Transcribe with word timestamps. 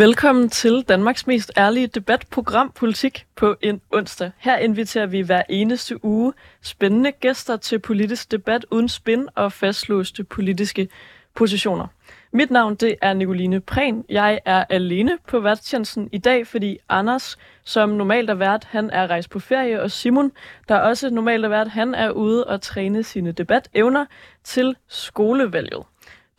Velkommen 0.00 0.48
til 0.48 0.84
Danmarks 0.88 1.26
mest 1.26 1.52
ærlige 1.56 1.86
debatprogram 1.86 2.72
Politik 2.74 3.26
på 3.36 3.56
en 3.62 3.80
onsdag. 3.90 4.30
Her 4.38 4.56
inviterer 4.56 5.06
vi 5.06 5.20
hver 5.20 5.42
eneste 5.48 6.04
uge 6.04 6.32
spændende 6.62 7.12
gæster 7.12 7.56
til 7.56 7.78
politisk 7.78 8.30
debat 8.30 8.66
uden 8.70 8.88
spin 8.88 9.28
og 9.34 9.52
fastlåste 9.52 10.24
politiske 10.24 10.88
positioner. 11.34 11.86
Mit 12.32 12.50
navn 12.50 12.74
det 12.74 12.94
er 13.02 13.12
Nicoline 13.14 13.60
Prehn. 13.60 14.04
Jeg 14.08 14.40
er 14.44 14.64
alene 14.70 15.18
på 15.28 15.40
værtstjenesten 15.40 16.08
i 16.12 16.18
dag, 16.18 16.46
fordi 16.46 16.78
Anders, 16.88 17.38
som 17.64 17.88
normalt 17.88 18.30
er 18.30 18.34
vært, 18.34 18.64
han 18.64 18.90
er 18.90 19.06
rejst 19.06 19.30
på 19.30 19.38
ferie, 19.38 19.82
og 19.82 19.90
Simon, 19.90 20.32
der 20.68 20.78
også 20.78 21.10
normalt 21.10 21.44
er 21.44 21.48
vært, 21.48 21.68
han 21.68 21.94
er 21.94 22.10
ude 22.10 22.44
og 22.44 22.62
træne 22.62 23.02
sine 23.02 23.32
debatevner 23.32 24.06
til 24.44 24.76
skolevalget. 24.88 25.82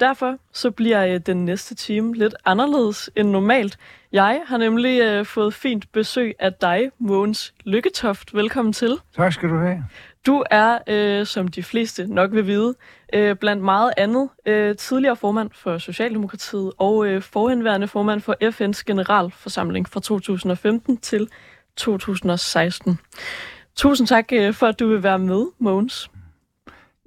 Derfor 0.01 0.37
så 0.53 0.71
bliver 0.71 1.05
øh, 1.05 1.19
den 1.19 1.45
næste 1.45 1.75
time 1.75 2.13
lidt 2.13 2.35
anderledes 2.45 3.09
end 3.15 3.29
normalt. 3.29 3.77
Jeg 4.11 4.41
har 4.47 4.57
nemlig 4.57 5.01
øh, 5.01 5.25
fået 5.25 5.53
fint 5.53 5.91
besøg 5.91 6.35
af 6.39 6.53
dig, 6.53 6.91
Mogens 6.99 7.53
Lykketoft. 7.63 8.33
Velkommen 8.33 8.73
til. 8.73 8.97
Tak 9.15 9.33
skal 9.33 9.49
du 9.49 9.57
have. 9.57 9.85
Du 10.25 10.43
er, 10.51 10.77
øh, 10.87 11.25
som 11.25 11.47
de 11.47 11.63
fleste 11.63 12.07
nok 12.07 12.31
vil 12.31 12.47
vide, 12.47 12.75
øh, 13.13 13.35
blandt 13.35 13.63
meget 13.63 13.93
andet 13.97 14.29
øh, 14.45 14.75
tidligere 14.75 15.15
formand 15.15 15.49
for 15.53 15.77
Socialdemokratiet 15.77 16.71
og 16.77 17.05
øh, 17.05 17.21
forhenværende 17.21 17.87
formand 17.87 18.21
for 18.21 18.35
FN's 18.43 18.83
generalforsamling 18.85 19.89
fra 19.89 19.99
2015 19.99 20.97
til 20.97 21.27
2016. 21.75 22.99
Tusind 23.75 24.07
tak 24.07 24.33
øh, 24.33 24.53
for, 24.53 24.67
at 24.67 24.79
du 24.79 24.87
vil 24.87 25.03
være 25.03 25.19
med, 25.19 25.45
Mogens. 25.59 26.09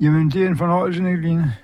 Jamen, 0.03 0.31
det 0.31 0.43
er 0.43 0.49
en 0.49 0.57
fornøjelse, 0.57 1.03
Nicoline. 1.03 1.55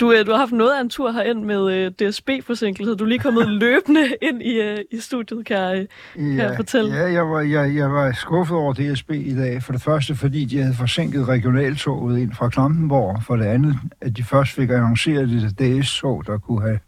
Du, 0.00 0.12
øh, 0.12 0.26
du 0.26 0.30
har 0.30 0.38
haft 0.38 0.52
noget 0.52 0.76
af 0.76 0.80
en 0.80 0.90
tur 0.90 1.10
herind 1.10 1.44
med 1.44 1.72
øh, 1.72 1.90
DSB-forsinkelse. 1.90 2.94
Du 2.94 3.04
er 3.04 3.08
lige 3.08 3.18
kommet 3.18 3.48
løbende 3.62 4.14
ind 4.22 4.42
i, 4.42 4.60
øh, 4.60 4.78
i 4.90 5.00
studiet, 5.00 5.46
kan 5.46 5.56
jeg, 5.56 5.86
kan 6.16 6.36
ja, 6.36 6.42
jeg 6.48 6.56
fortælle. 6.56 6.94
Ja, 6.94 7.12
jeg 7.12 7.28
var, 7.28 7.40
jeg, 7.40 7.76
jeg 7.76 7.92
var 7.92 8.12
skuffet 8.12 8.56
over 8.56 8.72
DSB 8.72 9.10
i 9.10 9.34
dag. 9.34 9.62
For 9.62 9.72
det 9.72 9.82
første, 9.82 10.14
fordi 10.14 10.44
de 10.44 10.58
havde 10.58 10.74
forsinket 10.74 11.28
regionaltoget 11.28 12.18
ind 12.18 12.32
fra 12.32 12.48
Klampenborg. 12.48 13.22
For 13.22 13.36
det 13.36 13.44
andet, 13.44 13.74
at 14.00 14.16
de 14.16 14.24
først 14.24 14.52
fik 14.52 14.70
annonceret 14.70 15.28
det 15.28 15.58
DS-tog, 15.58 16.26
der 16.26 16.38
kunne 16.38 16.60
have 16.60 16.78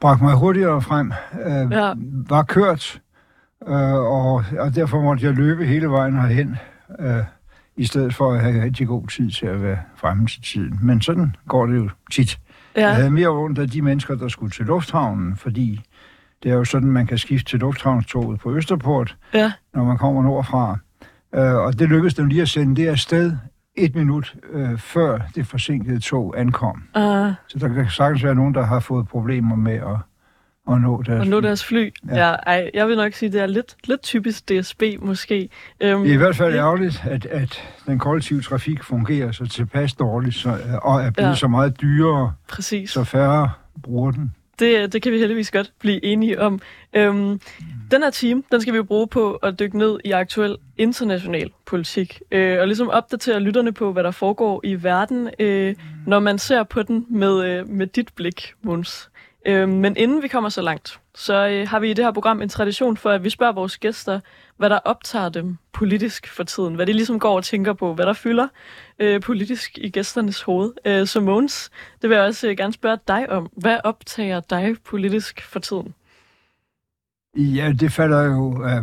bragt 0.00 0.22
mig 0.22 0.34
hurtigere 0.34 0.82
frem, 0.82 1.12
øh, 1.46 1.72
ja. 1.72 1.92
var 2.28 2.42
kørt. 2.42 3.00
Øh, 3.68 3.94
og, 3.94 4.44
og 4.58 4.74
derfor 4.74 5.02
måtte 5.02 5.26
jeg 5.26 5.34
løbe 5.34 5.64
hele 5.64 5.90
vejen 5.90 6.14
herhen. 6.14 6.56
Øh, 7.00 7.22
i 7.78 7.84
stedet 7.84 8.14
for 8.14 8.32
at 8.32 8.40
have 8.40 8.64
rigtig 8.64 8.86
god 8.86 9.06
tid 9.06 9.30
til 9.30 9.46
at 9.46 9.62
være 9.62 9.78
fremme 9.96 10.26
til 10.26 10.42
tiden. 10.42 10.78
Men 10.82 11.00
sådan 11.00 11.36
går 11.48 11.66
det 11.66 11.76
jo 11.76 11.90
tit. 12.12 12.38
Ja. 12.76 12.86
Jeg 12.86 12.96
havde 12.96 13.10
mere 13.10 13.28
ondt 13.28 13.58
af 13.58 13.68
de 13.70 13.82
mennesker, 13.82 14.14
der 14.14 14.28
skulle 14.28 14.50
til 14.50 14.66
lufthavnen, 14.66 15.36
fordi 15.36 15.80
det 16.42 16.50
er 16.50 16.54
jo 16.54 16.64
sådan, 16.64 16.88
man 16.88 17.06
kan 17.06 17.18
skifte 17.18 17.50
til 17.50 17.58
lufthavnstoget 17.58 18.40
på 18.40 18.54
Østerport, 18.54 19.16
ja. 19.34 19.52
når 19.74 19.84
man 19.84 19.98
kommer 19.98 20.22
nordfra. 20.22 20.78
Uh, 21.36 21.40
og 21.40 21.78
det 21.78 21.88
lykkedes 21.88 22.14
dem 22.14 22.26
lige 22.26 22.42
at 22.42 22.48
sende 22.48 22.76
det 22.76 22.88
afsted 22.88 23.36
et 23.74 23.94
minut 23.94 24.34
uh, 24.52 24.78
før 24.78 25.18
det 25.34 25.46
forsinkede 25.46 26.00
tog 26.00 26.34
ankom. 26.40 26.82
Uh. 26.96 27.02
Så 27.48 27.56
der 27.60 27.68
kan 27.68 27.86
sagtens 27.90 28.24
være 28.24 28.34
nogen, 28.34 28.54
der 28.54 28.62
har 28.62 28.80
fået 28.80 29.08
problemer 29.08 29.56
med 29.56 29.74
at 29.74 29.96
at 30.72 30.80
nå 30.80 31.02
deres, 31.06 31.22
at 31.22 31.28
nå 31.28 31.40
deres 31.40 31.64
fly. 31.64 31.94
Ja. 32.08 32.28
Ja, 32.28 32.34
ej, 32.46 32.70
jeg 32.74 32.88
vil 32.88 32.96
nok 32.96 33.12
sige, 33.12 33.26
at 33.26 33.32
det 33.32 33.40
er 33.40 33.46
lidt, 33.46 33.76
lidt 33.84 34.02
typisk 34.02 34.48
DSB 34.48 34.82
måske. 35.00 35.48
Er 35.80 36.04
i 36.04 36.16
hvert 36.16 36.36
fald 36.36 36.54
ærgerligt, 36.54 37.02
at, 37.10 37.26
at 37.26 37.62
den 37.86 37.98
kollektive 37.98 38.42
trafik 38.42 38.82
fungerer 38.82 39.32
så 39.32 39.46
tilpas 39.46 39.94
dårligt, 39.94 40.34
så, 40.34 40.58
og 40.82 41.00
er 41.00 41.10
blevet 41.10 41.28
ja. 41.28 41.34
så 41.34 41.48
meget 41.48 41.80
dyrere, 41.80 42.32
Præcis. 42.48 42.90
så 42.90 43.04
færre 43.04 43.50
bruger 43.82 44.10
den. 44.10 44.34
Det, 44.58 44.92
det 44.92 45.02
kan 45.02 45.12
vi 45.12 45.18
heldigvis 45.18 45.50
godt 45.50 45.72
blive 45.80 46.04
enige 46.04 46.40
om. 46.40 46.60
Um, 46.98 47.40
den 47.90 48.02
her 48.02 48.10
time, 48.10 48.42
den 48.52 48.60
skal 48.60 48.72
vi 48.72 48.76
jo 48.76 48.82
bruge 48.82 49.06
på 49.06 49.32
at 49.32 49.58
dykke 49.58 49.78
ned 49.78 49.98
i 50.04 50.10
aktuel 50.10 50.56
international 50.76 51.50
politik, 51.66 52.20
uh, 52.34 52.38
og 52.38 52.66
ligesom 52.66 52.88
opdatere 52.88 53.40
lytterne 53.40 53.72
på, 53.72 53.92
hvad 53.92 54.02
der 54.02 54.10
foregår 54.10 54.60
i 54.64 54.82
verden, 54.82 55.20
uh, 55.22 55.82
når 56.06 56.18
man 56.18 56.38
ser 56.38 56.62
på 56.62 56.82
den 56.82 57.06
med, 57.10 57.60
uh, 57.60 57.68
med 57.70 57.86
dit 57.86 58.08
blik, 58.16 58.52
Måns. 58.62 59.10
Øh, 59.48 59.68
men 59.68 59.96
inden 59.96 60.22
vi 60.22 60.28
kommer 60.28 60.50
så 60.50 60.62
langt, 60.62 61.00
så 61.14 61.48
øh, 61.48 61.68
har 61.68 61.80
vi 61.80 61.90
i 61.90 61.94
det 61.94 62.04
her 62.04 62.12
program 62.12 62.42
en 62.42 62.48
tradition 62.48 62.96
for, 62.96 63.10
at 63.10 63.24
vi 63.24 63.30
spørger 63.30 63.52
vores 63.52 63.78
gæster, 63.78 64.20
hvad 64.56 64.70
der 64.70 64.78
optager 64.84 65.28
dem 65.28 65.56
politisk 65.72 66.28
for 66.28 66.42
tiden. 66.42 66.74
Hvad 66.74 66.86
de 66.86 66.92
ligesom 66.92 67.18
går 67.18 67.36
og 67.36 67.44
tænker 67.44 67.72
på, 67.72 67.94
hvad 67.94 68.06
der 68.06 68.12
fylder 68.12 68.48
øh, 68.98 69.20
politisk 69.20 69.78
i 69.78 69.90
gæsternes 69.90 70.42
hoved. 70.42 70.72
Øh, 70.84 71.06
så 71.06 71.20
Måns, 71.20 71.70
det 72.02 72.10
vil 72.10 72.16
jeg 72.16 72.24
også 72.24 72.48
øh, 72.48 72.56
gerne 72.56 72.72
spørge 72.72 72.98
dig 73.08 73.30
om. 73.30 73.48
Hvad 73.56 73.78
optager 73.84 74.40
dig 74.40 74.76
politisk 74.84 75.42
for 75.42 75.58
tiden? 75.58 75.94
Ja, 77.36 77.72
det 77.80 77.92
falder 77.92 78.22
jo... 78.22 78.64
Øh, 78.64 78.82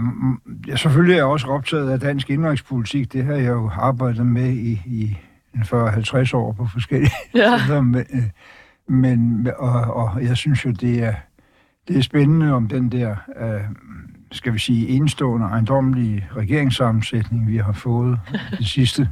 ja, 0.67 0.75
selvfølgelig 0.75 1.13
er 1.13 1.17
jeg 1.17 1.25
også 1.25 1.47
optaget 1.47 1.91
af 1.91 1.99
dansk 1.99 2.29
indrigspolitik. 2.29 3.13
Det 3.13 3.25
har 3.25 3.33
jeg 3.33 3.47
jo 3.47 3.71
arbejdet 3.79 4.25
med 4.25 4.49
i, 4.53 4.81
i 4.85 5.17
40-50 5.55 6.35
år 6.35 6.51
på 6.51 6.67
forskellige 6.73 7.11
ja. 7.35 7.57
steder. 7.65 7.81
Med, 7.81 8.05
øh, 8.13 8.23
men, 8.87 9.47
og, 9.57 9.81
og 9.81 10.23
jeg 10.23 10.37
synes 10.37 10.65
jo, 10.65 10.71
det 10.71 11.03
er, 11.03 11.13
det 11.87 11.97
er 11.97 12.01
spændende 12.01 12.53
om 12.53 12.67
den 12.67 12.91
der, 12.91 13.15
øh, 13.39 13.61
skal 14.31 14.53
vi 14.53 14.59
sige, 14.59 14.87
enestående, 14.87 15.47
ejendommelige 15.47 16.27
regeringssammensætning, 16.35 17.47
vi 17.47 17.57
har 17.57 17.71
fået 17.71 18.19
de 18.59 18.65
sidste 18.65 19.09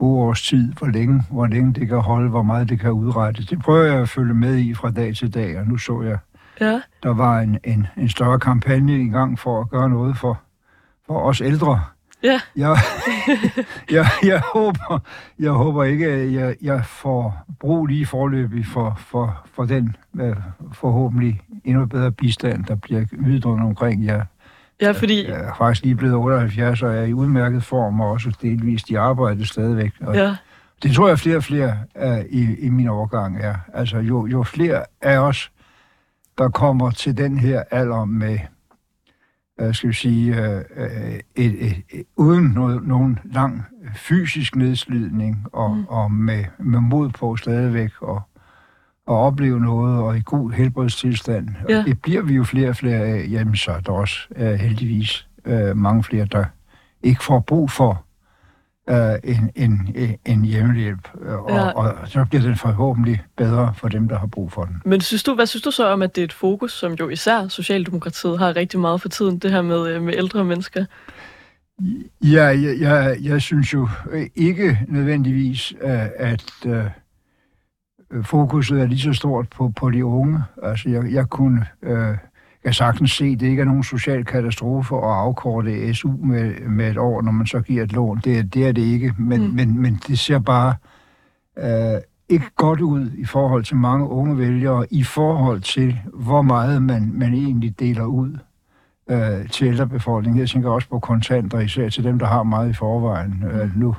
års 0.00 0.42
tid, 0.42 0.72
hvor 0.72 0.86
længe, 0.86 1.22
hvor 1.30 1.46
længe 1.46 1.72
det 1.72 1.88
kan 1.88 1.98
holde, 1.98 2.28
hvor 2.28 2.42
meget 2.42 2.68
det 2.68 2.80
kan 2.80 2.90
udrette. 2.90 3.44
Det 3.44 3.58
prøver 3.58 3.84
jeg 3.84 4.00
at 4.00 4.08
følge 4.08 4.34
med 4.34 4.56
i 4.56 4.74
fra 4.74 4.90
dag 4.90 5.16
til 5.16 5.34
dag, 5.34 5.58
og 5.58 5.66
nu 5.66 5.76
så 5.76 6.02
jeg, 6.02 6.18
ja. 6.60 6.80
der 7.02 7.14
var 7.14 7.40
en, 7.40 7.58
en, 7.64 7.86
en 7.96 8.08
større 8.08 8.38
kampagne 8.38 9.02
i 9.02 9.08
gang 9.08 9.38
for 9.38 9.60
at 9.60 9.70
gøre 9.70 9.90
noget 9.90 10.16
for, 10.16 10.40
for 11.06 11.20
os 11.20 11.40
ældre, 11.40 11.82
Ja. 12.22 12.40
Jeg, 12.56 12.76
jeg, 13.90 14.06
jeg, 14.22 14.42
håber, 14.54 14.98
jeg 15.38 15.50
håber 15.50 15.84
ikke, 15.84 16.06
at 16.06 16.32
jeg, 16.32 16.56
jeg 16.62 16.84
får 16.84 17.44
brug 17.60 17.86
lige 17.86 18.06
forløbig 18.06 18.66
for, 18.66 19.00
for, 19.06 19.46
for 19.54 19.64
den 19.64 19.96
uh, 20.12 20.36
forhåbentlig 20.72 21.40
endnu 21.64 21.86
bedre 21.86 22.12
bistand, 22.12 22.64
der 22.64 22.74
bliver 22.74 23.04
ydet 23.12 23.44
omkring 23.44 24.04
jer. 24.04 24.24
Ja, 24.80 24.90
fordi... 24.90 25.28
Jeg 25.28 25.40
er 25.40 25.54
faktisk 25.58 25.84
lige 25.84 25.94
blevet 25.94 26.14
78 26.14 26.82
og 26.82 26.96
er 26.96 27.02
i 27.02 27.12
udmærket 27.12 27.64
form, 27.64 28.00
og 28.00 28.10
også 28.10 28.32
delvist 28.42 28.90
i 28.90 28.94
arbejde 28.94 29.46
stadigvæk. 29.46 29.92
Og 30.00 30.14
ja. 30.14 30.36
Det 30.82 30.94
tror 30.94 31.08
jeg, 31.08 31.18
flere 31.18 31.36
og 31.36 31.44
flere 31.44 31.78
uh, 32.02 32.20
i, 32.30 32.56
i 32.58 32.68
min 32.68 32.88
overgang 32.88 33.38
er. 33.40 33.54
Altså, 33.74 33.98
jo, 33.98 34.26
jo 34.26 34.42
flere 34.42 34.84
af 35.00 35.18
os, 35.18 35.50
der 36.38 36.48
kommer 36.48 36.90
til 36.90 37.16
den 37.16 37.38
her 37.38 37.62
alder 37.70 38.04
med 38.04 38.38
øh, 39.60 39.74
skal 39.74 39.88
vi 39.88 39.94
sige, 39.94 40.36
øh, 40.36 40.64
øh, 40.76 41.14
et, 41.36 41.66
et, 41.66 41.82
et, 41.90 42.04
uden 42.16 42.44
noget, 42.44 42.86
nogen 42.86 43.18
lang 43.24 43.62
fysisk 43.96 44.56
nedslidning 44.56 45.46
og, 45.52 45.76
mm. 45.76 45.84
og 45.88 46.12
med, 46.12 46.44
med 46.58 46.80
mod 46.80 47.08
på 47.08 47.36
stadigvæk 47.36 47.90
og, 48.02 48.22
og 49.06 49.18
opleve 49.18 49.60
noget 49.60 49.98
og 49.98 50.16
i 50.16 50.22
god 50.24 50.52
helbredstilstand. 50.52 51.48
Ja. 51.68 51.78
Og 51.78 51.84
det 51.84 52.02
bliver 52.02 52.22
vi 52.22 52.34
jo 52.34 52.44
flere 52.44 52.68
og 52.68 52.76
flere 52.76 53.00
af, 53.00 53.26
jamen 53.30 53.56
så 53.56 53.72
er 53.72 53.80
der 53.80 53.92
også 53.92 54.16
øh, 54.36 54.52
heldigvis 54.52 55.28
øh, 55.44 55.76
mange 55.76 56.04
flere, 56.04 56.24
der 56.24 56.44
ikke 57.02 57.24
får 57.24 57.40
brug 57.40 57.70
for 57.70 58.04
øh, 58.90 59.18
en, 59.24 59.50
en, 59.54 59.94
en 60.26 60.44
hjemmehjælp, 60.44 61.08
øh, 61.22 61.34
og, 61.34 61.50
ja. 61.50 61.70
og, 61.70 61.94
og 62.00 62.08
så 62.08 62.24
bliver 62.24 62.42
den 62.42 62.56
forhåbentlig 62.56 63.22
bedre 63.36 63.74
for 63.74 63.88
dem, 63.88 64.08
der 64.08 64.18
har 64.18 64.26
brug 64.26 64.52
for 64.52 64.64
den. 64.64 64.82
Men 64.84 65.00
synes 65.00 65.22
du, 65.22 65.34
hvad 65.34 65.46
synes 65.46 65.62
du 65.62 65.70
så 65.70 65.86
om, 65.86 66.02
at 66.02 66.16
det 66.16 66.22
er 66.22 66.24
et 66.24 66.32
fokus, 66.32 66.72
som 66.72 66.92
jo 66.92 67.08
især 67.08 67.48
Socialdemokratiet 67.48 68.38
har 68.38 68.56
rigtig 68.56 68.80
meget 68.80 69.00
for 69.00 69.08
tiden, 69.08 69.38
det 69.38 69.50
her 69.50 69.62
med, 69.62 69.88
øh, 69.88 70.02
med 70.02 70.14
ældre 70.16 70.44
mennesker? 70.44 70.84
Ja, 72.24 72.44
jeg, 72.44 72.80
jeg, 72.80 73.16
jeg 73.20 73.42
synes 73.42 73.74
jo 73.74 73.88
ikke 74.34 74.78
nødvendigvis, 74.88 75.72
øh, 75.82 76.06
at 76.16 76.52
uh, 76.66 78.24
fokuset 78.24 78.80
er 78.80 78.86
lige 78.86 79.00
så 79.00 79.12
stort 79.12 79.48
på, 79.48 79.72
på 79.76 79.90
de 79.90 80.04
unge. 80.04 80.42
Altså, 80.62 80.88
jeg, 80.88 81.12
jeg 81.12 81.28
kunne... 81.28 81.66
Uh, 81.82 82.16
kan 82.64 82.72
sagtens 82.72 83.10
se, 83.10 83.24
at 83.24 83.40
det 83.40 83.46
ikke 83.46 83.60
er 83.60 83.66
nogen 83.66 83.84
social 83.84 84.24
katastrofe 84.24 84.96
at 84.96 85.02
afkorte 85.02 85.94
SU 85.94 86.10
med, 86.10 86.60
med 86.60 86.90
et 86.90 86.98
år, 86.98 87.22
når 87.22 87.32
man 87.32 87.46
så 87.46 87.60
giver 87.60 87.82
et 87.82 87.92
lån. 87.92 88.20
Det, 88.24 88.54
det 88.54 88.66
er 88.66 88.72
det 88.72 88.82
ikke, 88.82 89.14
men, 89.18 89.46
mm. 89.46 89.54
men, 89.54 89.82
men 89.82 90.00
det 90.06 90.18
ser 90.18 90.38
bare 90.38 90.74
øh, 91.58 92.00
ikke 92.28 92.50
godt 92.56 92.80
ud 92.80 93.10
i 93.18 93.24
forhold 93.24 93.64
til 93.64 93.76
mange 93.76 94.08
unge 94.08 94.38
vælgere, 94.38 94.86
i 94.90 95.02
forhold 95.02 95.60
til, 95.60 95.98
hvor 96.14 96.42
meget 96.42 96.82
man, 96.82 97.10
man 97.14 97.34
egentlig 97.34 97.80
deler 97.80 98.04
ud 98.04 98.38
øh, 99.10 99.48
til 99.48 99.66
ældrebefolkningen. 99.66 100.40
Jeg 100.40 100.48
tænker 100.48 100.70
også 100.70 100.88
på 100.88 100.98
kontanter, 100.98 101.60
især 101.60 101.88
til 101.88 102.04
dem, 102.04 102.18
der 102.18 102.26
har 102.26 102.42
meget 102.42 102.70
i 102.70 102.72
forvejen. 102.72 103.44
Øh, 103.50 103.76
nu 103.76 103.96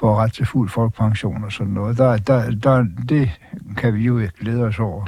får 0.00 0.16
ret 0.16 0.32
til 0.32 0.46
fuld 0.46 0.70
folkepension 0.70 1.44
og 1.44 1.52
sådan 1.52 1.72
noget. 1.72 1.98
Der, 1.98 2.16
der, 2.16 2.50
der, 2.50 2.86
det 3.08 3.30
kan 3.76 3.94
vi 3.94 4.04
jo 4.04 4.18
ikke 4.18 4.34
glæde 4.40 4.62
os 4.62 4.78
over. 4.78 5.04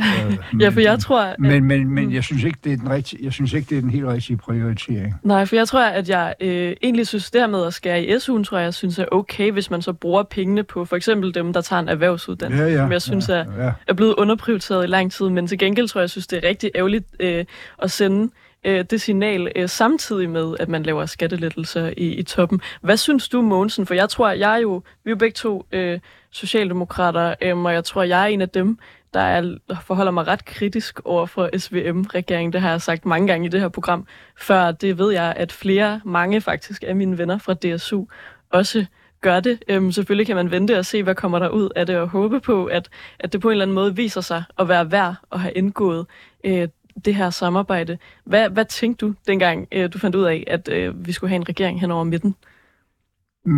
men, 0.53 0.61
ja, 0.63 0.69
for 0.69 0.81
jeg 0.81 0.99
tror... 0.99 1.23
At, 1.23 1.37
men, 1.39 1.65
men, 1.65 1.89
men 1.89 2.07
mm. 2.07 2.13
jeg, 2.13 2.25
synes 2.25 2.45
ikke, 2.45 2.59
det 2.65 2.73
er 2.73 2.77
den 2.77 2.91
rigtige, 2.91 3.25
jeg 3.25 3.33
synes 3.33 3.53
ikke, 3.53 3.69
det 3.71 3.77
er 3.77 3.81
den 3.81 3.91
helt 3.91 4.07
rigtige 4.07 4.37
prioritering. 4.37 5.15
Nej, 5.23 5.45
for 5.45 5.57
jeg 5.57 5.69
tror, 5.69 5.85
at 5.85 6.09
jeg 6.09 6.35
øh, 6.41 6.77
egentlig 6.83 7.07
synes, 7.07 7.31
det 7.31 7.51
med 7.51 7.67
at 7.67 7.75
skære 7.75 8.05
i 8.05 8.15
SU'en, 8.15 8.45
tror 8.45 8.59
jeg, 8.59 8.65
jeg 8.65 8.75
synes 8.75 8.99
er 8.99 9.05
okay, 9.13 9.53
hvis 9.53 9.71
man 9.71 9.83
så 9.83 9.93
bruger 9.93 10.23
pengene 10.23 10.63
på 10.63 10.85
for 10.85 10.97
eksempel 10.97 11.35
dem, 11.35 11.53
der 11.53 11.61
tager 11.61 11.81
en 11.81 11.89
erhvervsuddannelse, 11.89 12.65
ja, 12.65 12.71
ja, 12.71 12.77
som 12.77 12.93
jeg 12.93 13.03
synes 13.03 13.29
ja, 13.29 13.37
ja. 13.37 13.43
Er, 13.45 13.73
er 13.87 13.93
blevet 13.93 14.15
underprioriteret 14.15 14.85
i 14.85 14.87
lang 14.87 15.13
tid. 15.13 15.29
Men 15.29 15.47
til 15.47 15.59
gengæld 15.59 15.89
tror 15.89 16.01
jeg, 16.01 16.03
jeg 16.03 16.11
synes, 16.11 16.27
det 16.27 16.45
er 16.45 16.49
rigtig 16.49 16.71
ærgerligt 16.75 17.07
øh, 17.21 17.45
at 17.83 17.91
sende 17.91 18.31
øh, 18.65 18.85
det 18.91 19.01
signal 19.01 19.53
øh, 19.57 19.69
samtidig 19.69 20.31
med, 20.31 20.57
at 20.61 20.69
man 20.69 20.83
laver 20.83 21.07
skattelettelser 21.07 21.93
i, 21.97 22.15
i 22.15 22.23
toppen. 22.23 22.61
Hvad 22.81 22.97
synes 22.97 23.29
du, 23.29 23.43
Mogensen? 23.43 23.87
For 23.87 23.95
jeg 23.95 24.09
tror, 24.09 24.31
jeg 24.31 24.55
er 24.55 24.59
jo, 24.59 24.83
vi 25.05 25.11
er 25.11 25.13
jo 25.13 25.17
begge 25.17 25.35
to 25.35 25.67
øh, 25.73 26.01
socialdemokrater, 26.31 27.35
øh, 27.43 27.59
og 27.59 27.73
jeg 27.73 27.85
tror, 27.85 28.03
jeg 28.03 28.23
er 28.23 28.27
en 28.27 28.41
af 28.41 28.49
dem, 28.49 28.79
der 29.15 29.21
er, 29.21 29.57
forholder 29.87 30.13
mig 30.13 30.27
ret 30.27 30.45
kritisk 30.45 31.01
over 31.05 31.27
for 31.27 31.59
SVM-regeringen. 31.59 32.53
Det 32.53 32.61
har 32.61 32.71
jeg 32.71 32.83
sagt 32.83 33.07
mange 33.07 33.27
gange 33.27 33.47
i 33.47 33.49
det 33.49 33.61
her 33.61 33.69
program. 33.69 34.07
Før 34.37 34.73
det 34.73 34.99
ved 34.99 35.13
jeg, 35.13 35.35
at 35.37 35.53
flere, 35.53 36.01
mange 36.05 36.41
faktisk 36.41 36.85
af 36.87 36.97
mine 36.97 37.19
venner 37.19 37.39
fra 37.39 37.55
DSU 37.55 38.05
også 38.51 38.87
gør 39.21 39.41
det. 39.41 39.65
Øhm, 39.69 39.93
selvfølgelig 39.93 40.27
kan 40.27 40.37
man 40.37 40.51
vente 40.51 40.79
og 40.79 40.87
se, 40.87 41.03
hvad 41.03 41.15
kommer 41.15 41.39
der 41.39 41.49
ud 41.49 41.69
af 41.77 41.87
det, 41.87 41.97
og 41.97 42.09
håbe 42.09 42.41
på, 42.41 42.65
at, 42.65 42.89
at 43.19 43.33
det 43.33 43.41
på 43.41 43.49
en 43.49 43.53
eller 43.53 43.65
anden 43.65 43.75
måde 43.75 43.97
viser 43.97 44.21
sig 44.21 44.45
at 44.59 44.69
være 44.69 44.91
værd 44.91 45.15
at 45.33 45.41
have 45.41 45.53
indgået 45.53 46.07
øh, 46.45 46.69
det 47.05 47.15
her 47.15 47.31
samarbejde. 47.31 47.99
Hvad, 48.25 48.51
hvad 48.51 48.65
tænkte 48.65 49.07
du 49.07 49.15
dengang, 49.27 49.67
øh, 49.73 49.93
du 49.93 49.99
fandt 49.99 50.17
ud 50.17 50.25
af, 50.25 50.45
at 50.47 50.69
øh, 50.69 51.07
vi 51.07 51.13
skulle 51.13 51.29
have 51.29 51.37
en 51.37 51.49
regering 51.49 51.81
hen 51.81 51.91
over 51.91 52.05
midten? 52.05 52.35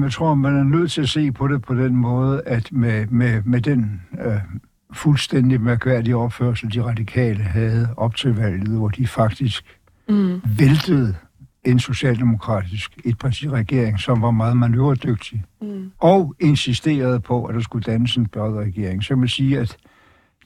Jeg 0.03 0.13
tror, 0.13 0.35
man 0.35 0.57
er 0.57 0.65
nødt 0.65 0.93
til 0.93 1.03
at 1.03 1.09
se 1.09 1.33
på 1.33 1.49
det 1.49 1.63
på 1.63 1.75
den 1.75 1.97
måde, 1.97 2.43
at 2.47 2.73
med, 2.73 3.07
med, 3.07 3.43
med 3.45 3.61
den 3.61 4.03
øh, 4.25 4.37
fuldstændig 4.93 5.61
mærkværdige 5.61 6.17
opførsel, 6.17 6.75
de 6.75 6.83
radikale 6.83 7.43
havde 7.43 7.89
op 7.97 8.17
til 8.17 8.37
valget, 8.37 8.69
hvor 8.69 8.89
de 8.89 9.07
faktisk 9.07 9.79
mm. 10.09 10.43
væltede 10.59 11.17
en 11.65 11.79
socialdemokratisk 11.79 12.99
etpartiregering, 13.05 14.01
som 14.01 14.23
var 14.23 14.31
meget 14.31 14.57
manøvredygtig, 14.57 15.45
mm. 15.63 15.91
og 15.99 16.35
insisterede 16.41 17.21
på, 17.21 17.45
at 17.45 17.55
der 17.55 17.61
skulle 17.61 17.83
dannes 17.83 18.17
en 18.17 18.29
regering. 18.37 19.05
Så 19.05 19.17
man 19.17 19.29
sige, 19.29 19.59
at 19.59 19.77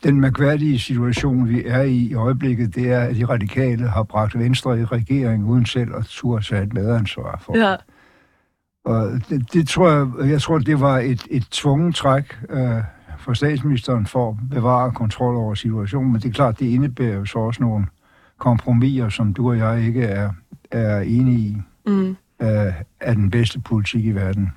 den 0.04 0.20
mærkværdige 0.20 0.78
situation, 0.78 1.48
vi 1.48 1.62
er 1.66 1.82
i 1.82 1.96
i 1.96 2.14
øjeblikket, 2.14 2.74
det 2.74 2.92
er, 2.92 3.00
at 3.00 3.16
de 3.16 3.24
radikale 3.24 3.88
har 3.88 4.02
bragt 4.02 4.38
Venstre 4.38 4.80
i 4.80 4.84
regering 4.84 5.46
uden 5.46 5.66
selv 5.66 5.94
at 5.96 6.04
turde 6.04 6.44
sig 6.44 6.62
et 6.62 6.72
medansvar 6.72 7.42
for. 7.44 7.58
Ja. 7.58 7.76
Og 8.84 9.10
det, 9.28 9.52
det 9.52 9.68
tror 9.68 9.90
jeg, 9.90 10.30
jeg 10.30 10.42
tror, 10.42 10.58
det 10.58 10.80
var 10.80 10.98
et, 10.98 11.26
et 11.30 11.46
tvunget 11.50 11.94
træk 11.94 12.38
øh, 12.50 12.82
for 13.18 13.32
statsministeren 13.32 14.06
for 14.06 14.30
at 14.30 14.36
bevare 14.50 14.92
kontrol 14.92 15.36
over 15.36 15.54
situationen, 15.54 16.12
men 16.12 16.20
det 16.20 16.28
er 16.28 16.32
klart, 16.32 16.58
det 16.58 16.66
indebærer 16.66 17.14
jo 17.14 17.24
så 17.24 17.38
også 17.38 17.62
nogle 17.62 17.86
kompromiser, 18.38 19.08
som 19.08 19.34
du 19.34 19.48
og 19.48 19.58
jeg 19.58 19.86
ikke 19.86 20.02
er, 20.02 20.30
er 20.70 21.00
enige 21.00 21.38
i, 21.38 21.56
mm. 21.86 22.16
øh, 22.42 22.72
er 23.00 23.14
den 23.14 23.30
bedste 23.30 23.60
politik 23.60 24.04
i 24.04 24.10
verden. 24.10 24.52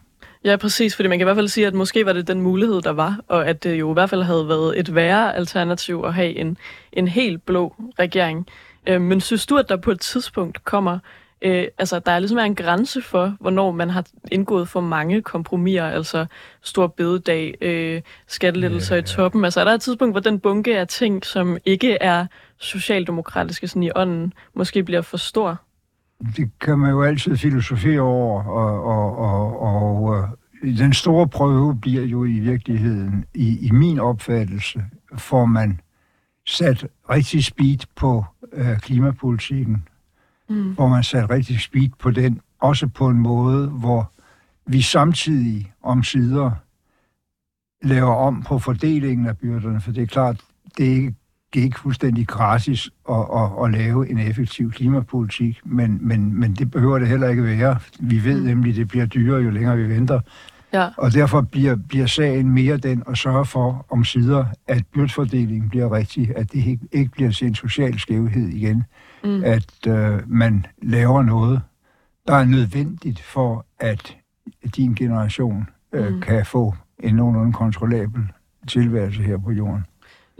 Ja, 0.45 0.55
præcis, 0.55 0.95
fordi 0.95 1.09
man 1.09 1.17
kan 1.17 1.23
i 1.23 1.27
hvert 1.27 1.37
fald 1.37 1.47
sige, 1.47 1.67
at 1.67 1.73
måske 1.73 2.05
var 2.05 2.13
det 2.13 2.27
den 2.27 2.41
mulighed, 2.41 2.81
der 2.81 2.91
var, 2.91 3.19
og 3.27 3.47
at 3.47 3.63
det 3.63 3.75
jo 3.75 3.91
i 3.91 3.93
hvert 3.93 4.09
fald 4.09 4.23
havde 4.23 4.47
været 4.47 4.79
et 4.79 4.95
værre 4.95 5.35
alternativ 5.35 6.03
at 6.05 6.13
have 6.13 6.35
en, 6.35 6.57
en 6.93 7.07
helt 7.07 7.45
blå 7.45 7.75
regering. 7.99 8.47
Øh, 8.87 9.01
men 9.01 9.21
synes 9.21 9.45
du, 9.45 9.57
at 9.57 9.69
der 9.69 9.77
på 9.77 9.91
et 9.91 9.99
tidspunkt 9.99 10.65
kommer, 10.65 10.99
øh, 11.41 11.67
altså 11.77 11.99
der 11.99 12.11
er 12.11 12.19
ligesom 12.19 12.39
en 12.39 12.55
grænse 12.55 13.01
for, 13.01 13.35
hvornår 13.39 13.71
man 13.71 13.89
har 13.89 14.05
indgået 14.31 14.67
for 14.67 14.81
mange 14.81 15.21
kompromiser, 15.21 15.85
altså 15.85 16.25
stor 16.61 16.87
bededag, 16.87 17.55
øh, 17.61 18.01
skattelettelser 18.27 18.95
ja, 18.95 18.99
ja. 18.99 19.03
i 19.03 19.05
toppen. 19.05 19.45
Altså 19.45 19.59
er 19.59 19.63
der 19.63 19.73
et 19.73 19.81
tidspunkt, 19.81 20.13
hvor 20.13 20.21
den 20.21 20.39
bunke 20.39 20.79
af 20.79 20.87
ting, 20.87 21.25
som 21.25 21.57
ikke 21.65 21.97
er 22.01 22.25
socialdemokratiske 22.57 23.67
sådan 23.67 23.83
i 23.83 23.91
ånden, 23.95 24.33
måske 24.53 24.83
bliver 24.83 25.01
for 25.01 25.17
stor? 25.17 25.61
Det 26.37 26.51
kan 26.59 26.79
man 26.79 26.89
jo 26.89 27.03
altid 27.03 27.37
filosofere 27.37 28.01
over, 28.01 28.43
og, 28.43 28.83
og, 28.83 29.17
og, 29.17 29.63
og 29.63 30.17
øh, 30.17 30.77
den 30.77 30.93
store 30.93 31.27
prøve 31.27 31.75
bliver 31.75 32.03
jo 32.03 32.25
i 32.25 32.39
virkeligheden, 32.39 33.25
i, 33.33 33.67
i 33.67 33.71
min 33.71 33.99
opfattelse, 33.99 34.85
får 35.17 35.45
man 35.45 35.79
sat 36.47 36.87
rigtig 37.09 37.43
speed 37.43 37.77
på 37.95 38.25
øh, 38.53 38.77
klimapolitikken, 38.77 39.87
mm. 40.49 40.73
hvor 40.73 40.87
man 40.87 41.03
sat 41.03 41.29
rigtig 41.29 41.61
speed 41.61 41.89
på 41.99 42.11
den, 42.11 42.41
også 42.59 42.87
på 42.87 43.07
en 43.07 43.17
måde, 43.17 43.67
hvor 43.67 44.11
vi 44.65 44.81
samtidig 44.81 45.73
om 45.83 46.03
sider 46.03 46.51
laver 47.81 48.15
om 48.15 48.43
på 48.43 48.59
fordelingen 48.59 49.27
af 49.27 49.37
byrderne, 49.37 49.81
for 49.81 49.91
det 49.91 50.03
er 50.03 50.07
klart, 50.07 50.41
det 50.77 50.87
er 50.87 50.91
ikke 50.91 51.15
ikke 51.59 51.79
fuldstændig 51.79 52.27
gratis 52.27 52.89
at, 53.09 53.15
at, 53.15 53.65
at 53.65 53.71
lave 53.71 54.09
en 54.09 54.17
effektiv 54.17 54.71
klimapolitik, 54.71 55.59
men, 55.65 55.97
men, 56.01 56.39
men 56.39 56.53
det 56.53 56.71
behøver 56.71 56.99
det 56.99 57.07
heller 57.07 57.29
ikke 57.29 57.43
være. 57.43 57.77
Vi 57.99 58.23
ved 58.23 58.39
mm. 58.39 58.45
nemlig, 58.47 58.69
at 58.69 58.75
det 58.75 58.87
bliver 58.87 59.05
dyrere, 59.05 59.41
jo 59.41 59.49
længere 59.49 59.77
vi 59.77 59.89
venter. 59.89 60.19
Ja. 60.73 60.89
Og 60.97 61.13
derfor 61.13 61.41
bliver, 61.41 61.75
bliver 61.75 62.05
sagen 62.05 62.51
mere 62.51 62.77
den 62.77 63.03
at 63.07 63.17
sørge 63.17 63.45
for 63.45 63.85
om 63.89 64.03
sider, 64.03 64.45
at 64.67 64.83
byrdsfordelingen 64.93 65.69
bliver 65.69 65.91
rigtig, 65.91 66.37
at 66.37 66.51
det 66.51 66.65
ikke, 66.65 66.87
ikke 66.91 67.11
bliver 67.11 67.39
en 67.43 67.55
social 67.55 67.99
skævhed 67.99 68.47
igen. 68.47 68.83
Mm. 69.23 69.43
At 69.43 69.87
øh, 69.87 70.19
man 70.27 70.65
laver 70.81 71.23
noget, 71.23 71.61
der 72.27 72.35
er 72.35 72.45
nødvendigt 72.45 73.21
for, 73.21 73.65
at 73.79 74.17
din 74.75 74.93
generation 74.93 75.69
øh, 75.93 76.13
mm. 76.13 76.21
kan 76.21 76.45
få 76.45 76.75
en 76.99 77.15
nogenlunde 77.15 77.53
kontrollabel 77.53 78.21
tilværelse 78.67 79.21
her 79.21 79.37
på 79.37 79.51
jorden. 79.51 79.85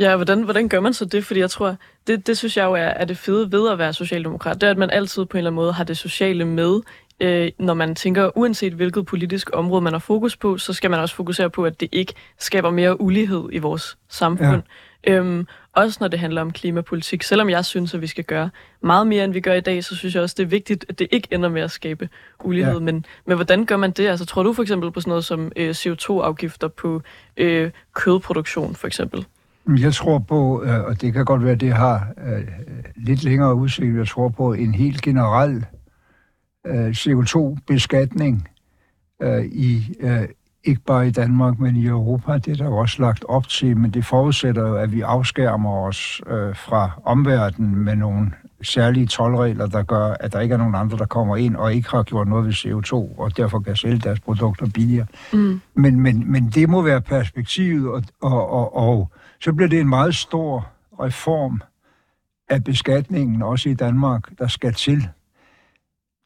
Ja, 0.01 0.15
hvordan, 0.15 0.41
hvordan 0.43 0.69
gør 0.69 0.79
man 0.79 0.93
så 0.93 1.05
det? 1.05 1.25
Fordi 1.25 1.39
jeg 1.39 1.49
tror, 1.49 1.75
det, 2.07 2.27
det 2.27 2.37
synes 2.37 2.57
jeg 2.57 2.65
jo 2.65 2.73
er, 2.73 2.79
er 2.79 3.05
det 3.05 3.17
fede 3.17 3.51
ved 3.51 3.71
at 3.71 3.77
være 3.77 3.93
socialdemokrat. 3.93 4.61
Det 4.61 4.67
er, 4.67 4.71
at 4.71 4.77
man 4.77 4.89
altid 4.89 5.25
på 5.25 5.37
en 5.37 5.39
eller 5.39 5.49
anden 5.49 5.55
måde 5.55 5.73
har 5.73 5.83
det 5.83 5.97
sociale 5.97 6.45
med. 6.45 6.81
Øh, 7.19 7.51
når 7.59 7.73
man 7.73 7.95
tænker, 7.95 8.37
uanset 8.37 8.73
hvilket 8.73 9.05
politisk 9.05 9.49
område 9.53 9.81
man 9.81 9.93
har 9.93 9.99
fokus 9.99 10.37
på, 10.37 10.57
så 10.57 10.73
skal 10.73 10.89
man 10.89 10.99
også 10.99 11.15
fokusere 11.15 11.49
på, 11.49 11.65
at 11.65 11.79
det 11.79 11.89
ikke 11.91 12.13
skaber 12.39 12.69
mere 12.69 13.01
ulighed 13.01 13.49
i 13.51 13.57
vores 13.57 13.97
samfund. 14.09 14.61
Ja. 15.07 15.13
Øhm, 15.13 15.47
også 15.73 15.97
når 16.01 16.07
det 16.07 16.19
handler 16.19 16.41
om 16.41 16.51
klimapolitik. 16.51 17.23
Selvom 17.23 17.49
jeg 17.49 17.65
synes, 17.65 17.93
at 17.93 18.01
vi 18.01 18.07
skal 18.07 18.23
gøre 18.23 18.49
meget 18.81 19.07
mere, 19.07 19.23
end 19.23 19.33
vi 19.33 19.39
gør 19.39 19.53
i 19.53 19.61
dag, 19.61 19.83
så 19.83 19.95
synes 19.95 20.15
jeg 20.15 20.23
også, 20.23 20.35
det 20.37 20.43
er 20.43 20.47
vigtigt, 20.47 20.85
at 20.89 20.99
det 20.99 21.07
ikke 21.11 21.27
ender 21.31 21.49
med 21.49 21.61
at 21.61 21.71
skabe 21.71 22.09
ulighed. 22.43 22.73
Ja. 22.73 22.79
Men, 22.79 23.05
men 23.25 23.35
hvordan 23.35 23.65
gør 23.65 23.77
man 23.77 23.91
det? 23.91 24.07
Altså, 24.07 24.25
tror 24.25 24.43
du 24.43 24.53
for 24.53 24.61
eksempel 24.61 24.91
på 24.91 25.01
sådan 25.01 25.09
noget 25.09 25.25
som 25.25 25.51
øh, 25.55 25.69
CO2-afgifter 25.69 26.67
på 26.67 27.01
øh, 27.37 27.71
kødproduktion, 27.93 28.75
for 28.75 28.87
eksempel? 28.87 29.25
Jeg 29.79 29.93
tror 29.93 30.19
på, 30.19 30.63
øh, 30.63 30.79
og 30.83 31.01
det 31.01 31.13
kan 31.13 31.25
godt 31.25 31.43
være, 31.43 31.51
at 31.51 31.61
det 31.61 31.73
har 31.73 32.07
øh, 32.25 32.47
lidt 32.95 33.23
længere 33.23 33.55
udsigt, 33.55 33.97
jeg 33.97 34.07
tror 34.07 34.29
på 34.29 34.53
en 34.53 34.73
helt 34.73 35.01
generel 35.01 35.65
øh, 36.67 36.89
CO2-beskatning 36.89 38.47
i 39.51 39.83
ikke 40.63 40.81
bare 40.81 41.07
i 41.07 41.11
Danmark, 41.11 41.59
men 41.59 41.75
i 41.75 41.85
Europa. 41.85 42.37
Det 42.37 42.47
er 42.47 42.63
der 42.63 42.69
også 42.69 43.01
lagt 43.01 43.25
op 43.27 43.47
til, 43.47 43.77
men 43.77 43.91
det 43.91 44.05
forudsætter 44.05 44.67
jo, 44.67 44.75
at 44.75 44.91
vi 44.91 45.01
afskærmer 45.01 45.71
os 45.71 46.21
fra 46.55 47.01
omverdenen 47.05 47.75
med 47.75 47.95
nogle 47.95 48.31
særlige 48.63 49.05
tolvregler, 49.05 49.67
der 49.67 49.83
gør, 49.83 50.15
at 50.19 50.33
der 50.33 50.39
ikke 50.39 50.53
er 50.53 50.57
nogen 50.57 50.75
andre, 50.75 50.97
der 50.97 51.05
kommer 51.05 51.37
ind 51.37 51.55
og 51.55 51.73
ikke 51.73 51.89
har 51.89 52.03
gjort 52.03 52.27
noget 52.27 52.45
ved 52.45 52.53
CO2, 52.53 53.19
og 53.19 53.37
derfor 53.37 53.59
kan 53.59 53.75
sælge 53.75 53.97
deres 53.97 54.19
produkter 54.19 54.65
billigere. 54.73 55.05
Mm. 55.33 55.61
Men, 55.73 55.99
men, 55.99 56.31
men 56.31 56.49
det 56.49 56.69
må 56.69 56.81
være 56.81 57.01
perspektivet, 57.01 57.87
og, 57.89 58.03
og, 58.21 58.51
og, 58.51 58.75
og 58.77 59.11
så 59.41 59.53
bliver 59.53 59.69
det 59.69 59.79
en 59.79 59.89
meget 59.89 60.15
stor 60.15 60.67
reform 60.99 61.61
af 62.49 62.63
beskatningen, 62.63 63.41
også 63.41 63.69
i 63.69 63.73
Danmark, 63.73 64.39
der 64.39 64.47
skal 64.47 64.73
til. 64.73 65.07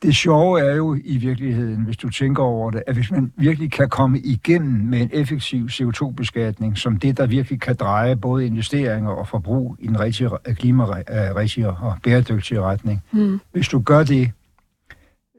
Det 0.02 0.16
sjove 0.16 0.60
er 0.60 0.76
jo 0.76 0.98
i 1.04 1.18
virkeligheden, 1.18 1.84
hvis 1.84 1.98
du 1.98 2.10
tænker 2.10 2.44
over 2.44 2.72
det, 2.72 2.84
at 2.88 2.96
hvis 2.96 3.12
man 3.12 3.32
virkelig 3.36 3.72
kan 3.72 3.90
komme 3.90 4.20
igennem 4.20 4.72
med 4.72 5.02
en 5.02 5.10
effektiv 5.14 5.66
CO2-beskatning, 5.66 6.78
som 6.78 6.98
det, 6.98 7.18
der 7.18 7.26
virkelig 7.26 7.62
kan 7.62 7.76
dreje 7.76 8.16
både 8.16 8.46
investeringer 8.46 9.10
og 9.10 9.28
forbrug 9.28 9.76
i 9.80 9.88
en 9.88 10.00
rigtig 10.00 10.30
klimarigtig 10.46 11.68
og 11.68 11.98
bæredygtig 12.04 12.62
retning. 12.62 13.04
Mm. 13.12 13.40
Hvis 13.52 13.68
du 13.68 13.80
gør 13.80 14.04
det, 14.04 14.32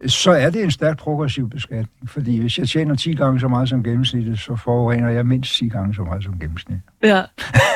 så 0.07 0.31
er 0.31 0.51
det 0.51 0.63
en 0.63 0.71
stærkt 0.71 0.99
progressiv 0.99 1.51
beskatning. 1.51 2.11
Fordi 2.11 2.41
hvis 2.41 2.59
jeg 2.59 2.69
tjener 2.69 2.95
10 2.95 3.15
gange 3.15 3.41
så 3.41 3.49
meget 3.49 3.69
som 3.69 3.83
gennemsnittet, 3.83 4.39
så 4.39 4.57
forurener 4.57 5.09
jeg 5.09 5.27
mindst 5.27 5.55
10 5.55 5.69
gange 5.69 5.95
så 5.95 6.03
meget 6.03 6.25
som 6.25 6.39
gennemsnit. 6.39 6.79
Ja. 7.03 7.23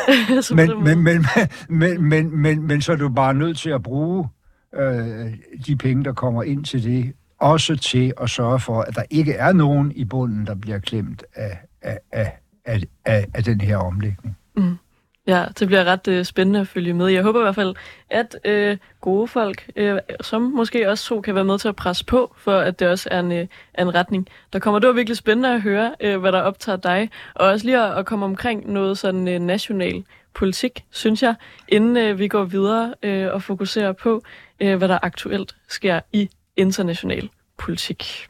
men, 0.55 0.85
men, 0.85 1.05
men, 1.05 1.27
men, 1.69 2.03
men, 2.09 2.41
men, 2.41 2.67
men 2.67 2.83
så 2.83 2.93
er 2.93 2.97
du 2.97 3.09
bare 3.09 3.35
nødt 3.35 3.59
til 3.59 3.71
at 3.71 3.83
bruge 3.83 4.29
øh, 4.75 5.33
de 5.67 5.77
penge, 5.77 6.05
der 6.05 6.13
kommer 6.13 6.43
ind 6.43 6.65
til 6.65 6.85
det, 6.85 7.13
også 7.39 7.77
til 7.77 8.13
at 8.21 8.31
sørge 8.31 8.61
for, 8.61 8.81
at 8.81 8.95
der 8.95 9.03
ikke 9.11 9.33
er 9.33 9.53
nogen 9.53 9.93
i 9.93 10.05
bunden, 10.05 10.47
der 10.47 10.55
bliver 10.55 10.79
klemt 10.79 11.25
af, 11.35 11.59
af, 11.83 11.99
af, 12.13 12.39
af, 12.65 12.83
af, 13.05 13.27
af 13.35 13.45
den 13.45 13.61
her 13.61 13.77
omlægning. 13.77 14.37
Mm. 14.57 14.77
Ja, 15.31 15.45
det 15.59 15.67
bliver 15.67 15.85
ret 15.85 16.09
øh, 16.09 16.25
spændende 16.25 16.61
at 16.61 16.69
følge 16.69 16.93
med. 16.93 17.07
Jeg 17.09 17.23
håber 17.23 17.41
i 17.41 17.43
hvert 17.43 17.55
fald, 17.55 17.75
at 18.11 18.37
øh, 18.45 18.77
gode 19.01 19.29
folk, 19.29 19.71
øh, 19.77 19.99
som 20.21 20.43
måske 20.43 20.91
også 20.91 21.05
to, 21.05 21.21
kan 21.21 21.35
være 21.35 21.45
med 21.45 21.59
til 21.59 21.69
at 21.69 21.77
presse 21.77 22.05
på, 22.05 22.35
for 22.37 22.59
at 22.59 22.81
det 22.81 22.89
også 22.89 23.09
er 23.13 23.21
en, 23.21 23.33
øh, 23.33 23.47
en 23.79 23.95
retning. 23.95 24.29
Der 24.53 24.59
kommer 24.59 24.79
det 24.79 24.87
var 24.87 24.93
virkelig 24.93 25.17
spændende 25.17 25.55
at 25.55 25.63
høre, 25.63 25.95
øh, 26.01 26.21
hvad 26.21 26.33
der 26.33 26.41
optager 26.41 26.77
dig, 26.77 27.11
og 27.35 27.49
også 27.49 27.67
lige 27.67 27.79
at, 27.79 27.99
at 27.99 28.07
komme 28.07 28.25
omkring 28.25 28.73
noget 28.73 28.99
sådan 28.99 29.29
øh, 29.29 29.39
national 29.41 30.05
politik, 30.35 30.85
synes 30.91 31.23
jeg, 31.23 31.35
inden 31.69 31.97
øh, 31.97 32.19
vi 32.19 32.29
går 32.29 32.45
videre 32.45 32.95
øh, 33.03 33.29
og 33.33 33.43
fokuserer 33.43 33.93
på, 33.93 34.23
øh, 34.61 34.77
hvad 34.77 34.89
der 34.89 34.99
aktuelt 35.03 35.57
sker 35.69 36.01
i 36.13 36.31
international 36.57 37.29
politik. 37.59 38.29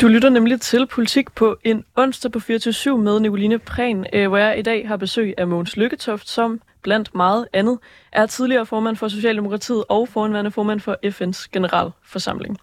Du 0.00 0.08
lytter 0.08 0.28
nemlig 0.28 0.60
til 0.60 0.86
Politik 0.86 1.32
på 1.34 1.56
en 1.64 1.84
onsdag 1.96 2.32
på 2.32 2.40
24 2.40 2.98
med 2.98 3.20
Nicoline 3.20 3.58
Prehn, 3.58 4.06
øh, 4.12 4.28
hvor 4.28 4.36
jeg 4.36 4.58
i 4.58 4.62
dag 4.62 4.88
har 4.88 4.96
besøg 4.96 5.34
af 5.38 5.46
Mogens 5.46 5.76
Lykketoft, 5.76 6.28
som 6.28 6.60
blandt 6.82 7.14
meget 7.14 7.48
andet 7.52 7.78
er 8.12 8.26
tidligere 8.26 8.66
formand 8.66 8.96
for 8.96 9.08
Socialdemokratiet 9.08 9.84
og 9.88 10.08
foranværende 10.08 10.50
formand 10.50 10.80
for 10.80 10.96
FN's 11.06 11.48
generalforsamling. 11.52 12.58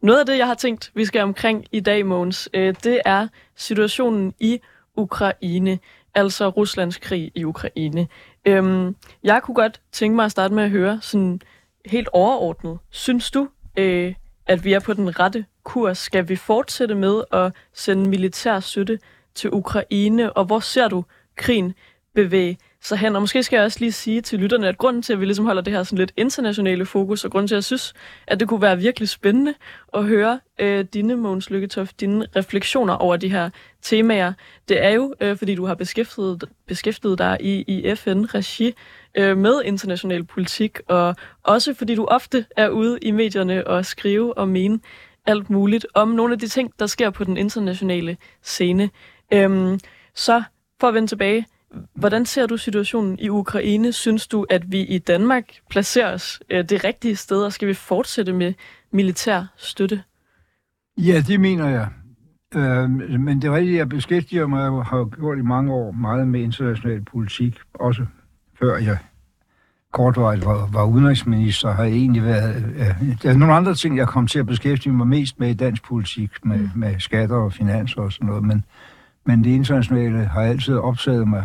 Noget 0.00 0.20
af 0.20 0.26
det, 0.26 0.38
jeg 0.38 0.46
har 0.46 0.54
tænkt, 0.54 0.90
vi 0.94 1.04
skal 1.04 1.22
omkring 1.22 1.64
i 1.72 1.80
dag, 1.80 2.06
Mogens, 2.06 2.48
øh, 2.54 2.74
det 2.84 3.00
er 3.04 3.28
situationen 3.56 4.34
i 4.40 4.58
Ukraine, 4.96 5.78
altså 6.14 6.48
Ruslands 6.48 6.98
krig 6.98 7.32
i 7.34 7.44
Ukraine. 7.44 8.08
Øhm, 8.44 8.96
jeg 9.22 9.42
kunne 9.42 9.54
godt 9.54 9.80
tænke 9.92 10.16
mig 10.16 10.24
at 10.24 10.30
starte 10.30 10.54
med 10.54 10.64
at 10.64 10.70
høre 10.70 10.98
sådan 11.02 11.40
helt 11.86 12.08
overordnet. 12.12 12.78
Synes 12.90 13.30
du, 13.30 13.48
øh, 13.78 14.14
at 14.46 14.64
vi 14.64 14.72
er 14.72 14.80
på 14.80 14.92
den 14.92 15.20
rette 15.20 15.44
kurs? 15.64 15.98
Skal 15.98 16.28
vi 16.28 16.36
fortsætte 16.36 16.94
med 16.94 17.22
at 17.32 17.52
sende 17.72 18.10
militær 18.10 18.60
støtte 18.60 18.98
til 19.34 19.50
Ukraine, 19.52 20.32
og 20.32 20.44
hvor 20.44 20.60
ser 20.60 20.88
du 20.88 21.04
krigen 21.36 21.74
bevæge 22.14 22.58
sig 22.80 22.98
hen? 22.98 23.16
Og 23.16 23.22
måske 23.22 23.42
skal 23.42 23.56
jeg 23.56 23.64
også 23.64 23.80
lige 23.80 23.92
sige 23.92 24.20
til 24.20 24.38
lytterne, 24.38 24.68
at 24.68 24.78
grunden 24.78 25.02
til, 25.02 25.12
at 25.12 25.20
vi 25.20 25.24
ligesom 25.24 25.44
holder 25.44 25.62
det 25.62 25.72
her 25.72 25.82
sådan 25.82 25.98
lidt 25.98 26.12
internationale 26.16 26.86
fokus, 26.86 27.24
og 27.24 27.30
grunden 27.30 27.48
til, 27.48 27.54
at 27.54 27.56
jeg 27.56 27.64
synes, 27.64 27.94
at 28.26 28.40
det 28.40 28.48
kunne 28.48 28.62
være 28.62 28.78
virkelig 28.78 29.08
spændende 29.08 29.54
at 29.94 30.04
høre 30.04 30.40
øh, 30.58 30.84
dine, 30.84 31.16
Måns 31.16 31.50
Lykketoft, 31.50 32.00
dine 32.00 32.26
refleksioner 32.36 32.94
over 32.94 33.16
de 33.16 33.28
her 33.28 33.50
temaer, 33.82 34.32
det 34.68 34.84
er 34.84 34.90
jo, 34.90 35.14
øh, 35.20 35.36
fordi 35.36 35.54
du 35.54 35.66
har 35.66 35.74
beskæftiget, 35.74 36.44
beskæftiget 36.66 37.18
dig 37.18 37.36
i, 37.40 37.64
i 37.68 37.94
FN-regi 37.94 38.74
øh, 39.14 39.38
med 39.38 39.62
international 39.64 40.24
politik, 40.24 40.80
og 40.88 41.16
også 41.42 41.74
fordi 41.74 41.94
du 41.94 42.04
ofte 42.04 42.46
er 42.56 42.68
ude 42.68 42.98
i 43.02 43.10
medierne 43.10 43.66
og 43.66 43.86
skrive 43.86 44.38
og 44.38 44.48
mene 44.48 44.80
alt 45.26 45.50
muligt 45.50 45.86
om 45.94 46.08
nogle 46.08 46.32
af 46.32 46.38
de 46.38 46.48
ting, 46.48 46.72
der 46.78 46.86
sker 46.86 47.10
på 47.10 47.24
den 47.24 47.36
internationale 47.36 48.16
scene. 48.42 48.90
Øhm, 49.32 49.80
så 50.14 50.42
for 50.80 50.88
at 50.88 50.94
vende 50.94 51.08
tilbage, 51.08 51.46
hvordan 51.94 52.26
ser 52.26 52.46
du 52.46 52.56
situationen 52.56 53.18
i 53.18 53.28
Ukraine? 53.28 53.92
Synes 53.92 54.26
du, 54.26 54.46
at 54.50 54.72
vi 54.72 54.80
i 54.80 54.98
Danmark 54.98 55.44
placerer 55.70 56.14
os 56.14 56.40
øh, 56.50 56.68
det 56.68 56.84
rigtige 56.84 57.16
sted, 57.16 57.44
og 57.44 57.52
skal 57.52 57.68
vi 57.68 57.74
fortsætte 57.74 58.32
med 58.32 58.54
militær 58.92 59.44
støtte? 59.56 60.02
Ja, 60.98 61.22
det 61.26 61.40
mener 61.40 61.68
jeg. 61.68 61.88
Øh, 62.54 62.90
men 63.20 63.42
det 63.42 63.48
er 63.48 63.56
rigtigt, 63.56 63.76
jeg 63.76 63.88
beskæftiger 63.88 64.46
mig 64.46 64.68
og 64.68 64.86
har 64.86 65.04
gjort 65.04 65.38
i 65.38 65.42
mange 65.42 65.72
år 65.72 65.90
meget 65.90 66.28
med 66.28 66.40
international 66.40 67.04
politik, 67.04 67.58
også 67.74 68.06
før 68.58 68.76
jeg 68.76 68.98
kortvarigt 69.94 70.46
var, 70.46 70.68
var 70.72 70.84
udenrigsminister, 70.84 71.72
har 71.72 71.84
egentlig 71.84 72.24
været... 72.24 72.64
Øh, 72.76 73.16
der 73.22 73.30
er 73.30 73.36
nogle 73.36 73.54
andre 73.54 73.74
ting, 73.74 73.96
jeg 73.96 74.08
kom 74.08 74.26
til 74.26 74.38
at 74.38 74.46
beskæftige 74.46 74.92
mig 74.92 75.06
mest 75.06 75.40
med 75.40 75.50
i 75.50 75.54
dansk 75.54 75.84
politik, 75.84 76.30
med, 76.44 76.58
mm. 76.58 76.68
med 76.74 77.00
skatter 77.00 77.36
og 77.36 77.52
finanser 77.52 78.00
og 78.00 78.12
sådan 78.12 78.26
noget, 78.26 78.44
men, 78.44 78.64
men 79.26 79.44
det 79.44 79.50
internationale 79.50 80.18
har 80.18 80.42
altid 80.42 80.76
optaget 80.76 81.28
mig 81.28 81.44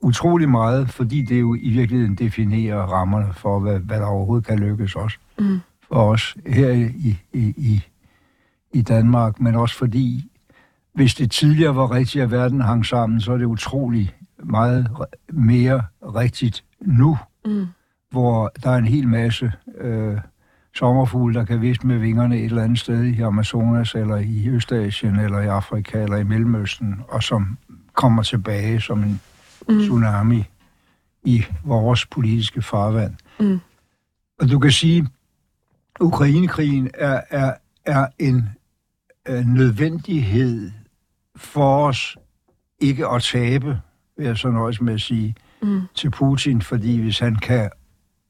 utrolig 0.00 0.48
meget, 0.48 0.88
fordi 0.88 1.22
det 1.22 1.40
jo 1.40 1.54
i 1.54 1.70
virkeligheden 1.70 2.14
definerer 2.14 2.82
rammerne 2.82 3.32
for, 3.32 3.60
hvad, 3.60 3.78
hvad 3.78 3.98
der 3.98 4.06
overhovedet 4.06 4.46
kan 4.46 4.58
lykkes 4.58 4.94
også. 4.94 5.18
Mm. 5.38 5.60
For 5.88 6.12
os 6.12 6.36
her 6.46 6.70
i, 6.70 7.16
i, 7.32 7.40
i, 7.56 7.82
i 8.72 8.82
Danmark, 8.82 9.40
men 9.40 9.54
også 9.54 9.78
fordi, 9.78 10.30
hvis 10.94 11.14
det 11.14 11.30
tidligere 11.30 11.76
var 11.76 11.90
rigtigt, 11.90 12.24
at 12.24 12.30
verden 12.30 12.60
hang 12.60 12.86
sammen, 12.86 13.20
så 13.20 13.32
er 13.32 13.36
det 13.36 13.44
utrolig 13.44 14.14
meget 14.42 14.88
mere 15.32 15.82
rigtigt 16.02 16.64
nu, 16.80 17.18
mm. 17.44 17.66
hvor 18.10 18.52
der 18.62 18.70
er 18.70 18.76
en 18.76 18.86
hel 18.86 19.08
masse 19.08 19.52
øh, 19.78 20.18
sommerfugle, 20.74 21.34
der 21.34 21.44
kan 21.44 21.60
viste 21.60 21.86
med 21.86 21.98
vingerne 21.98 22.38
et 22.38 22.44
eller 22.44 22.62
andet 22.62 22.78
sted 22.78 23.04
i 23.04 23.20
Amazonas, 23.20 23.94
eller 23.94 24.16
i 24.16 24.48
Østasien, 24.48 25.18
eller 25.18 25.40
i 25.40 25.46
Afrika, 25.46 26.02
eller 26.02 26.16
i 26.16 26.24
Mellemøsten, 26.24 27.00
og 27.08 27.22
som 27.22 27.58
kommer 27.92 28.22
tilbage 28.22 28.80
som 28.80 29.02
en 29.02 29.20
mm. 29.68 29.80
tsunami 29.80 30.44
i 31.24 31.44
vores 31.64 32.06
politiske 32.06 32.62
farvand. 32.62 33.14
Mm. 33.40 33.60
Og 34.40 34.50
du 34.50 34.58
kan 34.58 34.70
sige, 34.70 34.98
at 34.98 36.00
Ukrainekrigen 36.00 36.90
er, 36.94 37.20
er, 37.30 37.54
er 37.84 38.06
en 38.18 38.48
øh, 39.28 39.46
nødvendighed 39.46 40.70
for 41.36 41.86
os 41.86 42.16
ikke 42.80 43.08
at 43.08 43.22
tabe, 43.22 43.80
vil 44.16 44.26
jeg 44.26 44.36
så 44.36 44.50
nøjes 44.50 44.80
med 44.80 44.94
at 44.94 45.00
sige, 45.00 45.34
mm. 45.64 45.80
til 45.94 46.10
Putin, 46.10 46.62
fordi 46.62 47.00
hvis 47.00 47.18
han 47.18 47.36
kan 47.36 47.70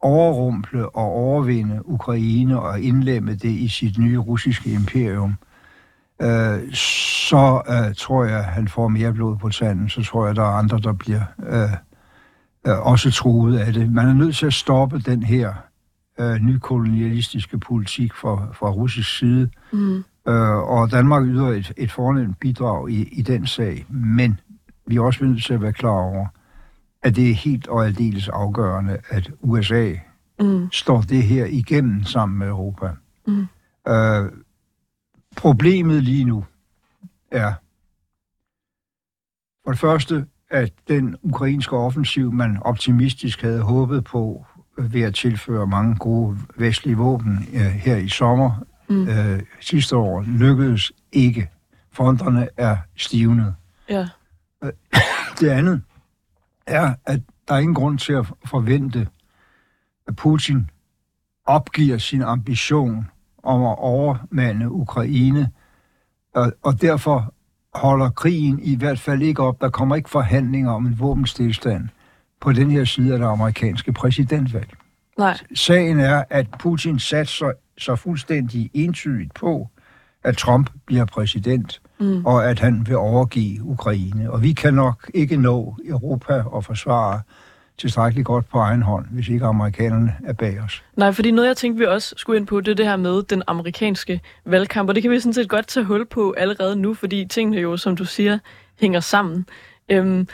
overrumple 0.00 0.88
og 0.97 1.05
overvinde 1.05 1.88
Ukraine 1.88 2.61
og 2.61 2.81
indlemme 2.81 3.35
det 3.35 3.50
i 3.50 3.69
sit 3.69 3.99
nye 3.99 4.19
russiske 4.19 4.73
imperium, 4.73 5.35
øh, 6.23 6.73
så 6.75 7.62
øh, 7.69 7.95
tror 7.95 8.25
jeg, 8.25 8.45
han 8.45 8.69
får 8.69 8.88
mere 8.88 9.12
blod 9.12 9.37
på 9.37 9.49
tanden. 9.49 9.88
Så 9.88 10.03
tror 10.03 10.26
jeg, 10.26 10.37
der 10.37 10.43
er 10.43 10.59
andre, 10.59 10.79
der 10.79 10.93
bliver 10.93 11.23
øh, 11.47 11.73
øh, 12.67 12.87
også 12.87 13.11
truet 13.11 13.59
af 13.59 13.73
det. 13.73 13.93
Man 13.93 14.09
er 14.09 14.14
nødt 14.14 14.37
til 14.37 14.47
at 14.47 14.55
stoppe 14.55 14.99
den 14.99 15.23
her 15.23 15.53
øh, 16.21 16.37
nykolonialistiske 16.37 17.59
politik 17.59 18.14
fra, 18.14 18.47
fra 18.53 18.71
russisk 18.71 19.19
side. 19.19 19.50
Mm. 19.73 20.05
Øh, 20.29 20.57
og 20.57 20.91
Danmark 20.91 21.25
yder 21.25 21.49
et, 21.49 21.73
et 21.76 21.93
fornemt 21.93 22.41
bidrag 22.41 22.91
i, 22.91 23.09
i 23.12 23.23
den 23.23 23.47
sag. 23.47 23.87
Men 23.88 24.41
vi 24.87 24.97
er 24.97 25.00
også 25.00 25.25
nødt 25.25 25.45
til 25.45 25.55
at 25.55 25.62
være 25.62 25.73
klar 25.73 25.91
over, 25.91 26.26
at 27.04 27.16
det 27.16 27.30
er 27.30 27.34
helt 27.34 27.68
og 27.68 27.87
aldeles 27.87 28.28
afgørende, 28.28 28.99
at 29.08 29.30
USA 29.40 29.94
mm. 30.40 30.68
står 30.73 31.00
det 31.00 31.23
her 31.23 31.44
igennem 31.44 32.04
sammen 32.04 32.38
med 32.38 32.49
Europa. 32.49 32.90
Mm. 33.26 33.46
Øh, 33.88 34.32
problemet 35.37 36.02
lige 36.02 36.25
nu 36.25 36.44
er 37.30 37.52
for 39.64 39.70
det 39.70 39.80
første, 39.80 40.26
at 40.50 40.73
den 40.88 41.16
ukrainske 41.23 41.76
offensiv, 41.76 42.32
man 42.32 42.58
optimistisk 42.61 43.42
havde 43.42 43.62
håbet 43.62 44.04
på 44.04 44.46
ved 44.78 45.02
at 45.02 45.14
tilføre 45.14 45.66
mange 45.66 45.96
gode 45.96 46.38
vestlige 46.56 46.96
våben 46.96 47.49
øh, 47.54 47.61
her 47.61 47.96
i 47.96 48.08
sommer 48.08 48.64
mm. 48.88 49.08
øh, 49.08 49.42
sidste 49.61 49.96
år, 49.96 50.25
lykkedes 50.26 50.92
ikke. 51.12 51.50
Fronterne 51.92 52.49
er 52.56 52.76
stivnet. 52.96 53.54
Ja. 53.88 54.08
Øh, 54.64 54.73
det 55.40 55.49
andet 55.49 55.82
er, 56.66 56.94
at 57.06 57.21
der 57.49 57.54
er 57.54 57.59
ingen 57.59 57.75
grund 57.75 57.99
til 57.99 58.12
at 58.12 58.26
forvente, 58.47 59.09
at 60.09 60.16
Putin 60.16 60.71
opgiver 61.47 61.99
sin 61.99 62.23
ambition 62.23 63.11
om 63.42 63.62
at 63.62 63.78
overmande 63.78 64.71
Ukraine, 64.71 65.50
og, 66.35 66.52
og 66.62 66.80
derfor 66.83 67.35
holder 67.75 68.11
krigen 68.11 68.61
i 68.62 68.76
hvert 68.76 69.00
fald 69.00 69.23
ikke 69.23 69.42
op. 69.42 69.61
Der 69.61 69.71
kommer 69.71 69.97
ikke 69.97 70.11
forhandlinger 70.11 70.73
om 70.73 70.87
en 70.87 71.00
våbenstilstand 71.00 71.88
på 72.40 72.52
den 72.52 72.71
her 72.71 72.85
side 72.85 73.12
af 73.12 73.18
det 73.18 73.26
amerikanske 73.26 73.92
præsidentvalg. 73.92 74.71
Nej. 75.18 75.38
Sagen 75.54 76.00
er, 76.00 76.25
at 76.30 76.47
Putin 76.59 76.99
satser 76.99 77.52
så 77.78 77.97
fuldstændig 77.97 78.71
entydigt 78.75 79.35
på, 79.35 79.68
at 80.25 80.37
Trump 80.37 80.71
bliver 80.87 81.04
præsident, 81.04 81.80
mm. 82.04 82.26
og 82.26 82.50
at 82.50 82.58
han 82.58 82.87
vil 82.87 82.96
overgive 82.96 83.62
Ukraine. 83.62 84.30
Og 84.30 84.42
vi 84.42 84.52
kan 84.52 84.75
nok 84.75 85.11
ikke 85.14 85.37
nå 85.37 85.76
Europa 85.84 86.42
og 86.46 86.64
forsvare 86.64 87.20
tilstrækkeligt 87.78 88.26
godt 88.26 88.49
på 88.49 88.58
egen 88.58 88.82
hånd, 88.82 89.06
hvis 89.11 89.28
ikke 89.28 89.44
amerikanerne 89.44 90.12
er 90.25 90.32
bag 90.32 90.61
os. 90.61 90.84
Nej, 90.96 91.12
fordi 91.12 91.30
noget, 91.30 91.49
jeg 91.49 91.56
tænkte, 91.56 91.78
vi 91.78 91.87
også 91.87 92.14
skulle 92.16 92.38
ind 92.38 92.46
på, 92.46 92.61
det 92.61 92.70
er 92.70 92.75
det 92.75 92.87
her 92.87 92.96
med 92.96 93.23
den 93.23 93.42
amerikanske 93.46 94.20
valgkamp, 94.44 94.88
og 94.88 94.94
det 94.94 95.02
kan 95.02 95.11
vi 95.11 95.20
sådan 95.20 95.32
set 95.32 95.49
godt 95.49 95.66
tage 95.66 95.84
hul 95.84 96.06
på 96.06 96.34
allerede 96.37 96.76
nu, 96.76 96.94
fordi 96.94 97.26
tingene 97.30 97.61
jo, 97.61 97.76
som 97.76 97.96
du 97.96 98.04
siger, 98.04 98.38
hænger 98.80 99.00
sammen. 99.00 99.46
Øhm, 99.88 100.28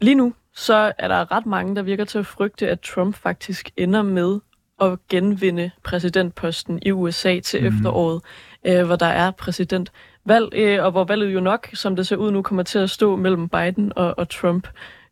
lige 0.00 0.14
nu, 0.14 0.34
så 0.54 0.92
er 0.98 1.08
der 1.08 1.32
ret 1.32 1.46
mange, 1.46 1.76
der 1.76 1.82
virker 1.82 2.04
til 2.04 2.18
at 2.18 2.26
frygte, 2.26 2.68
at 2.68 2.80
Trump 2.80 3.16
faktisk 3.16 3.70
ender 3.76 4.02
med 4.02 4.40
at 4.80 4.98
genvinde 5.08 5.70
præsidentposten 5.84 6.78
i 6.82 6.90
USA 6.90 7.40
til 7.40 7.60
mm. 7.60 7.66
efteråret, 7.66 8.22
øh, 8.66 8.86
hvor 8.86 8.96
der 8.96 9.06
er 9.06 9.30
valg, 10.24 10.54
øh, 10.54 10.84
og 10.84 10.90
hvor 10.90 11.04
valget 11.04 11.34
jo 11.34 11.40
nok, 11.40 11.68
som 11.74 11.96
det 11.96 12.06
ser 12.06 12.16
ud 12.16 12.30
nu, 12.30 12.42
kommer 12.42 12.62
til 12.62 12.78
at 12.78 12.90
stå 12.90 13.16
mellem 13.16 13.48
Biden 13.48 13.92
og, 13.96 14.18
og 14.18 14.28
Trump. 14.28 14.68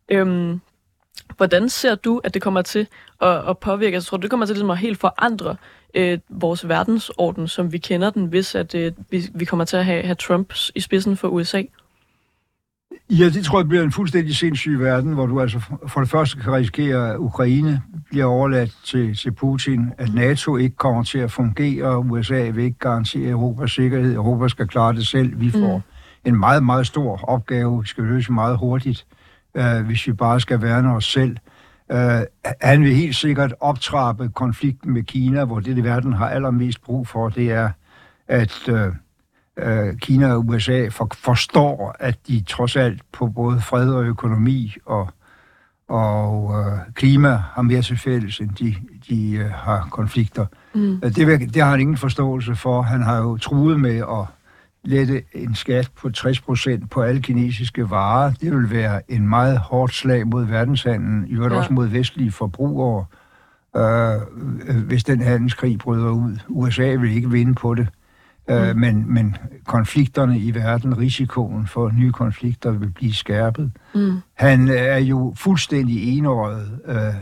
Øhm, 0.09 0.61
hvordan 1.37 1.69
ser 1.69 1.95
du, 1.95 2.21
at 2.23 2.33
det 2.33 2.41
kommer 2.41 2.61
til 2.61 2.87
at, 3.21 3.49
at 3.49 3.57
påvirke? 3.57 3.93
Jeg 3.93 4.03
tror 4.03 4.17
du, 4.17 4.21
det 4.21 4.29
kommer 4.29 4.45
til 4.45 4.53
ligesom 4.53 4.69
at 4.69 4.77
helt 4.77 4.99
forandre 4.99 5.55
øh, 5.93 6.19
vores 6.29 6.67
verdensorden, 6.67 7.47
som 7.47 7.73
vi 7.73 7.77
kender 7.77 8.09
den, 8.09 8.25
hvis 8.25 8.55
at, 8.55 8.75
øh, 8.75 8.91
vi, 9.09 9.23
vi 9.33 9.45
kommer 9.45 9.65
til 9.65 9.77
at 9.77 9.85
have, 9.85 10.03
have 10.03 10.15
Trump 10.15 10.53
i 10.75 10.79
spidsen 10.79 11.17
for 11.17 11.27
USA? 11.27 11.63
Ja, 13.11 13.29
det 13.29 13.45
tror 13.45 13.59
jeg 13.59 13.67
bliver 13.67 13.83
en 13.83 13.91
fuldstændig 13.91 14.35
sindssyg 14.35 14.79
verden, 14.79 15.13
hvor 15.13 15.25
du 15.25 15.41
altså 15.41 15.59
for 15.87 15.99
det 15.99 16.09
første 16.09 16.39
kan 16.39 16.53
risikere, 16.53 17.09
at 17.09 17.17
Ukraine 17.17 17.81
bliver 18.09 18.25
overladt 18.25 18.77
til, 18.85 19.15
til 19.15 19.31
Putin, 19.31 19.91
at 19.97 20.13
NATO 20.13 20.57
ikke 20.57 20.75
kommer 20.75 21.03
til 21.03 21.19
at 21.19 21.31
fungere, 21.31 21.99
USA 21.99 22.49
vil 22.49 22.63
ikke 22.63 22.79
garantere 22.79 23.29
Europas 23.29 23.71
sikkerhed, 23.71 24.15
Europa 24.15 24.47
skal 24.47 24.67
klare 24.67 24.93
det 24.93 25.07
selv. 25.07 25.39
Vi 25.39 25.51
får 25.51 25.77
mm. 25.77 26.29
en 26.29 26.39
meget, 26.39 26.63
meget 26.63 26.87
stor 26.87 27.29
opgave, 27.29 27.81
vi 27.81 27.87
skal 27.87 28.03
løse 28.03 28.31
meget 28.31 28.57
hurtigt, 28.57 29.05
uh, 29.59 29.85
hvis 29.85 30.07
vi 30.07 30.13
bare 30.13 30.39
skal 30.39 30.61
værne 30.61 30.93
os 30.93 31.05
selv. 31.05 31.37
Uh, 31.93 31.97
han 32.61 32.83
vil 32.83 32.95
helt 32.95 33.15
sikkert 33.15 33.53
optrappe 33.59 34.29
konflikten 34.29 34.93
med 34.93 35.03
Kina, 35.03 35.45
hvor 35.45 35.59
det, 35.59 35.75
det 35.75 35.83
verden 35.83 36.13
har 36.13 36.29
allermest 36.29 36.81
brug 36.83 37.07
for, 37.07 37.29
det 37.29 37.51
er, 37.51 37.69
at 38.27 38.69
uh, 38.71 38.95
øh, 39.61 39.97
Kina 39.97 40.33
og 40.33 40.47
USA 40.47 40.87
for, 40.87 41.09
forstår, 41.13 41.95
at 41.99 42.17
de 42.27 42.43
trods 42.47 42.75
alt 42.75 43.01
på 43.11 43.27
både 43.27 43.61
fred 43.61 43.89
og 43.93 44.03
økonomi 44.03 44.75
og, 44.85 45.09
og 45.87 46.59
øh, 46.59 46.93
klima 46.93 47.43
har 47.53 47.61
mere 47.61 47.81
til 47.81 47.97
fælles, 47.97 48.39
end 48.39 48.49
de, 48.49 48.75
de 49.09 49.31
øh, 49.31 49.51
har 49.51 49.87
konflikter. 49.91 50.45
Mm. 50.73 50.93
Øh, 51.03 51.15
det, 51.15 51.53
det 51.53 51.63
har 51.63 51.71
han 51.71 51.79
ingen 51.79 51.97
forståelse 51.97 52.55
for. 52.55 52.81
Han 52.81 53.01
har 53.01 53.17
jo 53.17 53.37
truet 53.37 53.79
med 53.79 53.97
at 53.97 54.25
lette 54.83 55.23
en 55.33 55.55
skat 55.55 55.89
på 56.01 56.09
60 56.09 56.41
procent 56.41 56.89
på 56.89 57.01
alle 57.01 57.21
kinesiske 57.21 57.89
varer. 57.89 58.31
Det 58.41 58.51
vil 58.51 58.69
være 58.71 59.01
en 59.11 59.29
meget 59.29 59.57
hårdt 59.57 59.93
slag 59.93 60.27
mod 60.27 60.45
verdenshandlen, 60.45 61.27
i 61.27 61.33
øvrigt 61.33 61.53
ja. 61.53 61.59
også 61.59 61.73
mod 61.73 61.87
vestlige 61.87 62.31
forbrugere, 62.31 63.05
øh, 63.75 64.81
hvis 64.87 65.03
den 65.03 65.21
handelskrig 65.21 65.77
bryder 65.79 66.09
ud. 66.09 66.37
USA 66.47 66.95
vil 66.95 67.11
ikke 67.11 67.31
vinde 67.31 67.55
på 67.55 67.75
det. 67.75 67.87
Øh, 68.49 68.73
mm. 68.73 68.79
men, 68.79 69.13
men 69.13 69.35
konflikterne 69.65 70.39
i 70.39 70.55
verden, 70.55 70.97
risikoen 70.97 71.67
for 71.67 71.91
nye 71.91 72.11
konflikter 72.11 72.71
vil 72.71 72.89
blive 72.91 73.13
skærpet. 73.13 73.71
Mm. 73.95 74.17
Han 74.33 74.67
er 74.67 74.97
jo 74.97 75.33
fuldstændig 75.37 76.17
enåret 76.17 76.79
øh, 76.85 77.13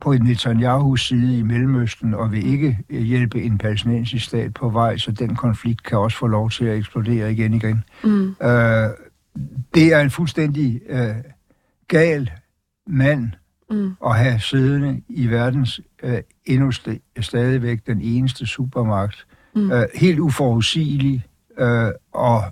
på 0.00 0.12
Netanyahus 0.12 1.08
side 1.08 1.38
i 1.38 1.42
Mellemøsten 1.42 2.14
og 2.14 2.32
vil 2.32 2.46
ikke 2.46 2.78
hjælpe 2.90 3.42
en 3.42 3.58
palæstinensisk 3.58 4.24
stat 4.26 4.54
på 4.54 4.68
vej, 4.68 4.96
så 4.96 5.12
den 5.12 5.36
konflikt 5.36 5.82
kan 5.82 5.98
også 5.98 6.18
få 6.18 6.26
lov 6.26 6.50
til 6.50 6.64
at 6.64 6.76
eksplodere 6.76 7.32
igen 7.32 7.54
igen. 7.54 7.84
Mm. 8.04 8.28
Øh, 8.42 8.88
det 9.74 9.92
er 9.92 10.00
en 10.00 10.10
fuldstændig 10.10 10.80
øh, 10.88 11.14
gal 11.88 12.30
mand 12.86 13.30
mm. 13.70 13.96
at 14.06 14.16
have 14.16 14.40
siddende 14.40 15.02
i 15.08 15.26
verdens 15.26 15.80
øh, 16.02 16.18
endnu 16.44 16.70
st- 16.70 17.20
stadigvæk 17.20 17.86
den 17.86 18.00
eneste 18.00 18.46
supermagt, 18.46 19.26
mm. 19.54 19.72
øh, 19.72 19.86
helt 19.94 20.18
uforudsigelig, 20.18 21.24
øh, 21.58 21.90
og 22.12 22.42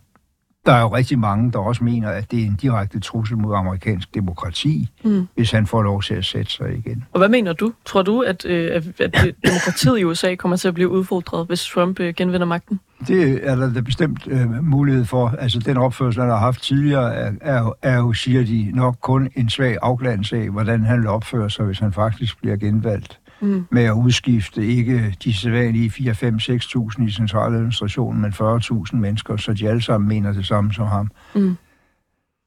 der 0.69 0.75
er 0.75 0.81
jo 0.81 0.89
rigtig 0.89 1.19
mange, 1.19 1.53
der 1.53 1.59
også 1.59 1.85
mener, 1.85 2.09
at 2.09 2.31
det 2.31 2.43
er 2.43 2.47
en 2.47 2.59
direkte 2.63 3.01
trussel 3.01 3.39
mod 3.39 3.55
amerikansk 3.57 4.15
demokrati, 4.15 4.89
mm. 5.05 5.29
hvis 5.35 5.51
han 5.51 5.67
får 5.67 5.83
lov 5.83 6.03
til 6.03 6.15
at 6.15 6.25
sætte 6.25 6.53
sig 6.53 6.75
igen. 6.77 7.05
Og 7.13 7.19
hvad 7.19 7.29
mener 7.29 7.53
du? 7.53 7.73
Tror 7.85 8.03
du, 8.03 8.21
at, 8.21 8.45
øh, 8.45 8.83
at 8.99 9.15
demokratiet 9.47 9.99
i 9.99 10.05
USA 10.05 10.35
kommer 10.35 10.57
til 10.57 10.69
at 10.69 10.75
blive 10.75 10.89
udfordret, 10.89 11.47
hvis 11.47 11.65
Trump 11.65 12.01
øh, 12.01 12.15
genvinder 12.15 12.47
magten? 12.47 12.81
Det 13.07 13.41
er 13.49 13.55
der, 13.55 13.73
der 13.73 13.83
bestemt 13.83 14.27
øh, 14.27 14.65
mulighed 14.65 15.05
for. 15.05 15.35
Altså 15.39 15.59
den 15.59 15.77
opførsel, 15.77 16.21
han 16.21 16.31
har 16.31 16.39
haft 16.39 16.63
tidligere, 16.63 17.15
er, 17.15 17.33
er, 17.41 17.73
er 17.83 17.97
jo, 17.97 18.13
siger 18.13 18.45
de, 18.45 18.71
nok 18.75 18.97
kun 19.01 19.29
en 19.37 19.51
svag 19.51 19.77
afgladelse 19.83 20.37
af, 20.37 20.51
hvordan 20.51 20.85
han 20.85 20.99
vil 20.99 21.09
opføre 21.09 21.51
sig, 21.51 21.65
hvis 21.65 21.79
han 21.79 21.93
faktisk 21.93 22.41
bliver 22.41 22.57
genvalgt 22.57 23.19
mm. 23.41 23.67
med 23.71 23.85
at 23.85 23.93
udskifte 23.93 24.67
ikke 24.67 25.17
de 25.25 25.35
sædvanlige 25.35 25.91
4, 25.91 26.15
5, 26.15 26.35
6.000 26.35 27.07
i 27.07 27.11
centraladministrationen, 27.11 28.23
men 28.23 28.33
40.000 28.33 28.97
mennesker, 28.97 29.37
så 29.37 29.53
de 29.53 29.69
alle 29.69 29.83
sammen 29.83 30.09
mener 30.09 30.33
det 30.33 30.47
samme 30.47 30.73
som 30.73 30.87
ham. 30.87 31.11
Mm. 31.35 31.57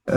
Uh, 0.08 0.16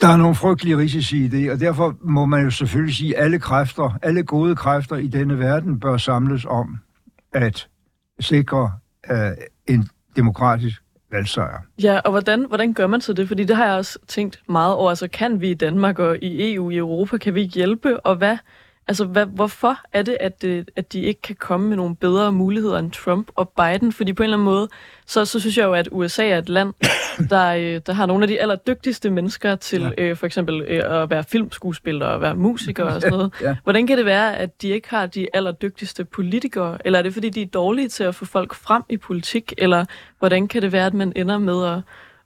der 0.00 0.08
er 0.08 0.16
nogle 0.16 0.34
frygtelige 0.34 0.78
risici 0.78 1.24
i 1.24 1.28
det, 1.28 1.52
og 1.52 1.60
derfor 1.60 1.96
må 2.00 2.26
man 2.26 2.44
jo 2.44 2.50
selvfølgelig 2.50 2.96
sige, 2.96 3.16
at 3.16 3.24
alle 3.24 3.38
kræfter, 3.38 3.98
alle 4.02 4.22
gode 4.22 4.56
kræfter 4.56 4.96
i 4.96 5.06
denne 5.06 5.38
verden 5.38 5.80
bør 5.80 5.96
samles 5.96 6.44
om 6.44 6.78
at 7.32 7.68
sikre 8.20 8.72
uh, 9.10 9.16
en 9.66 9.88
demokratisk 10.16 10.82
valgsejr. 11.12 11.60
Ja, 11.82 11.98
og 11.98 12.10
hvordan, 12.10 12.44
hvordan 12.48 12.72
gør 12.72 12.86
man 12.86 13.00
så 13.00 13.12
det? 13.12 13.28
Fordi 13.28 13.44
det 13.44 13.56
har 13.56 13.66
jeg 13.66 13.74
også 13.74 13.98
tænkt 14.06 14.42
meget 14.48 14.74
over. 14.74 14.90
Altså, 14.90 15.08
kan 15.08 15.40
vi 15.40 15.50
i 15.50 15.54
Danmark 15.54 15.98
og 15.98 16.18
i 16.22 16.54
EU, 16.54 16.70
i 16.70 16.76
Europa, 16.76 17.16
kan 17.16 17.34
vi 17.34 17.42
hjælpe? 17.42 18.00
Og 18.00 18.16
hvad, 18.16 18.38
Altså, 18.88 19.04
hvad, 19.04 19.26
hvorfor 19.26 19.78
er 19.92 20.02
det, 20.02 20.16
at, 20.20 20.44
øh, 20.44 20.64
at 20.76 20.92
de 20.92 21.00
ikke 21.00 21.22
kan 21.22 21.36
komme 21.36 21.68
med 21.68 21.76
nogle 21.76 21.96
bedre 21.96 22.32
muligheder 22.32 22.78
end 22.78 22.90
Trump 22.90 23.30
og 23.34 23.48
Biden? 23.48 23.92
Fordi 23.92 24.12
på 24.12 24.22
en 24.22 24.24
eller 24.24 24.36
anden 24.36 24.44
måde, 24.44 24.68
så, 25.06 25.24
så 25.24 25.40
synes 25.40 25.58
jeg 25.58 25.64
jo, 25.64 25.72
at 25.72 25.88
USA 25.92 26.28
er 26.28 26.38
et 26.38 26.48
land, 26.48 26.74
der, 27.30 27.46
øh, 27.46 27.80
der 27.86 27.92
har 27.92 28.06
nogle 28.06 28.24
af 28.24 28.28
de 28.28 28.40
allerdygtigste 28.40 29.10
mennesker 29.10 29.56
til 29.56 29.82
ja. 29.82 30.02
øh, 30.04 30.16
for 30.16 30.26
eksempel 30.26 30.62
øh, 30.62 31.02
at 31.02 31.10
være 31.10 31.24
filmskuespillere 31.24 32.08
og 32.08 32.20
være 32.20 32.34
musikere 32.34 32.86
og 32.86 33.00
sådan 33.00 33.12
noget. 33.18 33.32
ja. 33.40 33.56
Hvordan 33.62 33.86
kan 33.86 33.98
det 33.98 34.06
være, 34.06 34.36
at 34.36 34.62
de 34.62 34.68
ikke 34.68 34.90
har 34.90 35.06
de 35.06 35.26
allerdygtigste 35.34 36.04
politikere? 36.04 36.78
Eller 36.84 36.98
er 36.98 37.02
det, 37.02 37.12
fordi 37.12 37.28
de 37.28 37.42
er 37.42 37.46
dårlige 37.46 37.88
til 37.88 38.04
at 38.04 38.14
få 38.14 38.24
folk 38.24 38.54
frem 38.54 38.82
i 38.88 38.96
politik? 38.96 39.52
Eller 39.58 39.84
hvordan 40.18 40.48
kan 40.48 40.62
det 40.62 40.72
være, 40.72 40.86
at 40.86 40.94
man 40.94 41.12
ender 41.16 41.38
med 41.38 41.66
at, 41.66 41.80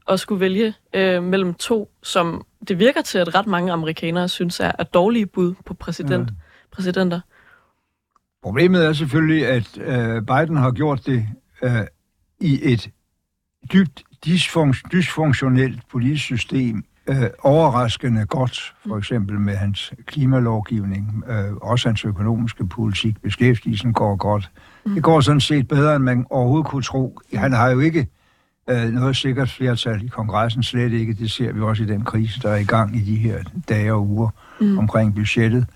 at 0.08 0.20
skulle 0.20 0.40
vælge 0.40 0.74
øh, 0.94 1.22
mellem 1.22 1.54
to, 1.54 1.90
som 2.02 2.46
det 2.68 2.78
virker 2.78 3.02
til, 3.02 3.18
at 3.18 3.34
ret 3.34 3.46
mange 3.46 3.72
amerikanere 3.72 4.28
synes 4.28 4.60
er, 4.60 4.72
er 4.78 4.84
dårlige 4.84 5.26
bud 5.26 5.54
på 5.66 5.74
præsident? 5.74 6.30
Ja 6.30 6.34
præsidenter? 6.80 7.20
Problemet 8.42 8.86
er 8.86 8.92
selvfølgelig, 8.92 9.46
at 9.46 9.78
øh, 9.78 10.22
Biden 10.22 10.56
har 10.56 10.70
gjort 10.70 11.06
det 11.06 11.26
øh, 11.62 11.86
i 12.40 12.60
et 12.62 12.90
dybt 13.72 14.02
dysfunk- 14.26 14.88
dysfunktionelt 14.92 15.80
politisk 15.90 16.24
system, 16.24 16.84
øh, 17.06 17.30
overraskende 17.42 18.26
godt, 18.26 18.74
for 18.86 18.98
eksempel 18.98 19.40
med 19.40 19.56
hans 19.56 19.92
klimalovgivning, 20.06 21.24
øh, 21.28 21.52
også 21.56 21.88
hans 21.88 22.04
økonomiske 22.04 22.68
politik, 22.68 23.22
beskæftigelsen 23.22 23.92
går 23.92 24.16
godt. 24.16 24.50
Mm. 24.86 24.94
Det 24.94 25.02
går 25.02 25.20
sådan 25.20 25.40
set 25.40 25.68
bedre, 25.68 25.96
end 25.96 26.04
man 26.04 26.26
overhovedet 26.30 26.66
kunne 26.66 26.82
tro. 26.82 27.20
Han 27.34 27.52
har 27.52 27.70
jo 27.70 27.80
ikke 27.80 28.08
øh, 28.70 28.88
noget 28.88 29.16
sikkert 29.16 29.50
flertal 29.50 30.04
i 30.04 30.08
kongressen, 30.08 30.62
slet 30.62 30.92
ikke. 30.92 31.14
Det 31.14 31.30
ser 31.30 31.52
vi 31.52 31.60
også 31.60 31.82
i 31.82 31.86
den 31.86 32.04
krise, 32.04 32.40
der 32.42 32.50
er 32.50 32.56
i 32.56 32.64
gang 32.64 32.96
i 32.96 33.00
de 33.00 33.16
her 33.16 33.38
dage 33.68 33.92
og 33.92 34.08
uger 34.08 34.28
mm. 34.60 34.78
omkring 34.78 35.14
budgettet. 35.14 35.66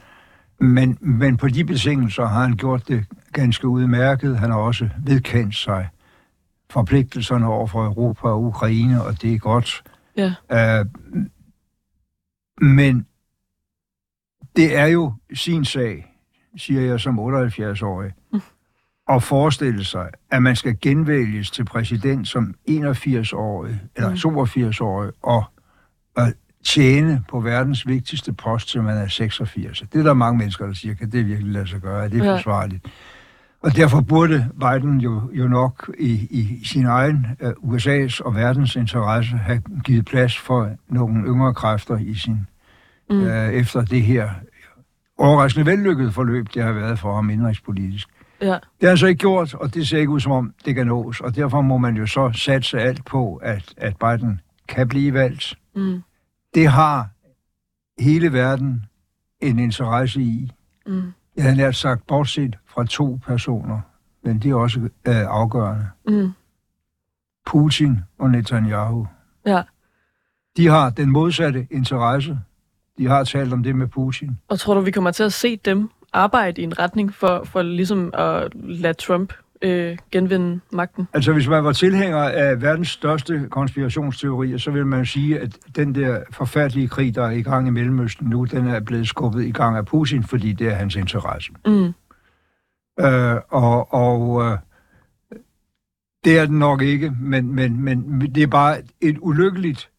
Men, 0.65 0.99
men 1.01 1.37
på 1.37 1.49
de 1.49 1.65
betingelser 1.65 2.27
har 2.27 2.43
han 2.43 2.57
gjort 2.57 2.89
det 2.89 3.07
ganske 3.33 3.69
udmærket. 3.69 4.39
Han 4.39 4.51
har 4.51 4.59
også 4.59 4.89
vedkendt 5.07 5.55
sig 5.55 5.89
forpligtelserne 6.71 7.47
over 7.47 7.67
for 7.67 7.85
Europa 7.85 8.29
og 8.29 8.43
Ukraine, 8.43 9.03
og 9.03 9.23
det 9.23 9.35
er 9.35 9.39
godt. 9.39 9.83
Ja. 10.17 10.35
Uh, 10.51 10.87
men 12.61 13.07
det 14.57 14.77
er 14.77 14.87
jo 14.87 15.13
sin 15.35 15.65
sag, 15.65 16.15
siger 16.57 16.81
jeg 16.81 17.01
som 17.01 17.19
78-årig, 17.19 18.13
mm. 18.33 18.41
at 19.09 19.23
forestille 19.23 19.85
sig, 19.85 20.11
at 20.31 20.43
man 20.43 20.57
skal 20.57 20.77
genvælges 20.81 21.51
til 21.51 21.65
præsident 21.65 22.29
som 22.29 22.55
81-årig 22.71 23.81
eller 23.97 24.11
82-årig, 24.11 25.09
mm. 25.09 25.15
og, 25.23 25.45
og 26.17 26.33
tjene 26.65 27.25
på 27.29 27.41
verdens 27.41 27.87
vigtigste 27.87 28.33
post, 28.33 28.69
til 28.69 28.83
man 28.83 28.97
er 28.97 29.09
86. 29.09 29.83
Det 29.93 29.99
er 29.99 30.03
der 30.03 30.15
mange 30.15 30.39
mennesker, 30.39 30.67
der 30.67 30.73
siger, 30.73 30.95
kan 30.95 31.11
det 31.11 31.27
virkelig 31.27 31.53
lade 31.53 31.67
sig 31.67 31.81
gøre? 31.81 32.05
Er 32.05 32.09
det 32.09 32.25
ja. 32.25 32.35
forsvarligt? 32.35 32.87
Og 33.63 33.77
derfor 33.77 34.01
burde 34.01 34.47
Biden 34.61 35.01
jo, 35.01 35.31
jo 35.33 35.49
nok 35.49 35.91
i, 35.99 36.13
i 36.31 36.65
sin 36.65 36.87
egen 36.87 37.27
uh, 37.41 37.75
USA's 37.75 38.25
og 38.25 38.35
verdens 38.35 38.77
interesse 38.77 39.37
have 39.37 39.63
givet 39.85 40.05
plads 40.05 40.39
for 40.39 40.71
nogle 40.89 41.25
yngre 41.27 41.55
kræfter 41.55 41.99
i 41.99 42.15
sin 42.15 42.47
mm. 43.11 43.23
uh, 43.23 43.49
efter 43.49 43.85
det 43.85 44.03
her 44.03 44.31
overraskende 45.19 45.67
vellykkede 45.67 46.13
forløb, 46.13 46.47
det 46.55 46.63
har 46.63 46.73
været 46.73 46.99
for 46.99 47.15
ham 47.15 47.31
indrigspolitisk. 47.31 48.09
Ja. 48.41 48.59
Det 48.81 48.89
har 48.89 48.97
så 48.97 49.07
ikke 49.07 49.19
gjort, 49.19 49.55
og 49.55 49.75
det 49.75 49.89
ser 49.89 49.99
ikke 49.99 50.13
ud 50.13 50.21
som 50.21 50.33
om, 50.33 50.55
det 50.65 50.75
kan 50.75 50.87
nås. 50.87 51.21
Og 51.21 51.37
derfor 51.37 51.61
må 51.61 51.79
man 51.79 51.97
jo 51.97 52.07
så 52.07 52.31
satse 52.35 52.81
alt 52.81 53.05
på, 53.05 53.37
at, 53.37 53.75
at 53.77 53.97
Biden 53.97 54.41
kan 54.69 54.89
blive 54.89 55.15
valgt. 55.15 55.55
Mm 55.77 56.03
det 56.55 56.69
har 56.69 57.09
hele 57.99 58.33
verden 58.33 58.85
en 59.41 59.59
interesse 59.59 60.21
i. 60.21 60.53
Mm. 60.87 61.13
Jeg 61.37 61.45
har 61.45 61.55
nært 61.55 61.77
sagt, 61.77 62.07
bortset 62.07 62.59
fra 62.67 62.85
to 62.85 63.19
personer, 63.27 63.81
men 64.25 64.39
det 64.39 64.51
er 64.51 64.55
også 64.55 64.81
øh, 64.81 64.91
afgørende. 65.07 65.89
Mm. 66.09 66.33
Putin 67.47 68.01
og 68.19 68.31
Netanyahu. 68.31 69.07
Ja. 69.47 69.63
De 70.57 70.67
har 70.67 70.91
den 70.91 71.11
modsatte 71.11 71.67
interesse 71.71 72.39
De 72.99 73.07
har 73.07 73.25
talt 73.25 73.53
om 73.53 73.63
det 73.63 73.77
med 73.77 73.87
Putin. 73.87 74.39
Og 74.49 74.61
tror 74.61 74.75
du, 74.75 74.81
vi 74.81 74.91
kommer 74.91 75.11
til 75.11 75.23
at 75.23 75.33
se 75.33 75.57
dem 75.57 75.91
arbejde 76.13 76.61
i 76.61 76.65
en 76.65 76.79
retning 76.79 77.15
for, 77.15 77.45
for 77.45 77.63
ligesom 77.63 78.11
at 78.15 78.53
lade 78.55 78.95
Trump 78.95 79.33
øh, 79.65 79.99
genvinde 80.13 80.61
magten? 80.73 81.09
Altså, 81.13 81.33
hvis 81.33 81.49
man 81.49 81.65
var 81.65 81.73
tilhænger 81.73 82.19
af 82.19 82.63
verdens 82.63 82.89
største 82.89 83.49
konspirationsteorier, 83.51 84.59
så 84.59 84.71
vil 84.71 84.87
man 84.87 85.07
sige, 85.07 85.41
at 85.41 85.59
den 85.77 85.95
der 85.95 86.21
forfærdelige 86.31 86.89
krig, 86.89 87.15
der 87.15 87.27
er 87.27 87.31
i 87.31 87.43
gang 87.43 87.69
i 87.69 87.71
Mellemøsten 87.71 88.29
nu, 88.29 88.45
den 88.45 88.67
er 88.67 88.81
blevet 88.81 89.09
skubbet 89.09 89.45
i 89.45 89.51
gang 89.51 89.77
af 89.77 89.87
Putin, 89.87 90.25
fordi 90.25 90.53
det 90.53 90.67
er 90.67 90.75
hans 90.75 90.97
interesse. 90.97 91.53
Mm. 91.67 91.93
Øh, 93.01 93.37
og 93.49 93.95
og 93.95 94.43
øh, 94.43 94.59
det 96.25 96.39
er 96.39 96.47
den 96.47 96.59
nok 96.59 96.83
ikke, 96.83 97.13
men, 97.21 97.55
men, 97.55 97.85
men 97.85 98.21
det 98.35 98.43
er 98.43 98.47
bare 98.47 98.83
et 99.01 99.17
ulykkeligt 99.21 99.91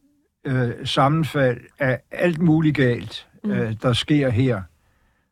øh, 0.47 0.71
sammenfald 0.83 1.61
af 1.79 1.99
alt 2.11 2.41
muligt 2.41 2.75
galt, 2.75 3.27
mm. 3.43 3.51
øh, 3.51 3.75
der 3.81 3.93
sker 3.93 4.29
her. 4.29 4.61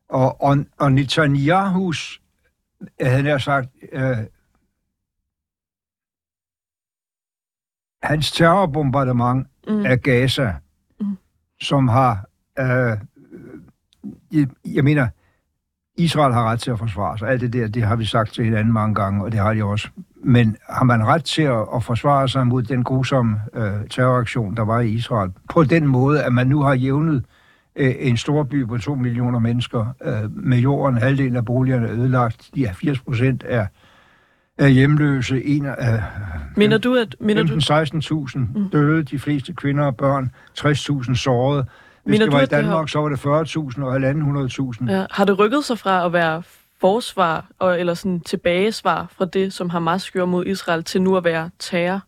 Og, 0.09 0.41
og, 0.41 0.65
og 0.79 0.91
Netanyahus, 0.91 2.21
jeg 2.99 3.09
havde 3.09 3.23
nær 3.23 3.37
sagt, 3.37 3.69
øh, 3.91 4.17
hans 8.03 8.31
terrorbombardement 8.31 9.47
mm. 9.67 9.85
af 9.85 10.01
Gaza, 10.01 10.53
mm. 10.99 11.17
som 11.61 11.87
har, 11.87 12.25
øh, 12.59 12.97
jeg, 14.31 14.47
jeg 14.65 14.83
mener, 14.83 15.07
Israel 15.97 16.33
har 16.33 16.43
ret 16.43 16.59
til 16.59 16.71
at 16.71 16.79
forsvare 16.79 17.17
sig. 17.17 17.29
Alt 17.29 17.41
det 17.41 17.53
der, 17.53 17.67
det 17.67 17.83
har 17.83 17.95
vi 17.95 18.05
sagt 18.05 18.33
til 18.33 18.45
hinanden 18.45 18.73
mange 18.73 18.95
gange, 18.95 19.23
og 19.23 19.31
det 19.31 19.39
har 19.39 19.53
de 19.53 19.63
også. 19.63 19.89
Men 20.15 20.57
har 20.69 20.83
man 20.83 21.05
ret 21.07 21.23
til 21.23 21.41
at, 21.41 21.65
at 21.75 21.83
forsvare 21.83 22.29
sig 22.29 22.47
mod 22.47 22.63
den 22.63 22.83
grusomme 22.83 23.41
øh, 23.53 23.89
terroraktion, 23.89 24.55
der 24.55 24.61
var 24.65 24.79
i 24.79 24.89
Israel, 24.89 25.31
på 25.49 25.63
den 25.63 25.87
måde, 25.87 26.23
at 26.23 26.33
man 26.33 26.47
nu 26.47 26.61
har 26.61 26.73
jævnet 26.73 27.25
øh, 27.75 27.95
en 27.99 28.17
stor 28.17 28.43
by 28.43 28.65
på 28.67 28.77
to 28.77 28.95
millioner 28.95 29.39
mennesker 29.39 29.85
øh, 30.03 30.45
med 30.45 30.57
jorden, 30.57 30.97
halvdelen 30.97 31.35
af 31.35 31.45
boligerne 31.45 31.87
er 31.87 31.93
ødelagt, 31.93 32.49
de 32.55 32.65
er 32.65 32.73
80 32.73 32.99
procent 32.99 33.43
af, 33.43 33.67
af 34.57 34.73
hjemløse, 34.73 35.45
en 35.45 35.65
af 35.65 36.03
mener 36.55 36.77
du, 36.77 36.95
at, 36.95 37.15
mener 37.19 37.43
15-16.000 37.43 38.59
mm. 38.59 38.69
døde, 38.69 39.03
de 39.03 39.19
fleste 39.19 39.53
kvinder 39.53 39.85
og 39.85 39.97
børn, 39.97 40.31
60.000 40.59 41.15
sårede, 41.15 41.65
hvis 42.03 42.13
Mener 42.13 42.25
det 42.25 42.33
var 42.33 42.39
du, 42.39 42.43
i 42.43 42.47
Danmark, 42.47 42.79
har... 42.79 42.85
så 42.85 42.99
var 42.99 43.09
det 43.09 43.17
40.000 43.17 43.83
og 43.83 43.95
1.500.000. 43.97 44.91
Ja. 44.91 45.05
Har 45.11 45.25
det 45.25 45.39
rykket 45.39 45.63
sig 45.63 45.79
fra 45.79 46.05
at 46.05 46.13
være 46.13 46.43
forsvar 46.81 47.45
og, 47.59 47.79
eller 47.79 47.93
sådan 47.93 48.19
tilbagesvar 48.19 49.07
fra 49.17 49.25
det, 49.25 49.53
som 49.53 49.69
Hamas 49.69 50.11
gjorde 50.11 50.31
mod 50.31 50.45
Israel, 50.45 50.83
til 50.83 51.01
nu 51.01 51.17
at 51.17 51.23
være 51.23 51.49
terror? 51.59 52.01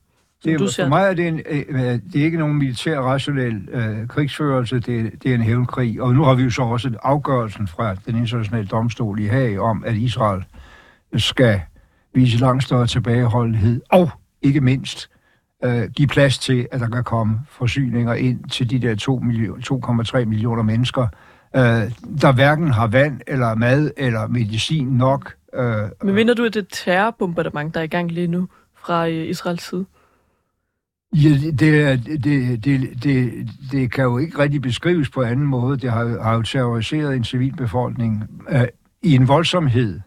Det, 0.46 0.60
du 0.60 0.68
ser? 0.68 0.84
For 0.84 0.90
mig 0.90 1.10
er 1.10 1.14
det, 1.14 1.28
en, 1.28 1.42
øh, 1.50 1.64
øh, 1.70 1.80
det 1.80 2.22
er 2.22 2.24
ikke 2.24 2.38
nogen 2.38 2.58
militær 2.58 3.00
rationel 3.00 3.70
øh, 3.72 4.08
krigsførelse, 4.08 4.80
det, 4.80 5.24
det 5.24 5.32
er 5.32 5.36
en 5.36 5.42
hævnkrig. 5.42 6.02
Og 6.02 6.14
nu 6.14 6.24
har 6.24 6.34
vi 6.34 6.44
jo 6.44 6.50
så 6.50 6.62
også 6.62 6.92
afgørelsen 7.04 7.68
fra 7.68 7.96
den 7.96 8.16
internationale 8.16 8.68
domstol 8.68 9.20
i 9.20 9.26
Haag 9.26 9.60
om, 9.60 9.84
at 9.86 9.96
Israel 9.96 10.44
skal 11.18 11.62
vise 12.14 12.38
langt 12.38 12.64
større 12.64 12.88
tilbageholdenhed, 12.88 13.82
og 13.90 14.10
ikke 14.42 14.62
mindst 14.62 15.10
øh, 15.64 15.90
give 15.96 16.08
plads 16.08 16.38
til, 16.38 16.68
at 16.72 16.80
der 16.80 16.90
kan 16.90 17.04
komme 17.04 17.40
forsyninger 17.50 18.14
ind 18.14 18.50
til 18.50 18.70
de 18.70 18.80
der 18.80 18.96
2,3 18.96 19.26
millioner, 19.26 20.26
millioner 20.26 20.64
mennesker, 20.64 21.08
øh, 21.56 21.62
der 22.22 22.34
hverken 22.34 22.72
har 22.72 22.88
vand 22.88 23.22
eller 23.28 23.56
mad 23.56 23.92
eller 23.98 24.28
medicin 24.28 24.88
nok. 24.88 25.34
Øh, 25.54 25.90
Men 26.04 26.16
mener 26.16 26.34
du, 26.34 26.44
at 26.44 26.54
det 26.54 26.68
terrorbombardement, 26.72 27.74
der 27.74 27.80
er 27.80 27.84
i 27.84 27.88
gang 27.88 28.12
lige 28.12 28.28
nu 28.28 28.48
fra 28.76 29.08
øh, 29.08 29.30
Israels 29.30 29.70
side? 29.70 29.86
Ja, 31.24 31.30
det, 31.30 31.60
det, 31.60 32.24
det, 32.24 33.04
det, 33.04 33.50
det, 33.72 33.92
kan 33.92 34.04
jo 34.04 34.18
ikke 34.18 34.40
rigtig 34.40 34.62
beskrives 34.62 35.10
på 35.10 35.22
anden 35.22 35.46
måde. 35.46 35.78
Det 35.78 35.92
har, 35.92 36.22
har 36.24 36.34
jo 36.34 36.42
terroriseret 36.42 37.16
en 37.16 37.24
civilbefolkning 37.24 38.24
øh, 38.50 38.68
i 39.04 39.16
en 39.16 39.28
voldsomhed, 39.28 40.00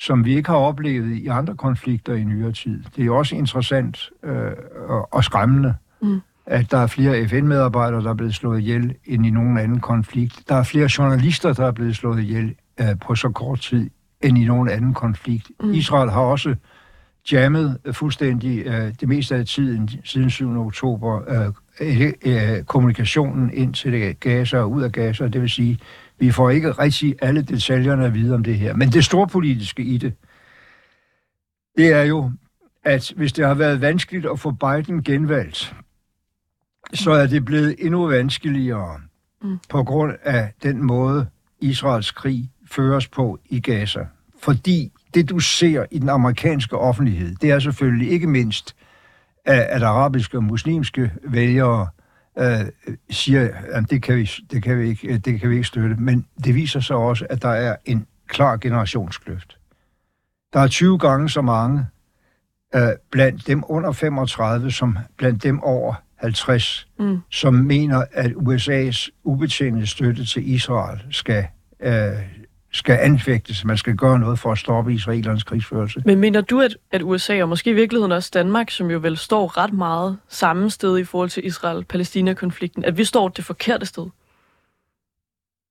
som 0.00 0.24
vi 0.24 0.36
ikke 0.36 0.48
har 0.48 0.56
oplevet 0.56 1.16
i 1.16 1.26
andre 1.26 1.56
konflikter 1.56 2.14
i 2.14 2.24
nyere 2.24 2.52
tid. 2.52 2.84
Det 2.96 3.06
er 3.06 3.10
også 3.10 3.36
interessant 3.36 4.10
øh, 4.24 4.52
og, 4.88 5.14
og 5.14 5.24
skræmmende, 5.24 5.74
mm. 6.02 6.20
at 6.46 6.70
der 6.70 6.78
er 6.78 6.86
flere 6.86 7.28
FN-medarbejdere, 7.28 8.02
der 8.02 8.10
er 8.10 8.14
blevet 8.14 8.34
slået 8.34 8.60
ihjel 8.60 8.94
end 9.04 9.26
i 9.26 9.30
nogen 9.30 9.58
anden 9.58 9.80
konflikt. 9.80 10.42
Der 10.48 10.54
er 10.54 10.62
flere 10.62 10.88
journalister, 10.98 11.52
der 11.52 11.66
er 11.66 11.72
blevet 11.72 11.96
slået 11.96 12.20
ihjel 12.20 12.54
øh, 12.80 12.86
på 13.06 13.14
så 13.14 13.28
kort 13.28 13.60
tid 13.60 13.90
end 14.20 14.38
i 14.38 14.44
nogen 14.44 14.68
anden 14.68 14.94
konflikt. 14.94 15.50
Mm. 15.60 15.72
Israel 15.72 16.10
har 16.10 16.20
også 16.20 16.54
jammet 17.32 17.78
fuldstændig 17.92 18.66
øh, 18.66 18.94
det 19.00 19.08
meste 19.08 19.36
af 19.36 19.46
tiden 19.46 19.90
siden 20.04 20.30
7. 20.30 20.66
oktober 20.66 21.22
øh, 21.80 22.12
øh, 22.24 22.64
kommunikationen 22.64 23.50
ind 23.54 23.74
til 23.74 24.16
Gaza 24.20 24.58
og 24.58 24.70
ud 24.70 24.82
af 24.82 24.92
Gaza. 24.92 25.28
Det 25.28 25.40
vil 25.40 25.50
sige, 25.50 25.78
vi 26.18 26.30
får 26.30 26.50
ikke 26.50 26.72
rigtig 26.72 27.16
alle 27.22 27.42
detaljerne 27.42 28.06
at 28.06 28.14
vide 28.14 28.34
om 28.34 28.44
det 28.44 28.54
her. 28.54 28.74
Men 28.74 28.88
det 28.88 29.04
storpolitiske 29.04 29.82
i 29.82 29.98
det, 29.98 30.14
det 31.76 31.92
er 31.92 32.02
jo, 32.02 32.32
at 32.84 33.12
hvis 33.16 33.32
det 33.32 33.46
har 33.46 33.54
været 33.54 33.80
vanskeligt 33.80 34.26
at 34.26 34.40
få 34.40 34.50
Biden 34.50 35.02
genvalgt, 35.02 35.74
så 36.94 37.10
er 37.10 37.26
det 37.26 37.44
blevet 37.44 37.76
endnu 37.78 38.06
vanskeligere 38.06 39.00
mm. 39.42 39.58
på 39.68 39.82
grund 39.82 40.12
af 40.22 40.52
den 40.62 40.82
måde, 40.82 41.26
Israels 41.60 42.10
krig 42.10 42.50
føres 42.70 43.08
på 43.08 43.38
i 43.50 43.60
Gaza. 43.60 44.06
Fordi 44.42 44.92
det, 45.14 45.28
du 45.28 45.38
ser 45.38 45.84
i 45.90 45.98
den 45.98 46.08
amerikanske 46.08 46.78
offentlighed, 46.78 47.34
det 47.34 47.50
er 47.50 47.58
selvfølgelig 47.58 48.10
ikke 48.10 48.26
mindst, 48.26 48.76
at 49.44 49.82
arabiske 49.82 50.36
og 50.36 50.44
muslimske 50.44 51.12
vælgere 51.24 51.88
øh, 52.38 52.66
siger, 53.10 53.48
at 53.72 53.90
det 53.90 54.02
kan, 54.02 54.16
vi, 54.16 54.30
det, 54.50 54.62
kan 54.62 54.78
vi 54.78 54.88
ikke, 54.88 55.18
det 55.18 55.40
kan 55.40 55.50
vi 55.50 55.54
ikke 55.54 55.68
støtte. 55.68 55.96
Men 55.96 56.26
det 56.44 56.54
viser 56.54 56.80
sig 56.80 56.96
også, 56.96 57.26
at 57.30 57.42
der 57.42 57.48
er 57.48 57.76
en 57.84 58.06
klar 58.26 58.56
generationskløft. 58.56 59.58
Der 60.52 60.60
er 60.60 60.68
20 60.68 60.98
gange 60.98 61.28
så 61.28 61.42
mange 61.42 61.86
øh, 62.74 62.88
blandt 63.10 63.46
dem 63.46 63.64
under 63.68 63.92
35, 63.92 64.70
som 64.70 64.98
blandt 65.16 65.42
dem 65.42 65.62
over 65.62 65.94
50, 66.16 66.88
mm. 66.98 67.18
som 67.30 67.54
mener, 67.54 68.04
at 68.12 68.30
USA's 68.30 69.08
ubetjente 69.24 69.86
støtte 69.86 70.24
til 70.24 70.48
Israel 70.48 71.00
skal 71.10 71.46
øh, 71.80 71.92
skal 72.72 72.98
anfægtes. 73.00 73.64
Man 73.64 73.76
skal 73.76 73.96
gøre 73.96 74.18
noget 74.18 74.38
for 74.38 74.52
at 74.52 74.58
stoppe 74.58 74.94
israelernes 74.94 75.42
krigsførelse. 75.42 76.02
Men 76.04 76.18
mener 76.18 76.40
du, 76.40 76.60
at, 76.60 76.76
at 76.92 77.02
USA 77.02 77.42
og 77.42 77.48
måske 77.48 77.70
i 77.70 77.74
virkeligheden 77.74 78.12
også 78.12 78.30
Danmark, 78.34 78.70
som 78.70 78.90
jo 78.90 78.98
vel 78.98 79.16
står 79.16 79.56
ret 79.56 79.72
meget 79.72 80.18
samme 80.28 80.70
sted 80.70 80.98
i 80.98 81.04
forhold 81.04 81.28
til 81.28 81.46
Israel-Palæstina-konflikten, 81.46 82.84
at 82.84 82.98
vi 82.98 83.04
står 83.04 83.28
det 83.28 83.44
forkerte 83.44 83.86
sted? 83.86 84.06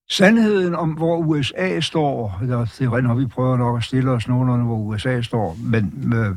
Sandheden 0.09 0.75
om, 0.75 0.89
hvor 0.89 1.17
USA 1.17 1.79
står, 1.79 2.37
det 2.41 2.51
er 2.51 3.01
når 3.01 3.15
vi 3.15 3.25
prøver 3.25 3.57
nok 3.57 3.77
at 3.77 3.83
stille 3.83 4.11
os 4.11 4.27
nogenlunde, 4.27 4.65
hvor 4.65 4.77
USA 4.77 5.21
står, 5.21 5.57
men 5.63 5.93
med, 5.95 6.35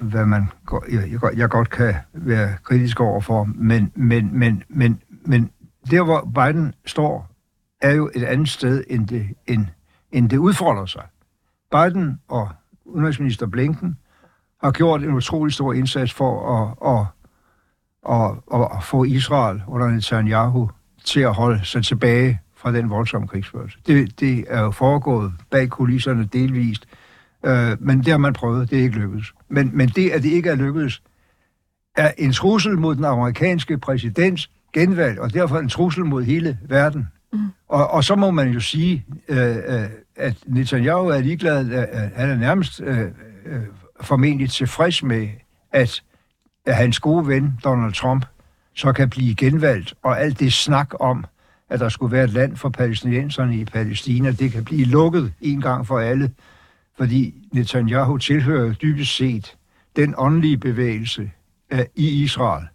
hvad 0.00 0.26
man, 0.26 0.48
jeg, 0.90 1.36
jeg 1.36 1.48
godt 1.48 1.70
kan 1.70 1.94
være 2.12 2.54
kritisk 2.64 3.00
overfor, 3.00 3.48
men, 3.54 3.92
men, 3.94 4.30
men, 4.32 4.62
men, 4.68 5.02
men 5.24 5.50
der, 5.90 6.04
hvor 6.04 6.30
Biden 6.34 6.74
står, 6.86 7.30
er 7.80 7.94
jo 7.94 8.10
et 8.14 8.24
andet 8.24 8.48
sted, 8.48 8.84
end 8.90 9.08
det, 9.08 9.26
end 9.46 9.66
end 10.12 10.30
det 10.30 10.36
udfordrer 10.36 10.86
sig. 10.86 11.02
Biden 11.70 12.20
og 12.28 12.48
udenrigsminister 12.84 13.46
Blinken 13.46 13.98
har 14.64 14.70
gjort 14.70 15.02
en 15.02 15.14
utrolig 15.14 15.54
stor 15.54 15.72
indsats 15.72 16.12
for 16.12 16.32
at, 16.56 16.98
at, 16.98 17.06
at, 18.54 18.76
at 18.76 18.84
få 18.84 19.04
Israel 19.04 19.62
under 19.66 19.88
Netanyahu 19.88 20.70
til 21.04 21.20
at 21.20 21.34
holde 21.34 21.64
sig 21.64 21.84
tilbage 21.84 22.40
fra 22.54 22.72
den 22.72 22.90
voldsomme 22.90 23.28
krigsførelse. 23.28 23.78
Det, 23.86 24.20
det 24.20 24.44
er 24.48 24.60
jo 24.60 24.70
foregået 24.70 25.32
bag 25.50 25.68
kulisserne 25.68 26.24
delvist, 26.24 26.86
øh, 27.46 27.76
men 27.80 27.98
det 27.98 28.08
har 28.08 28.18
man 28.18 28.32
prøvet, 28.32 28.70
det 28.70 28.78
er 28.78 28.82
ikke 28.82 28.98
lykkedes. 28.98 29.34
Men, 29.48 29.70
men 29.74 29.88
det, 29.88 30.10
at 30.10 30.22
det 30.22 30.28
ikke 30.28 30.50
er 30.50 30.54
lykkedes, 30.54 31.02
er 31.96 32.12
en 32.18 32.32
trussel 32.32 32.78
mod 32.78 32.96
den 32.96 33.04
amerikanske 33.04 33.78
præsidents 33.78 34.50
genvalg, 34.72 35.20
og 35.20 35.34
derfor 35.34 35.58
en 35.58 35.68
trussel 35.68 36.04
mod 36.04 36.24
hele 36.24 36.58
verden. 36.68 37.08
Mm. 37.32 37.38
Og, 37.68 37.90
og 37.90 38.04
så 38.04 38.14
må 38.14 38.30
man 38.30 38.48
jo 38.48 38.60
sige, 38.60 39.04
øh, 39.28 39.56
øh 39.56 39.88
at 40.16 40.36
Netanyahu 40.46 41.08
er 41.08 41.20
ligeglad, 41.20 41.70
at 41.72 42.10
han 42.16 42.30
er 42.30 42.36
nærmest 42.36 42.80
øh, 42.80 43.00
øh, 43.46 43.62
formentlig 44.00 44.50
tilfreds 44.50 45.02
med, 45.02 45.28
at, 45.72 46.02
at 46.66 46.76
hans 46.76 47.00
gode 47.00 47.26
ven, 47.26 47.58
Donald 47.64 47.92
Trump, 47.92 48.26
så 48.74 48.92
kan 48.92 49.10
blive 49.10 49.34
genvalgt, 49.34 49.94
og 50.02 50.20
alt 50.20 50.40
det 50.40 50.52
snak 50.52 50.88
om, 51.00 51.24
at 51.70 51.80
der 51.80 51.88
skulle 51.88 52.12
være 52.12 52.24
et 52.24 52.30
land 52.30 52.56
for 52.56 52.68
palæstinenserne 52.68 53.56
i 53.56 53.64
Palæstina, 53.64 54.30
det 54.30 54.52
kan 54.52 54.64
blive 54.64 54.84
lukket 54.84 55.32
en 55.40 55.60
gang 55.60 55.86
for 55.86 55.98
alle, 55.98 56.30
fordi 56.98 57.34
Netanyahu 57.52 58.18
tilhører 58.18 58.72
dybest 58.72 59.16
set 59.16 59.56
den 59.96 60.14
åndelige 60.18 60.58
bevægelse 60.58 61.30
i 61.94 62.22
Israel, 62.22 62.66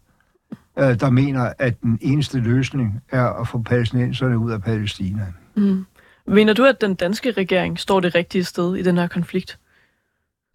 uh, 0.82 1.00
der 1.00 1.10
mener, 1.10 1.54
at 1.60 1.82
den 1.82 2.00
eneste 2.02 2.40
løsning 2.40 3.02
er 3.10 3.26
at 3.26 3.48
få 3.48 3.62
palæstinenserne 3.62 4.38
ud 4.38 4.52
af 4.52 4.62
Palæstina. 4.62 5.34
Mm. 5.56 5.86
Mener 6.28 6.54
du, 6.54 6.66
at 6.66 6.82
den 6.82 6.96
danske 6.96 7.32
regering 7.32 7.80
står 7.80 8.00
det 8.00 8.16
rigtige 8.16 8.44
sted 8.44 8.76
i 8.76 8.84
den 8.84 8.98
her 8.98 9.08
konflikt? 9.08 9.60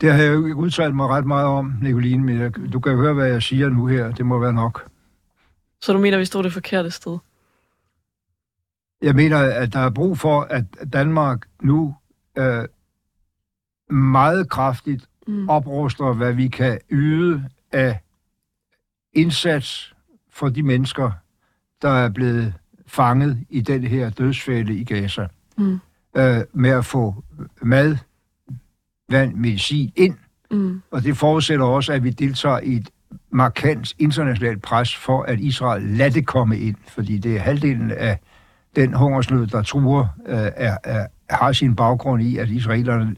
Det 0.01 0.13
har 0.13 0.23
jeg 0.23 0.35
jo 0.35 0.45
ikke 0.45 0.57
udtalt 0.57 0.95
mig 0.95 1.09
ret 1.09 1.27
meget 1.27 1.47
om, 1.47 1.73
Nicoline, 1.83 2.25
men 2.25 2.41
jeg, 2.41 2.73
du 2.73 2.81
kan 2.81 2.97
høre, 2.97 3.15
hvad 3.15 3.27
jeg 3.27 3.43
siger 3.43 3.69
nu 3.69 3.87
her. 3.87 4.13
Det 4.13 4.27
må 4.27 4.39
være 4.39 4.53
nok. 4.53 4.89
Så 5.81 5.93
du 5.93 5.99
mener, 5.99 6.19
vi 6.19 6.25
står 6.25 6.43
det 6.43 6.53
forkerte 6.53 6.91
sted? 6.91 7.19
Jeg 9.03 9.15
mener, 9.15 9.39
at 9.39 9.73
der 9.73 9.81
er 9.81 9.91
brug 9.91 10.19
for, 10.19 10.41
at 10.41 10.65
Danmark 10.93 11.47
nu 11.63 11.95
øh, 12.39 12.65
meget 13.91 14.51
kraftigt 14.51 15.09
mm. 15.27 15.49
opruster, 15.49 16.13
hvad 16.13 16.33
vi 16.33 16.49
kan 16.49 16.79
yde 16.91 17.45
af 17.73 18.01
indsats 19.13 19.96
for 20.37 20.49
de 20.49 20.63
mennesker, 20.63 21.11
der 21.83 21.89
er 21.89 22.09
blevet 22.09 22.55
fanget 22.87 23.39
i 23.51 23.61
den 23.61 23.85
her 23.85 24.11
dødsfælde 24.11 24.75
i 24.75 24.85
Gaza. 24.85 25.27
Mm. 25.59 25.79
Øh, 26.17 26.41
med 26.53 26.71
at 26.71 26.85
få 26.85 27.25
mad, 27.63 27.97
vand, 29.11 29.35
medicin 29.35 29.93
ind. 29.97 30.15
Mm. 30.51 30.83
Og 30.91 31.03
det 31.03 31.17
forudsætter 31.17 31.65
også, 31.65 31.93
at 31.93 32.05
vi 32.05 32.11
deltager 32.11 32.61
i 32.61 32.77
et 32.77 32.91
markant 33.31 33.95
internationalt 33.99 34.63
pres 34.63 34.97
for, 34.97 35.23
at 35.23 35.41
Israel 35.41 35.83
lader 35.83 36.11
det 36.11 36.27
komme 36.27 36.59
ind. 36.59 36.77
Fordi 36.89 37.19
det 37.19 37.37
er 37.37 37.41
halvdelen 37.41 37.91
af 37.91 38.19
den 38.77 38.95
hungersnød, 38.95 39.47
der 39.47 39.63
truer, 39.63 40.07
øh, 40.27 40.51
er, 40.57 40.77
er, 40.85 41.07
har 41.31 41.53
sin 41.53 41.77
baggrund 41.77 42.23
i, 42.23 42.37
at 42.37 42.49
israelerne 42.49 43.17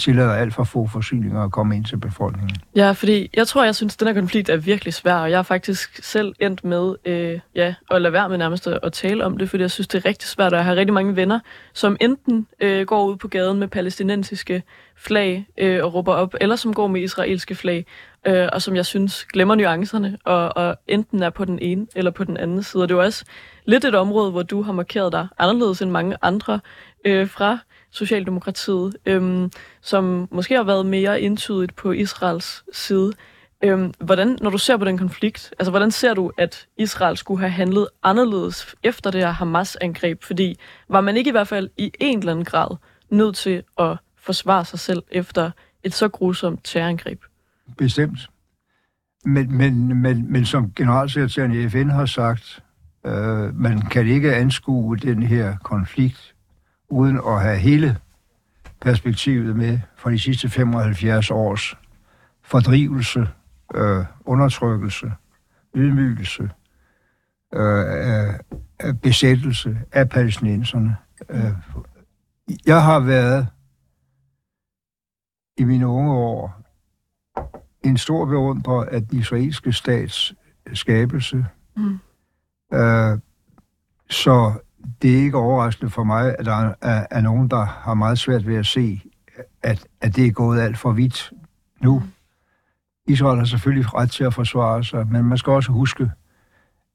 tillader 0.00 0.32
alt 0.32 0.54
for 0.54 0.64
få 0.64 0.86
forsyninger 0.86 1.44
at 1.44 1.50
komme 1.50 1.76
ind 1.76 1.84
til 1.84 1.96
befolkningen. 1.96 2.56
Ja, 2.76 2.92
fordi 2.92 3.30
jeg 3.36 3.46
tror, 3.46 3.64
jeg 3.64 3.74
synes, 3.74 3.94
at 3.94 4.00
den 4.00 4.08
her 4.08 4.14
konflikt 4.14 4.48
er 4.48 4.56
virkelig 4.56 4.94
svær, 4.94 5.14
og 5.14 5.30
jeg 5.30 5.38
har 5.38 5.42
faktisk 5.42 6.04
selv 6.04 6.34
endt 6.40 6.64
med 6.64 6.94
øh, 7.04 7.40
ja, 7.54 7.74
at 7.90 8.02
lade 8.02 8.12
være 8.12 8.28
med 8.28 8.38
nærmest 8.38 8.66
at 8.66 8.92
tale 8.92 9.24
om 9.24 9.38
det, 9.38 9.50
fordi 9.50 9.62
jeg 9.62 9.70
synes, 9.70 9.88
det 9.88 10.04
er 10.04 10.08
rigtig 10.08 10.28
svært, 10.28 10.52
og 10.52 10.56
jeg 10.56 10.64
har 10.64 10.76
rigtig 10.76 10.94
mange 10.94 11.16
venner, 11.16 11.40
som 11.72 11.96
enten 12.00 12.46
øh, 12.60 12.86
går 12.86 13.06
ud 13.06 13.16
på 13.16 13.28
gaden 13.28 13.58
med 13.58 13.68
palæstinensiske 13.68 14.62
flag 14.96 15.46
øh, 15.58 15.84
og 15.84 15.94
råber 15.94 16.14
op, 16.14 16.34
eller 16.40 16.56
som 16.56 16.74
går 16.74 16.86
med 16.86 17.02
israelske 17.02 17.54
flag, 17.54 17.86
øh, 18.26 18.48
og 18.52 18.62
som 18.62 18.76
jeg 18.76 18.86
synes 18.86 19.24
glemmer 19.24 19.54
nuancerne, 19.54 20.18
og, 20.24 20.56
og 20.56 20.76
enten 20.88 21.22
er 21.22 21.30
på 21.30 21.44
den 21.44 21.58
ene 21.58 21.86
eller 21.96 22.10
på 22.10 22.24
den 22.24 22.36
anden 22.36 22.62
side. 22.62 22.82
Og 22.82 22.88
det 22.88 22.94
er 22.94 22.98
jo 22.98 23.04
også 23.04 23.24
lidt 23.64 23.84
et 23.84 23.94
område, 23.94 24.30
hvor 24.30 24.42
du 24.42 24.62
har 24.62 24.72
markeret 24.72 25.12
dig 25.12 25.28
anderledes 25.38 25.82
end 25.82 25.90
mange 25.90 26.16
andre 26.22 26.60
øh, 27.04 27.28
fra 27.28 27.58
Socialdemokratiet, 27.90 28.96
øhm, 29.06 29.50
som 29.80 30.28
måske 30.30 30.54
har 30.56 30.62
været 30.62 30.86
mere 30.86 31.20
entydigt 31.20 31.76
på 31.76 31.92
Israels 31.92 32.64
side. 32.72 33.12
Øhm, 33.64 33.92
hvordan, 34.00 34.38
når 34.40 34.50
du 34.50 34.58
ser 34.58 34.76
på 34.76 34.84
den 34.84 34.98
konflikt, 34.98 35.54
altså 35.58 35.70
hvordan 35.70 35.90
ser 35.90 36.14
du, 36.14 36.32
at 36.38 36.66
Israel 36.78 37.16
skulle 37.16 37.40
have 37.40 37.50
handlet 37.50 37.88
anderledes 38.02 38.74
efter 38.82 39.10
det 39.10 39.20
her 39.20 39.30
Hamas-angreb? 39.30 40.22
Fordi 40.22 40.58
var 40.88 41.00
man 41.00 41.16
ikke 41.16 41.28
i 41.28 41.30
hvert 41.30 41.48
fald 41.48 41.70
i 41.76 41.92
en 42.00 42.18
eller 42.18 42.32
anden 42.32 42.44
grad 42.44 42.76
nødt 43.10 43.36
til 43.36 43.62
at 43.78 43.96
forsvare 44.18 44.64
sig 44.64 44.78
selv 44.78 45.02
efter 45.10 45.50
et 45.82 45.94
så 45.94 46.08
grusomt 46.08 46.60
terrorangreb? 46.64 47.20
Bestemt. 47.78 48.18
Men, 49.24 49.56
men, 49.56 50.02
men, 50.02 50.32
men 50.32 50.44
som 50.44 50.72
generalsekretæren 50.72 51.52
i 51.52 51.68
FN 51.68 51.88
har 51.88 52.06
sagt, 52.06 52.62
øh, 53.06 53.56
man 53.56 53.80
kan 53.80 54.06
ikke 54.06 54.34
anskue 54.34 54.96
den 54.96 55.22
her 55.22 55.56
konflikt 55.56 56.29
uden 56.90 57.20
at 57.26 57.42
have 57.42 57.56
hele 57.56 57.96
perspektivet 58.80 59.56
med 59.56 59.78
for 59.96 60.10
de 60.10 60.18
sidste 60.18 60.48
75 60.48 61.30
års 61.30 61.76
fordrivelse, 62.42 63.28
øh, 63.74 64.04
undertrykkelse, 64.24 65.12
ydmygelse, 65.74 66.50
øh, 67.54 68.34
øh, 68.84 68.94
besættelse 68.94 69.80
af 69.92 70.08
palæstinenserne. 70.08 70.96
Øh, 71.28 71.52
jeg 72.66 72.82
har 72.82 73.00
været 73.00 73.46
i 75.56 75.64
mine 75.64 75.86
unge 75.86 76.12
år 76.12 76.60
en 77.84 77.96
stor 77.96 78.26
beundrer 78.26 78.84
af 78.84 79.06
den 79.06 79.18
israelske 79.18 79.72
stats 79.72 80.34
skabelse. 80.72 81.46
Mm. 81.76 81.98
Øh, 82.72 83.18
så 84.10 84.52
det 85.02 85.14
er 85.14 85.22
ikke 85.22 85.36
overraskende 85.36 85.90
for 85.90 86.04
mig, 86.04 86.34
at 86.38 86.46
der 86.46 86.74
er, 86.80 87.06
er 87.10 87.20
nogen, 87.20 87.48
der 87.48 87.64
har 87.64 87.94
meget 87.94 88.18
svært 88.18 88.46
ved 88.46 88.56
at 88.56 88.66
se, 88.66 89.02
at, 89.62 89.86
at 90.00 90.16
det 90.16 90.26
er 90.26 90.30
gået 90.30 90.60
alt 90.60 90.78
for 90.78 90.92
vidt 90.92 91.32
nu. 91.80 92.02
Israel 93.06 93.38
har 93.38 93.44
selvfølgelig 93.44 93.94
ret 93.94 94.10
til 94.10 94.24
at 94.24 94.34
forsvare 94.34 94.84
sig, 94.84 95.06
men 95.06 95.24
man 95.24 95.38
skal 95.38 95.52
også 95.52 95.72
huske, 95.72 96.10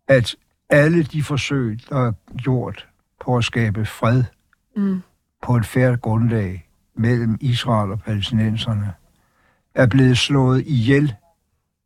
at 0.07 0.35
alle 0.69 1.03
de 1.03 1.23
forsøg, 1.23 1.79
der 1.89 2.07
er 2.07 2.11
gjort 2.37 2.87
på 3.25 3.37
at 3.37 3.43
skabe 3.43 3.85
fred 3.85 4.23
mm. 4.75 5.01
på 5.43 5.57
et 5.57 5.65
færdigt 5.65 6.01
grundlag 6.01 6.69
mellem 6.95 7.37
Israel 7.41 7.91
og 7.91 7.99
palæstinenserne, 7.99 8.93
er 9.75 9.87
blevet 9.87 10.17
slået 10.17 10.63
ihjel 10.67 11.13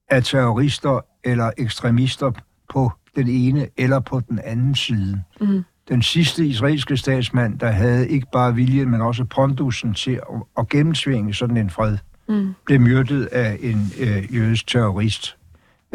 af 0.10 0.24
terrorister 0.24 1.00
eller 1.24 1.52
ekstremister 1.58 2.32
på 2.70 2.92
den 3.16 3.28
ene 3.28 3.70
eller 3.78 4.00
på 4.00 4.20
den 4.20 4.40
anden 4.40 4.76
side. 4.76 5.24
Mm 5.42 5.64
den 5.90 6.02
sidste 6.02 6.46
israelske 6.46 6.98
statsmand, 6.98 7.60
der 7.60 7.72
havde 7.72 8.10
ikke 8.10 8.28
bare 8.32 8.56
viljen, 8.56 8.90
men 8.90 9.02
også 9.02 9.26
pondusen 9.26 9.94
til 9.94 10.12
at, 10.12 10.42
at 10.58 10.70
gennemsvinge 10.70 11.34
sådan 11.34 11.58
en 11.58 11.70
fred, 11.70 11.98
mm. 12.30 12.54
blev 12.66 12.80
myrdet 12.80 13.26
af 13.26 13.58
en 13.62 13.92
øh, 14.00 14.36
jødisk 14.36 14.68
terrorist 14.68 15.38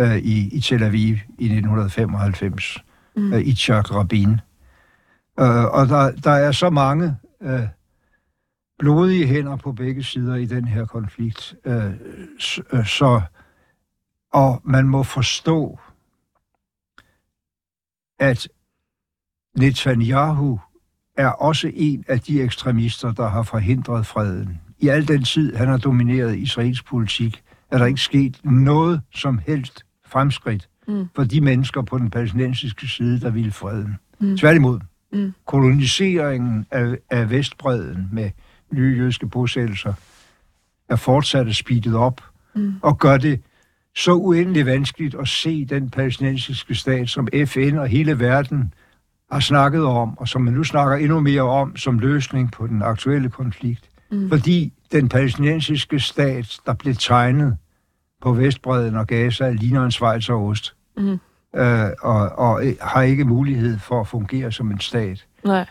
øh, 0.00 0.16
i, 0.16 0.56
i 0.56 0.60
Tel 0.60 0.82
Aviv 0.82 1.16
i 1.38 1.44
1995, 1.44 2.78
mm. 3.16 3.32
øh, 3.32 3.40
Itzhak 3.40 3.94
Rabin. 3.94 4.32
Øh, 5.40 5.64
og 5.64 5.88
der, 5.88 6.10
der 6.10 6.30
er 6.30 6.52
så 6.52 6.70
mange 6.70 7.16
øh, 7.42 7.66
blodige 8.78 9.26
hænder 9.26 9.56
på 9.56 9.72
begge 9.72 10.02
sider 10.02 10.34
i 10.34 10.44
den 10.44 10.64
her 10.64 10.86
konflikt. 10.86 11.54
Øh, 11.64 11.92
øh 12.72 12.86
så, 12.86 13.20
og 14.32 14.60
man 14.64 14.88
må 14.88 15.02
forstå, 15.02 15.78
at 18.18 18.48
Netanyahu 19.58 20.60
er 21.16 21.28
også 21.28 21.70
en 21.74 22.04
af 22.08 22.20
de 22.20 22.42
ekstremister, 22.42 23.12
der 23.12 23.28
har 23.28 23.42
forhindret 23.42 24.06
freden. 24.06 24.60
I 24.78 24.88
al 24.88 25.08
den 25.08 25.24
tid, 25.24 25.56
han 25.56 25.68
har 25.68 25.76
domineret 25.76 26.36
israelsk 26.36 26.86
politik, 26.86 27.42
er 27.70 27.78
der 27.78 27.86
ikke 27.86 28.00
sket 28.00 28.40
noget 28.44 29.00
som 29.14 29.40
helst 29.46 29.84
fremskridt 30.06 30.68
mm. 30.88 31.08
for 31.14 31.24
de 31.24 31.40
mennesker 31.40 31.82
på 31.82 31.98
den 31.98 32.10
palæstinensiske 32.10 32.88
side, 32.88 33.20
der 33.20 33.30
ville 33.30 33.52
freden. 33.52 33.96
Mm. 34.20 34.36
Tværtimod, 34.36 34.80
mm. 35.12 35.32
koloniseringen 35.46 36.66
af, 36.70 36.98
af 37.10 37.30
Vestbreden 37.30 38.08
med 38.12 38.30
nye 38.72 38.96
jødiske 38.96 39.28
bosættelser 39.28 39.92
er 40.88 40.96
fortsat 40.96 41.56
speedet 41.56 41.94
op 41.94 42.20
mm. 42.54 42.74
og 42.82 42.98
gør 42.98 43.16
det 43.16 43.40
så 43.96 44.12
uendelig 44.12 44.66
vanskeligt 44.66 45.14
at 45.14 45.28
se 45.28 45.64
den 45.64 45.90
palæstinensiske 45.90 46.74
stat, 46.74 47.08
som 47.08 47.28
FN 47.46 47.76
og 47.76 47.88
hele 47.88 48.18
verden 48.18 48.74
har 49.30 49.40
snakket 49.40 49.84
om, 49.84 50.18
og 50.18 50.28
som 50.28 50.42
man 50.42 50.54
nu 50.54 50.64
snakker 50.64 50.96
endnu 50.96 51.20
mere 51.20 51.42
om 51.42 51.76
som 51.76 51.98
løsning 51.98 52.52
på 52.52 52.66
den 52.66 52.82
aktuelle 52.82 53.30
konflikt. 53.30 53.88
Mm. 54.10 54.28
Fordi 54.28 54.72
den 54.92 55.08
palæstinensiske 55.08 56.00
stat, 56.00 56.58
der 56.66 56.74
blev 56.74 56.94
tegnet 56.94 57.56
på 58.22 58.32
Vestbreden 58.32 58.96
og 58.96 59.06
Gaza, 59.06 59.50
ligner 59.50 59.84
en 59.84 59.90
svejserost. 59.90 60.74
Mm. 60.96 61.18
Øh, 61.56 61.90
og, 62.02 62.28
og 62.28 62.62
har 62.80 63.02
ikke 63.02 63.24
mulighed 63.24 63.78
for 63.78 64.00
at 64.00 64.08
fungere 64.08 64.52
som 64.52 64.70
en 64.70 64.80
stat. 64.80 65.26
Nej. 65.44 65.66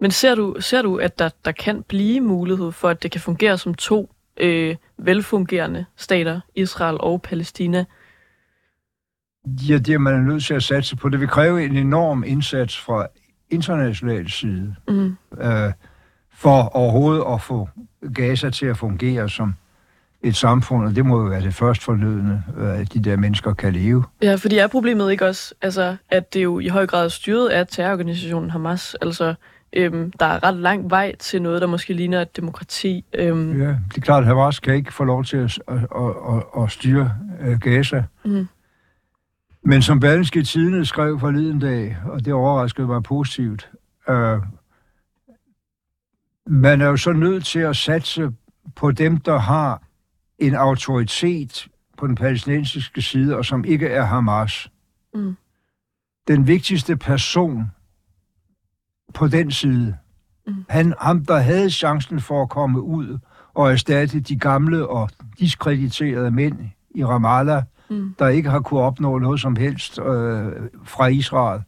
Men 0.00 0.10
ser 0.10 0.34
du, 0.34 0.56
ser 0.60 0.82
du 0.82 0.96
at 0.96 1.18
der, 1.18 1.28
der 1.44 1.52
kan 1.52 1.82
blive 1.88 2.20
mulighed 2.20 2.72
for, 2.72 2.88
at 2.88 3.02
det 3.02 3.10
kan 3.10 3.20
fungere 3.20 3.58
som 3.58 3.74
to 3.74 4.10
øh, 4.36 4.76
velfungerende 4.98 5.84
stater, 5.96 6.40
Israel 6.54 6.96
og 7.00 7.22
Palæstina? 7.22 7.84
Ja, 9.46 9.78
det 9.78 9.94
er 9.94 9.98
man 9.98 10.22
nødt 10.22 10.44
til 10.44 10.54
at 10.54 10.62
satse 10.62 10.96
på. 10.96 11.08
Det 11.08 11.20
vil 11.20 11.28
kræve 11.28 11.64
en 11.64 11.76
enorm 11.76 12.24
indsats 12.26 12.78
fra 12.78 13.06
international 13.50 14.30
side, 14.30 14.74
mm. 14.88 15.16
øh, 15.40 15.72
for 16.34 16.62
overhovedet 16.62 17.24
at 17.32 17.40
få 17.40 17.68
Gaza 18.14 18.50
til 18.50 18.66
at 18.66 18.76
fungere 18.76 19.28
som 19.28 19.54
et 20.22 20.36
samfund, 20.36 20.86
og 20.86 20.96
det 20.96 21.06
må 21.06 21.22
jo 21.22 21.28
være 21.28 21.40
det 21.40 21.54
første 21.54 21.84
fornødende, 21.84 22.42
øh, 22.58 22.80
at 22.80 22.92
de 22.94 23.04
der 23.04 23.16
mennesker 23.16 23.54
kan 23.54 23.72
leve. 23.72 24.04
Ja, 24.22 24.34
fordi 24.34 24.58
er 24.58 24.66
problemet 24.66 25.10
ikke 25.10 25.26
også, 25.26 25.54
altså, 25.62 25.96
at 26.10 26.34
det 26.34 26.42
jo 26.42 26.58
i 26.58 26.68
høj 26.68 26.86
grad 26.86 27.04
er 27.04 27.08
styret 27.08 27.48
af 27.48 27.66
terrororganisationen 27.66 28.50
Hamas? 28.50 28.96
Altså, 29.02 29.34
øhm, 29.72 30.12
der 30.20 30.26
er 30.26 30.44
ret 30.44 30.56
lang 30.56 30.90
vej 30.90 31.16
til 31.16 31.42
noget, 31.42 31.60
der 31.60 31.66
måske 31.66 31.94
ligner 31.94 32.20
et 32.22 32.36
demokrati. 32.36 33.04
Øhm. 33.14 33.60
Ja, 33.60 33.68
det 33.68 33.96
er 33.96 34.00
klart, 34.00 34.22
at 34.22 34.28
Hamas 34.28 34.60
kan 34.60 34.74
ikke 34.74 34.94
få 34.94 35.04
lov 35.04 35.24
til 35.24 35.36
at, 35.36 35.58
at, 35.68 35.76
at, 35.76 36.36
at, 36.56 36.62
at 36.62 36.70
styre 36.70 37.12
øh, 37.40 37.58
Gaza. 37.58 38.04
Mm. 38.24 38.48
Men 39.62 39.82
som 39.82 40.00
Berlingske 40.00 40.42
Tidene 40.42 40.84
skrev 40.84 41.20
forleden 41.20 41.58
dag, 41.58 41.96
og 42.04 42.24
det 42.24 42.32
overraskede 42.32 42.86
mig 42.86 43.02
positivt, 43.02 43.70
øh, 44.08 44.38
man 46.46 46.80
er 46.80 46.86
jo 46.86 46.96
så 46.96 47.12
nødt 47.12 47.44
til 47.44 47.58
at 47.58 47.76
satse 47.76 48.32
på 48.76 48.90
dem, 48.90 49.16
der 49.16 49.38
har 49.38 49.82
en 50.38 50.54
autoritet 50.54 51.68
på 51.98 52.06
den 52.06 52.14
palæstinensiske 52.14 53.02
side, 53.02 53.36
og 53.36 53.44
som 53.44 53.64
ikke 53.64 53.88
er 53.88 54.04
Hamas. 54.04 54.70
Mm. 55.14 55.36
Den 56.28 56.46
vigtigste 56.46 56.96
person 56.96 57.70
på 59.14 59.28
den 59.28 59.50
side, 59.50 59.96
mm. 60.46 60.64
han, 60.68 60.94
ham 61.00 61.24
der 61.24 61.38
havde 61.38 61.70
chancen 61.70 62.20
for 62.20 62.42
at 62.42 62.48
komme 62.48 62.80
ud 62.80 63.18
og 63.54 63.72
erstatte 63.72 64.20
de 64.20 64.38
gamle 64.38 64.88
og 64.88 65.10
diskrediterede 65.38 66.30
mænd 66.30 66.58
i 66.94 67.04
Ramallah, 67.04 67.62
mm. 67.90 68.14
der 68.18 68.28
ikke 68.28 68.50
har 68.50 68.60
kunne 68.60 68.80
opnå 68.80 69.18
noget 69.18 69.40
som 69.40 69.56
helst 69.56 69.98
øh, 69.98 70.52
fra 70.84 71.06
Israel, 71.06 71.62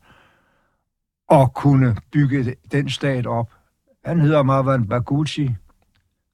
at 1.30 1.54
kunne 1.54 1.96
bygge 2.12 2.54
den 2.72 2.90
stat 2.90 3.26
op. 3.26 3.50
Han 4.04 4.20
hedder 4.20 4.42
Marwan 4.42 4.88
Barghouti, 4.88 5.50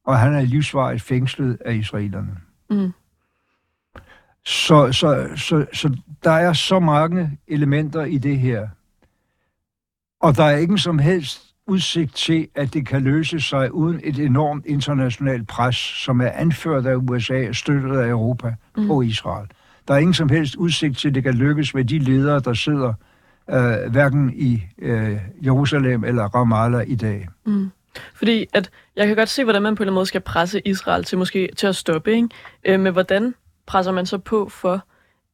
og 0.04 0.18
han 0.18 0.34
er 0.34 0.40
livsvarigt 0.40 1.02
fængslet 1.02 1.58
af 1.64 1.74
israelerne. 1.74 2.36
Mm. 2.70 2.92
Så, 4.44 4.92
så, 4.92 5.28
så, 5.36 5.66
så 5.72 5.96
der 6.24 6.30
er 6.30 6.52
så 6.52 6.80
mange 6.80 7.38
elementer 7.48 8.04
i 8.04 8.18
det 8.18 8.38
her. 8.38 8.68
Og 10.20 10.36
der 10.36 10.44
er 10.44 10.56
ingen 10.56 10.78
som 10.78 10.98
helst 10.98 11.54
udsigt 11.66 12.14
til, 12.14 12.48
at 12.54 12.74
det 12.74 12.86
kan 12.86 13.02
løse 13.02 13.40
sig 13.40 13.72
uden 13.72 14.00
et 14.04 14.18
enormt 14.18 14.66
internationalt 14.66 15.48
pres, 15.48 15.76
som 15.76 16.20
er 16.20 16.30
anført 16.30 16.86
af 16.86 16.94
USA 16.94 17.48
og 17.48 17.54
støttet 17.54 17.98
af 17.98 18.08
Europa 18.08 18.54
mm. 18.76 18.86
på 18.86 19.02
Israel. 19.02 19.48
Der 19.88 19.94
er 19.94 19.98
ingen 19.98 20.14
som 20.14 20.28
helst 20.28 20.56
udsigt 20.56 20.98
til, 20.98 21.08
at 21.08 21.14
det 21.14 21.22
kan 21.22 21.34
lykkes 21.34 21.74
med 21.74 21.84
de 21.84 21.98
ledere, 21.98 22.40
der 22.40 22.54
sidder 22.54 22.94
øh, 23.50 23.92
hverken 23.92 24.32
i 24.36 24.62
øh, 24.78 25.16
Jerusalem 25.44 26.04
eller 26.04 26.24
Ramallah 26.24 26.88
i 26.88 26.94
dag. 26.94 27.28
Mm. 27.46 27.70
Fordi 28.14 28.46
at 28.52 28.70
jeg 28.96 29.06
kan 29.06 29.16
godt 29.16 29.28
se, 29.28 29.44
hvordan 29.44 29.62
man 29.62 29.74
på 29.74 29.82
en 29.82 29.84
eller 29.84 29.90
anden 29.90 29.94
måde 29.94 30.06
skal 30.06 30.20
presse 30.20 30.60
Israel 30.64 31.04
til 31.04 31.18
måske 31.18 31.48
til 31.56 31.66
at 31.66 31.76
stoppe, 31.76 32.12
ikke? 32.12 32.28
Øh, 32.64 32.80
men 32.80 32.92
hvordan 32.92 33.34
presser 33.66 33.92
man 33.92 34.06
så 34.06 34.18
på 34.18 34.48
for, 34.48 34.84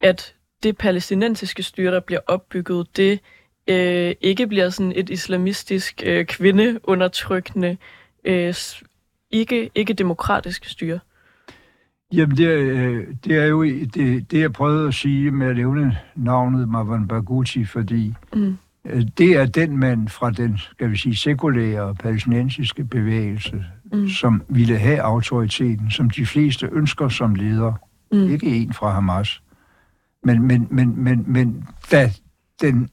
at 0.01 0.35
det 0.62 0.79
palæstinensiske 0.79 1.62
styre, 1.62 1.95
der 1.95 2.01
bliver 2.01 2.21
opbygget, 2.27 2.97
det 2.97 3.21
øh, 3.67 4.14
ikke 4.21 4.47
bliver 4.47 4.71
sådan 4.71 4.93
et 4.97 5.11
islamistisk, 5.11 6.03
øh, 6.07 6.25
kvindeundertrykkende, 6.27 7.77
øh, 8.25 8.55
ikke, 9.31 9.71
ikke 9.75 9.93
demokratisk 9.93 10.64
styre? 10.64 10.99
Jamen, 12.16 12.37
det 12.37 12.46
er, 12.46 12.88
øh, 12.88 13.07
det 13.24 13.37
er 13.37 13.46
jo 13.46 13.64
det, 13.64 14.31
det, 14.31 14.40
jeg 14.40 14.53
prøvede 14.53 14.88
at 14.88 14.94
sige 14.94 15.31
med 15.31 15.46
at 15.46 15.57
nævne 15.57 15.98
navnet 16.14 16.68
Marwan 16.68 17.09
Barghouti, 17.09 17.64
fordi 17.64 18.14
mm. 18.35 18.57
Øh, 18.85 19.03
det 19.18 19.31
er 19.31 19.46
den 19.46 19.79
mand 19.79 20.09
fra 20.09 20.31
den, 20.31 20.59
skal 20.59 20.90
vi 20.90 20.96
sige, 20.96 21.16
sekulære 21.16 21.94
palæstinensiske 21.94 22.85
bevægelse, 22.85 23.64
mm. 23.92 24.09
som 24.09 24.42
ville 24.48 24.79
have 24.79 25.00
autoriteten, 25.00 25.90
som 25.90 26.11
de 26.11 26.27
fleste 26.27 26.68
ønsker 26.72 27.09
som 27.09 27.35
leder. 27.35 27.72
Mm. 28.12 28.31
Ikke 28.31 28.46
en 28.46 28.72
fra 28.72 28.90
Hamas. 28.90 29.42
Men, 30.24 30.42
men, 30.42 30.66
men, 30.70 31.05
men, 31.05 31.24
men 31.27 31.64
da 31.90 32.11
den, 32.61 32.88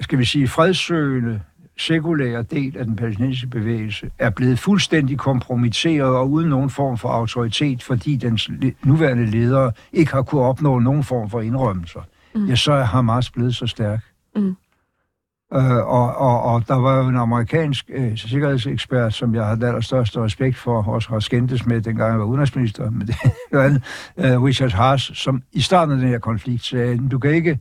skal 0.00 0.18
vi 0.18 0.24
sige, 0.24 0.48
fredsøgende 0.48 1.40
sekulære 1.76 2.42
del 2.42 2.76
af 2.76 2.84
den 2.84 2.96
palæstinensiske 2.96 3.48
bevægelse 3.48 4.10
er 4.18 4.30
blevet 4.30 4.58
fuldstændig 4.58 5.18
kompromitteret 5.18 6.16
og 6.16 6.30
uden 6.30 6.48
nogen 6.48 6.70
form 6.70 6.98
for 6.98 7.08
autoritet, 7.08 7.82
fordi 7.82 8.16
den 8.16 8.38
nuværende 8.84 9.26
ledere 9.26 9.72
ikke 9.92 10.12
har 10.12 10.22
kunnet 10.22 10.44
opnå 10.44 10.78
nogen 10.78 11.04
form 11.04 11.30
for 11.30 11.40
indrømmelser, 11.40 12.00
mm. 12.34 12.46
ja, 12.46 12.54
så 12.54 12.72
er 12.72 12.84
Hamas 12.84 13.30
blevet 13.30 13.54
så 13.54 13.66
stærk. 13.66 14.00
Mm. 14.36 14.56
Øh, 15.54 15.76
og, 15.76 16.16
og, 16.16 16.42
og 16.42 16.68
der 16.68 16.74
var 16.74 16.98
jo 16.98 17.08
en 17.08 17.16
amerikansk 17.16 17.90
øh, 17.94 18.16
sikkerhedsekspert, 18.18 19.14
som 19.14 19.34
jeg 19.34 19.46
har 19.46 19.54
den 19.54 19.64
allerstørste 19.64 20.20
respekt 20.20 20.56
for, 20.56 20.82
også 20.82 21.08
har 21.08 21.18
skændtes 21.18 21.66
med, 21.66 21.80
dengang 21.80 22.10
jeg 22.10 22.18
var 22.18 22.24
udenrigsminister, 22.24 22.90
men 22.90 23.06
det 23.06 23.16
øh, 24.18 24.42
Richard 24.42 24.72
Haas, 24.72 25.10
som 25.14 25.42
i 25.52 25.60
starten 25.60 25.94
af 25.94 26.00
den 26.00 26.08
her 26.08 26.18
konflikt 26.18 26.64
sagde, 26.64 27.08
du 27.08 27.18
kan 27.18 27.30
ikke 27.30 27.50
øh, 27.50 27.56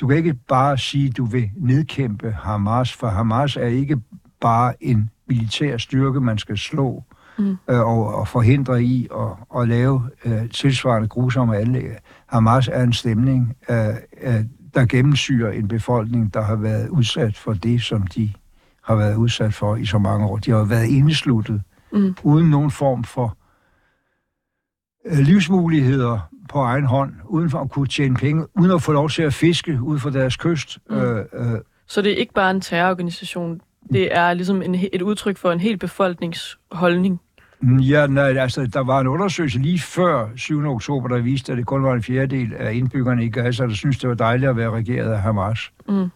du 0.00 0.06
kan 0.06 0.16
ikke 0.16 0.34
bare 0.34 0.78
sige, 0.78 1.08
at 1.08 1.16
du 1.16 1.24
vil 1.24 1.50
nedkæmpe 1.56 2.30
Hamas, 2.30 2.92
for 2.92 3.06
Hamas 3.06 3.56
er 3.56 3.66
ikke 3.66 3.96
bare 4.40 4.84
en 4.84 5.10
militær 5.28 5.76
styrke, 5.76 6.20
man 6.20 6.38
skal 6.38 6.58
slå 6.58 7.04
mm. 7.38 7.56
øh, 7.68 7.80
og, 7.80 8.14
og 8.14 8.28
forhindre 8.28 8.82
i 8.82 9.08
at, 9.14 9.60
at 9.60 9.68
lave 9.68 10.10
øh, 10.24 10.50
tilsvarende 10.50 11.08
grusomme 11.08 11.56
anlæg. 11.56 11.84
Hamas 12.26 12.68
er 12.68 12.82
en 12.82 12.92
stemning, 12.92 13.56
øh, 13.70 13.76
øh, 14.22 14.44
der 14.74 14.86
gennemsyrer 14.86 15.52
en 15.52 15.68
befolkning, 15.68 16.34
der 16.34 16.42
har 16.42 16.56
været 16.56 16.88
udsat 16.88 17.36
for 17.36 17.52
det, 17.52 17.82
som 17.82 18.06
de 18.06 18.32
har 18.84 18.94
været 18.94 19.16
udsat 19.16 19.54
for 19.54 19.76
i 19.76 19.86
så 19.86 19.98
mange 19.98 20.26
år. 20.26 20.36
De 20.36 20.50
har 20.50 20.64
været 20.64 20.86
indesluttet, 20.86 21.62
mm. 21.92 22.14
uden 22.22 22.50
nogen 22.50 22.70
form 22.70 23.04
for 23.04 23.36
øh, 25.06 25.18
livsmuligheder 25.18 26.31
på 26.52 26.58
egen 26.58 26.84
hånd, 26.84 27.14
uden 27.24 27.50
for 27.50 27.58
at 27.58 27.70
kunne 27.70 27.86
tjene 27.86 28.16
penge, 28.16 28.46
uden 28.60 28.70
at 28.70 28.82
få 28.82 28.92
lov 28.92 29.10
til 29.10 29.22
at 29.22 29.34
fiske 29.34 29.78
ud 29.82 29.98
for 29.98 30.10
deres 30.10 30.36
kyst. 30.36 30.78
Mm. 30.90 30.96
Øh, 30.96 31.24
øh. 31.32 31.58
Så 31.86 32.02
det 32.02 32.12
er 32.12 32.16
ikke 32.16 32.34
bare 32.34 32.50
en 32.50 32.60
terrororganisation, 32.60 33.60
det 33.92 34.16
er 34.16 34.34
ligesom 34.34 34.62
en, 34.62 34.76
et 34.92 35.02
udtryk 35.02 35.36
for 35.36 35.52
en 35.52 35.60
hel 35.60 35.78
befolkningsholdning? 35.78 37.20
Ja, 37.62 38.06
nej, 38.06 38.36
altså, 38.36 38.66
der 38.66 38.84
var 38.84 39.00
en 39.00 39.06
undersøgelse 39.06 39.58
lige 39.58 39.78
før 39.78 40.28
7. 40.36 40.66
oktober, 40.66 41.08
der 41.08 41.20
viste, 41.20 41.52
at 41.52 41.58
det 41.58 41.66
kun 41.66 41.82
var 41.82 41.94
en 41.94 42.02
fjerdedel 42.02 42.54
af 42.54 42.74
indbyggerne 42.74 43.24
i 43.24 43.28
Gaza, 43.28 43.66
der 43.66 43.74
synes 43.74 43.98
det 43.98 44.08
var 44.08 44.14
dejligt 44.14 44.50
at 44.50 44.56
være 44.56 44.70
regeret 44.70 45.12
af 45.12 45.20
Hamas. 45.20 45.72
Mm. 45.88 46.08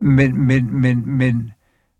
Men, 0.00 0.46
men, 0.46 0.80
men, 0.80 1.02
men, 1.06 1.52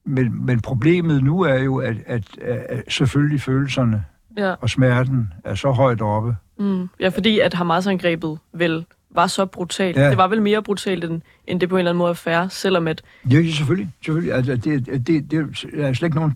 men, 0.04 0.46
men 0.46 0.60
problemet 0.60 1.24
nu 1.24 1.40
er 1.40 1.58
jo, 1.62 1.76
at, 1.76 1.96
at, 2.06 2.38
at 2.38 2.84
selvfølgelig 2.88 3.40
følelserne 3.40 4.04
ja. 4.38 4.54
og 4.60 4.70
smerten 4.70 5.32
er 5.44 5.54
så 5.54 5.70
højt 5.70 6.02
oppe. 6.02 6.36
Mm. 6.58 6.88
Ja, 7.00 7.08
fordi 7.08 7.38
at 7.38 7.54
Hamas-angrebet 7.54 8.38
vel 8.52 8.84
var 9.10 9.26
så 9.26 9.46
brutalt. 9.46 9.96
Ja. 9.96 10.08
Det 10.08 10.16
var 10.16 10.28
vel 10.28 10.42
mere 10.42 10.62
brutalt, 10.62 11.04
end, 11.04 11.22
end 11.46 11.60
det 11.60 11.68
på 11.68 11.76
en 11.76 11.78
eller 11.78 11.90
anden 11.90 11.98
måde 11.98 12.10
er 12.10 12.14
fair, 12.14 12.48
selvom 12.48 12.88
at... 12.88 13.02
Ja, 13.30 13.42
selvfølgelig. 13.42 13.90
selvfølgelig. 14.04 14.34
Altså, 14.34 14.56
det, 14.56 14.86
det, 15.06 15.30
det 15.30 15.66
er 15.72 15.92
slet 15.92 16.02
ikke 16.02 16.16
nogen 16.16 16.34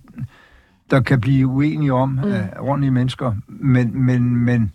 der 0.92 1.00
kan 1.00 1.20
blive 1.20 1.46
uenige 1.46 1.92
om 1.92 2.08
mm. 2.08 2.24
af 2.24 2.48
ordentlige 2.58 2.90
mennesker. 2.90 3.34
Men, 3.46 4.04
men, 4.04 4.36
men, 4.36 4.74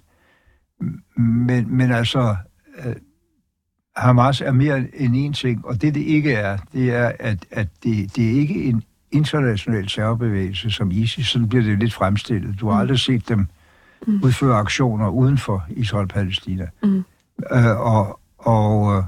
men, 1.17 1.77
men 1.77 1.91
altså, 1.91 2.35
uh, 2.85 2.91
Hamas 3.95 4.41
er 4.41 4.51
mere 4.51 4.77
end 4.93 5.15
en 5.15 5.33
ting, 5.33 5.65
og 5.65 5.81
det 5.81 5.95
det 5.95 6.01
ikke 6.01 6.33
er, 6.33 6.57
det 6.73 6.95
er, 6.95 7.11
at, 7.19 7.45
at 7.51 7.67
det, 7.83 8.15
det 8.15 8.25
er 8.25 8.31
ikke 8.31 8.63
en 8.63 8.83
international 9.11 9.87
terrorbevægelse 9.87 10.71
som 10.71 10.91
ISIS. 10.91 11.27
Sådan 11.27 11.49
bliver 11.49 11.63
det 11.63 11.79
lidt 11.79 11.93
fremstillet. 11.93 12.59
Du 12.59 12.67
har 12.67 12.73
mm. 12.75 12.81
aldrig 12.81 12.99
set 12.99 13.29
dem 13.29 13.47
mm. 14.07 14.19
udføre 14.23 14.55
aktioner 14.55 15.09
uden 15.09 15.37
for 15.37 15.63
Israel-Palæstina. 15.69 16.67
Mm. 16.83 17.05
Uh, 17.51 17.95
og 17.95 18.19
og 18.37 18.81
uh, 18.81 19.03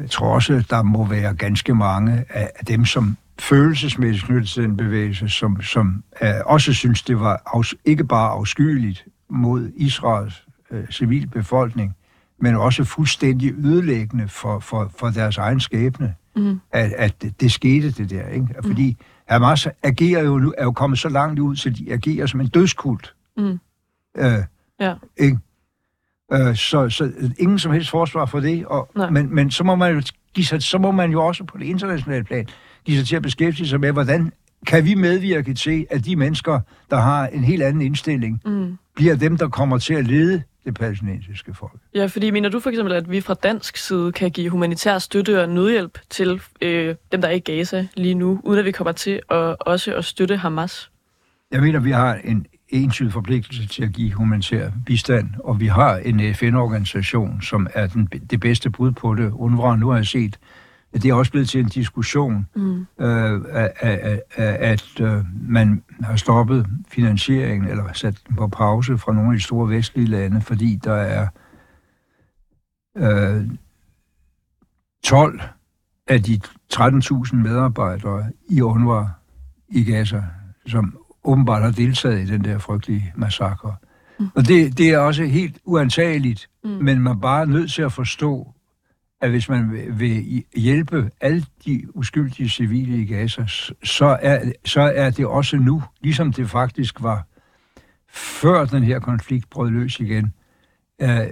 jeg 0.00 0.10
tror 0.10 0.34
også, 0.34 0.64
der 0.70 0.82
må 0.82 1.06
være 1.06 1.34
ganske 1.34 1.74
mange 1.74 2.24
af 2.30 2.64
dem, 2.68 2.84
som 2.84 3.16
følelsesmæssigt 3.38 4.26
knyttet 4.26 4.48
til 4.48 4.62
den 4.62 4.76
bevægelse, 4.76 5.28
som, 5.28 5.62
som 5.62 6.04
uh, 6.22 6.28
også 6.46 6.72
synes, 6.72 7.02
det 7.02 7.20
var 7.20 7.42
afs- 7.56 7.82
ikke 7.84 8.04
bare 8.04 8.30
afskyeligt 8.30 9.04
mod 9.30 9.70
Israels 9.76 10.46
uh, 10.70 10.78
civilbefolkning, 10.90 11.96
men 12.38 12.56
også 12.56 12.84
fuldstændig 12.84 13.54
ødelæggende 13.64 14.28
for, 14.28 14.58
for, 14.58 14.92
for 14.98 15.10
deres 15.10 15.38
egen 15.38 15.60
skæbne, 15.60 16.14
mm. 16.36 16.60
at, 16.72 16.92
at 16.92 17.22
det, 17.22 17.40
det 17.40 17.52
skete 17.52 17.90
det 17.90 18.10
der. 18.10 18.26
Ikke? 18.28 18.46
Fordi 18.64 18.96
mm. 19.00 19.04
Hamas 19.28 19.68
agerer 19.82 20.22
jo 20.22 20.38
nu, 20.38 20.54
er 20.58 20.64
jo 20.64 20.72
kommet 20.72 20.98
så 20.98 21.08
langt 21.08 21.38
ud, 21.38 21.56
så 21.56 21.70
de 21.70 21.92
agerer 21.92 22.26
som 22.26 22.40
en 22.40 22.48
dødskult. 22.48 23.14
Mm. 23.40 23.58
Uh, 24.18 24.44
ja. 24.80 24.94
Ikke? 25.16 25.38
Uh, 26.34 26.54
så, 26.54 26.88
så 26.88 27.12
ingen 27.38 27.58
som 27.58 27.72
helst 27.72 27.90
forsvar 27.90 28.26
for 28.26 28.40
det, 28.40 28.66
og, 28.66 28.90
men, 29.10 29.34
men 29.34 29.50
så 29.50 29.64
må 29.64 29.74
man 29.74 29.94
jo 29.94 30.02
give 30.34 30.44
sig, 30.44 30.62
så 30.62 30.78
må 30.78 30.90
man 30.90 31.12
jo 31.12 31.26
også 31.26 31.44
på 31.44 31.58
det 31.58 31.64
internationale 31.64 32.24
plan 32.24 32.46
give 32.84 32.98
sig 32.98 33.06
til 33.06 33.16
at 33.16 33.22
beskæftige 33.22 33.68
sig 33.68 33.80
med, 33.80 33.92
hvordan 33.92 34.32
kan 34.66 34.84
vi 34.84 34.94
medvirke 34.94 35.54
til, 35.54 35.86
at 35.90 36.04
de 36.04 36.16
mennesker, 36.16 36.60
der 36.90 36.96
har 36.96 37.26
en 37.26 37.44
helt 37.44 37.62
anden 37.62 37.82
indstilling, 37.82 38.42
mm. 38.44 38.78
bliver 38.96 39.16
dem, 39.16 39.36
der 39.36 39.48
kommer 39.48 39.78
til 39.78 39.94
at 39.94 40.06
lede 40.06 40.42
det 40.64 40.74
palæstinensiske 40.74 41.54
folk. 41.54 41.80
Ja, 41.94 42.06
fordi 42.06 42.30
mener 42.30 42.48
du 42.48 42.60
for 42.60 42.70
eksempel, 42.70 42.94
at 42.94 43.10
vi 43.10 43.20
fra 43.20 43.34
dansk 43.34 43.76
side 43.76 44.12
kan 44.12 44.30
give 44.30 44.50
humanitær 44.50 44.98
støtte 44.98 45.42
og 45.42 45.48
nødhjælp 45.48 45.98
til 46.10 46.40
øh, 46.62 46.94
dem, 47.12 47.20
der 47.20 47.28
er 47.28 47.32
i 47.32 47.38
Gaza 47.38 47.86
lige 47.94 48.14
nu, 48.14 48.40
uden 48.44 48.58
at 48.58 48.64
vi 48.64 48.72
kommer 48.72 48.92
til 48.92 49.20
at, 49.30 49.56
også 49.60 49.94
at 49.94 50.04
støtte 50.04 50.36
Hamas? 50.36 50.90
Jeg 51.50 51.60
mener, 51.60 51.80
vi 51.80 51.90
har 51.90 52.14
en 52.14 52.46
entydig 52.70 53.12
forpligtelse 53.12 53.68
til 53.68 53.82
at 53.82 53.92
give 53.92 54.12
humanitær 54.12 54.70
bistand, 54.86 55.30
og 55.44 55.60
vi 55.60 55.66
har 55.66 55.96
en 55.96 56.34
FN-organisation, 56.34 57.42
som 57.42 57.66
er 57.74 57.86
den, 57.86 58.08
det 58.30 58.40
bedste 58.40 58.70
bud 58.70 58.92
på 58.92 59.14
det. 59.14 59.30
UNRWA, 59.32 59.76
nu 59.76 59.88
har 59.88 59.96
jeg 59.96 60.06
set 60.06 60.38
det 60.94 61.04
er 61.04 61.14
også 61.14 61.32
blevet 61.32 61.48
til 61.48 61.60
en 61.60 61.68
diskussion, 61.68 62.46
mm. 62.56 62.86
øh, 63.00 63.40
at, 63.50 63.72
at, 63.80 64.22
at 64.36 65.00
øh, 65.00 65.24
man 65.48 65.82
har 66.00 66.16
stoppet 66.16 66.66
finansieringen, 66.88 67.70
eller 67.70 67.92
sat 67.92 68.22
den 68.28 68.36
på 68.36 68.48
pause 68.48 68.98
fra 68.98 69.12
nogle 69.12 69.30
af 69.30 69.36
de 69.36 69.42
store 69.42 69.68
vestlige 69.68 70.06
lande, 70.06 70.40
fordi 70.40 70.80
der 70.84 70.94
er 70.94 71.28
øh, 72.96 73.46
12 75.04 75.40
af 76.08 76.22
de 76.22 76.40
13.000 76.74 77.36
medarbejdere 77.36 78.24
i 78.48 78.60
UNRWA 78.60 79.08
i 79.68 79.84
Gaza, 79.84 80.24
som 80.66 80.98
åbenbart 81.24 81.62
har 81.62 81.70
deltaget 81.70 82.28
i 82.28 82.32
den 82.32 82.44
der 82.44 82.58
frygtelige 82.58 83.12
massakre. 83.16 83.76
Mm. 84.18 84.28
Og 84.34 84.48
det, 84.48 84.78
det 84.78 84.90
er 84.90 84.98
også 84.98 85.24
helt 85.24 85.58
uantageligt, 85.64 86.48
mm. 86.64 86.70
men 86.70 87.00
man 87.00 87.16
er 87.16 87.20
bare 87.20 87.46
nødt 87.46 87.72
til 87.72 87.82
at 87.82 87.92
forstå, 87.92 88.54
at 89.20 89.30
hvis 89.30 89.48
man 89.48 89.72
vil 89.98 90.44
hjælpe 90.56 91.10
alle 91.20 91.44
de 91.64 91.96
uskyldige 91.96 92.48
civile 92.48 92.98
i 92.98 93.04
Gaza, 93.04 93.46
så 93.82 94.18
er, 94.22 94.52
så 94.64 94.80
er 94.80 95.10
det 95.10 95.26
også 95.26 95.56
nu, 95.56 95.82
ligesom 96.00 96.32
det 96.32 96.50
faktisk 96.50 97.02
var 97.02 97.26
før 98.12 98.64
den 98.64 98.82
her 98.82 98.98
konflikt 98.98 99.50
brød 99.50 99.70
løs 99.70 100.00
igen, 100.00 100.34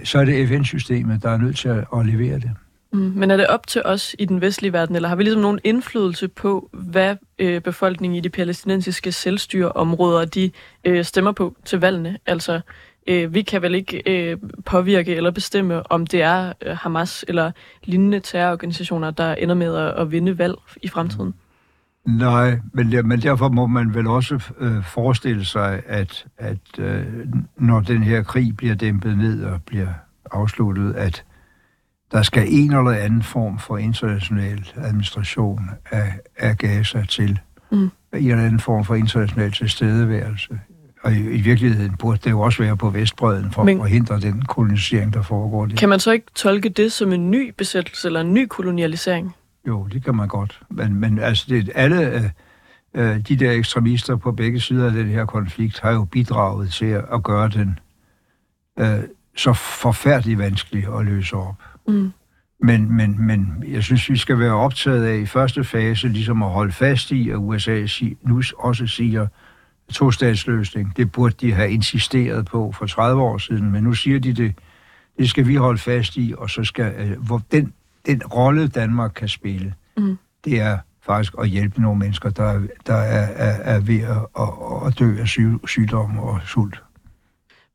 så 0.03 0.19
er 0.19 0.25
det 0.25 0.47
FN-systemet, 0.47 1.23
der 1.23 1.29
er 1.29 1.37
nødt 1.37 1.57
til 1.57 1.69
at, 1.69 2.05
levere 2.05 2.35
det. 2.35 2.51
Mm, 2.91 2.99
men 2.99 3.31
er 3.31 3.37
det 3.37 3.47
op 3.47 3.67
til 3.67 3.81
os 3.85 4.15
i 4.19 4.25
den 4.25 4.41
vestlige 4.41 4.73
verden, 4.73 4.95
eller 4.95 5.09
har 5.09 5.15
vi 5.15 5.23
ligesom 5.23 5.41
nogen 5.41 5.59
indflydelse 5.63 6.27
på, 6.27 6.69
hvad 6.73 7.15
øh, 7.39 7.61
befolkningen 7.61 8.17
i 8.17 8.19
de 8.19 8.29
palæstinensiske 8.29 9.11
selvstyreområder, 9.11 10.25
de 10.25 10.51
øh, 10.83 11.05
stemmer 11.05 11.31
på 11.31 11.55
til 11.65 11.79
valgene? 11.79 12.17
Altså, 12.25 12.61
øh, 13.07 13.33
vi 13.33 13.41
kan 13.41 13.61
vel 13.61 13.75
ikke 13.75 14.01
øh, 14.05 14.37
påvirke 14.65 15.15
eller 15.15 15.31
bestemme, 15.31 15.91
om 15.91 16.07
det 16.07 16.21
er 16.21 16.53
øh, 16.61 16.77
Hamas 16.77 17.25
eller 17.27 17.51
lignende 17.83 18.19
terrororganisationer, 18.19 19.11
der 19.11 19.35
ender 19.35 19.55
med 19.55 19.75
at, 19.75 20.01
at 20.01 20.11
vinde 20.11 20.37
valg 20.37 20.55
i 20.81 20.87
fremtiden? 20.87 21.33
Nej, 22.05 22.59
men, 22.73 22.91
der, 22.91 23.03
men 23.03 23.21
derfor 23.21 23.49
må 23.49 23.67
man 23.67 23.95
vel 23.95 24.07
også 24.07 24.53
øh, 24.59 24.83
forestille 24.83 25.45
sig, 25.45 25.81
at, 25.85 26.25
at 26.37 26.79
øh, 26.79 27.05
når 27.57 27.79
den 27.79 28.03
her 28.03 28.23
krig 28.23 28.57
bliver 28.57 28.75
dæmpet 28.75 29.17
ned 29.17 29.43
og 29.43 29.63
bliver 29.63 29.87
afsluttet, 30.31 30.93
at 30.93 31.23
der 32.11 32.21
skal 32.21 32.47
en 32.47 32.73
eller 32.73 32.91
anden 32.91 33.23
form 33.23 33.59
for 33.59 33.77
international 33.77 34.71
administration 34.77 35.69
af, 35.91 36.13
af 36.37 36.57
Gaza 36.57 37.05
til. 37.09 37.39
Mm. 37.71 37.77
En 37.77 37.91
eller 38.13 38.43
anden 38.43 38.59
form 38.59 38.85
for 38.85 38.95
international 38.95 39.51
tilstedeværelse. 39.51 40.59
Og 41.03 41.13
i, 41.13 41.19
i 41.19 41.41
virkeligheden 41.41 41.97
burde 41.97 42.19
det 42.23 42.31
jo 42.31 42.39
også 42.39 42.63
være 42.63 42.77
på 42.77 42.89
Vestbreden 42.89 43.51
for 43.51 43.63
Men, 43.63 43.77
at 43.77 43.81
forhindre 43.81 44.19
den 44.19 44.41
kolonisering, 44.41 45.13
der 45.13 45.21
foregår 45.21 45.65
der. 45.65 45.75
Kan 45.75 45.89
man 45.89 45.99
så 45.99 46.11
ikke 46.11 46.25
tolke 46.35 46.69
det 46.69 46.91
som 46.91 47.13
en 47.13 47.31
ny 47.31 47.53
besættelse 47.57 48.07
eller 48.07 48.21
en 48.21 48.33
ny 48.33 48.47
kolonialisering? 48.47 49.35
Jo, 49.67 49.87
det 49.93 50.03
kan 50.03 50.15
man 50.15 50.27
godt. 50.27 50.59
Men, 50.69 50.95
men 50.95 51.19
altså, 51.19 51.45
det, 51.49 51.71
alle 51.75 52.13
øh, 52.13 52.23
øh, 52.93 53.19
de 53.27 53.35
der 53.35 53.51
ekstremister 53.51 54.15
på 54.15 54.31
begge 54.31 54.59
sider 54.59 54.85
af 54.85 54.91
den 54.91 55.07
her 55.07 55.25
konflikt 55.25 55.79
har 55.79 55.91
jo 55.91 56.05
bidraget 56.05 56.73
til 56.73 57.03
at 57.11 57.23
gøre 57.23 57.49
den 57.49 57.79
øh, 58.79 58.99
så 59.37 59.53
forfærdeligt 59.53 60.39
vanskelig 60.39 60.87
at 60.99 61.05
løse 61.05 61.35
op. 61.35 61.55
Mm. 61.89 62.11
Men, 62.61 62.97
men, 62.97 63.27
men 63.27 63.63
jeg 63.67 63.83
synes, 63.83 64.09
vi 64.09 64.17
skal 64.17 64.39
være 64.39 64.53
optaget 64.53 65.05
af 65.05 65.17
i 65.17 65.25
første 65.25 65.63
fase 65.63 66.07
ligesom 66.07 66.43
at 66.43 66.49
holde 66.49 66.71
fast 66.71 67.11
i, 67.11 67.29
at 67.29 67.35
USA 67.35 67.85
nu 68.21 68.41
også 68.57 68.87
siger, 68.87 69.27
to-statsløsning. 69.93 70.97
Det 70.97 71.11
burde 71.11 71.35
de 71.41 71.53
have 71.53 71.71
insisteret 71.71 72.45
på 72.45 72.71
for 72.71 72.85
30 72.85 73.21
år 73.21 73.37
siden, 73.37 73.71
men 73.71 73.83
nu 73.83 73.93
siger 73.93 74.19
de 74.19 74.33
det. 74.33 74.55
Det 75.17 75.29
skal 75.29 75.47
vi 75.47 75.55
holde 75.55 75.79
fast 75.79 76.15
i, 76.15 76.33
og 76.37 76.49
så 76.49 76.63
skal 76.63 76.93
øh, 76.97 77.25
hvor 77.25 77.41
den, 77.51 77.73
den 78.05 78.21
rolle, 78.23 78.67
Danmark 78.67 79.11
kan 79.15 79.27
spille, 79.27 79.73
mm. 79.97 80.17
det 80.45 80.61
er 80.61 80.77
faktisk 81.05 81.33
at 81.39 81.47
hjælpe 81.47 81.81
nogle 81.81 81.99
mennesker, 81.99 82.29
der, 82.29 82.61
der 82.87 82.93
er, 82.93 83.27
er, 83.35 83.75
er 83.75 83.79
ved 83.79 83.99
at, 83.99 84.25
at, 84.39 84.87
at 84.87 84.99
dø 84.99 85.21
af 85.21 85.27
syg, 85.27 85.59
sygdom 85.67 86.19
og 86.19 86.39
sult. 86.45 86.83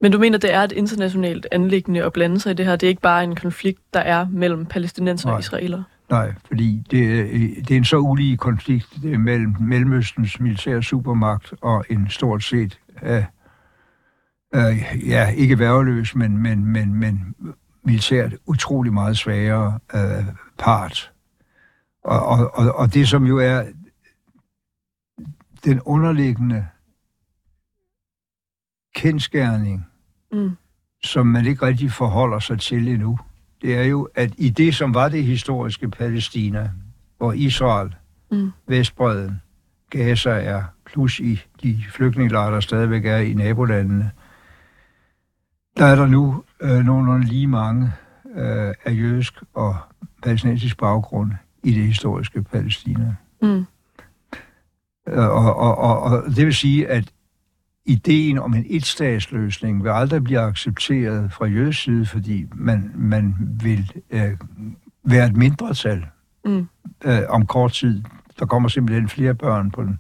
Men 0.05 0.13
du 0.13 0.19
mener, 0.19 0.39
det 0.39 0.55
er 0.55 0.61
et 0.61 0.73
internationalt 0.73 1.47
anlæggende 1.53 2.05
at 2.05 2.13
blande 2.13 2.41
sig 2.41 2.51
i 2.51 2.55
det 2.55 2.67
her? 2.67 2.77
Det 2.77 2.87
er 2.87 2.89
ikke 2.89 3.03
bare 3.03 3.25
en 3.25 3.37
konflikt, 3.37 3.95
der 3.95 4.01
er 4.01 4.27
mellem 4.31 4.67
palæstinenser 4.67 5.31
og 5.31 5.41
israeler? 5.41 5.83
Nej, 6.11 6.35
fordi 6.47 6.83
det, 6.91 7.31
det 7.69 7.71
er 7.71 7.77
en 7.77 7.85
så 7.85 7.99
ulige 7.99 8.37
konflikt 8.37 9.05
mellem 9.05 9.55
Mellemøstens 9.61 10.41
militære 10.41 10.83
supermagt 10.83 11.55
og 11.61 11.85
en 11.91 12.11
stort 12.11 12.45
set, 12.45 12.79
uh, 13.03 13.09
uh, 14.57 15.09
ja, 15.09 15.29
ikke 15.29 15.59
værveløs, 15.59 16.15
men, 16.15 16.39
men, 16.39 16.65
men, 16.65 16.95
men 16.95 17.35
militært 17.85 18.33
utrolig 18.47 18.93
meget 18.93 19.17
svagere 19.17 19.79
uh, 19.95 20.25
part. 20.59 21.13
Og, 22.05 22.27
og, 22.27 22.51
og, 22.55 22.75
og 22.75 22.95
det, 22.95 23.09
som 23.09 23.25
jo 23.27 23.39
er 23.39 23.65
den 25.65 25.81
underliggende 25.81 26.67
kendskærning, 28.95 29.87
mm. 30.35 30.51
som 31.05 31.27
man 31.27 31.47
ikke 31.47 31.67
rigtig 31.67 31.93
forholder 31.93 32.39
sig 32.39 32.61
til 32.61 32.89
endnu, 32.89 33.19
det 33.63 33.75
er 33.79 33.85
jo, 33.85 34.09
at 34.15 34.33
i 34.39 34.51
det, 34.51 34.75
som 34.75 34.95
var 34.95 35.09
det 35.09 35.25
historiske 35.25 35.89
Palæstina, 35.89 36.71
hvor 37.19 37.33
Israel, 37.33 37.95
mm. 38.31 38.51
Vestbreden, 38.69 39.43
Gaza 39.91 40.31
er, 40.31 40.63
plus 40.87 41.21
i 41.21 41.41
de 41.63 41.85
flygtningelejre, 41.93 42.55
der 42.55 42.61
stadigvæk 42.61 43.05
er 43.05 43.17
i 43.17 43.35
nabolandene, 43.35 44.11
der 45.77 45.85
er 45.85 45.97
der 45.97 46.07
nu 46.07 46.45
øh, 46.61 46.85
nogenlunde 46.85 47.27
lige 47.27 47.47
mange 47.47 47.93
øh, 48.35 48.75
af 48.85 48.93
jødisk 48.93 49.35
og 49.55 49.77
palæstinensisk 50.23 50.79
baggrund 50.79 51.33
i 51.63 51.75
det 51.75 51.83
historiske 51.83 52.43
Palæstina. 52.43 53.15
Mm. 53.43 53.65
Og, 55.07 55.57
og, 55.57 55.79
og, 55.79 56.03
og 56.03 56.23
det 56.37 56.47
vil 56.47 56.55
sige, 56.55 56.89
at 56.89 57.13
ideen 57.87 58.39
om 58.39 58.55
en 58.55 58.67
etstatsløsning 58.69 59.85
vil 59.85 59.91
aldrig 59.91 60.25
blive 60.25 60.41
accepteret 60.41 61.33
fra 61.33 61.47
jødisk 61.47 61.83
side, 61.83 62.07
fordi 62.07 62.47
man, 62.55 62.91
man 62.95 63.35
vil 63.63 63.93
øh, 64.11 64.31
være 65.05 65.27
et 65.27 65.37
mindretal 65.37 66.07
mm. 66.45 66.67
øh, 67.05 67.19
om 67.29 67.47
kort 67.47 67.73
tid. 67.73 68.03
Der 68.39 68.47
kommer 68.47 68.69
simpelthen 68.69 69.09
flere 69.09 69.35
børn 69.35 69.71
på 69.71 69.83
den, 69.83 69.99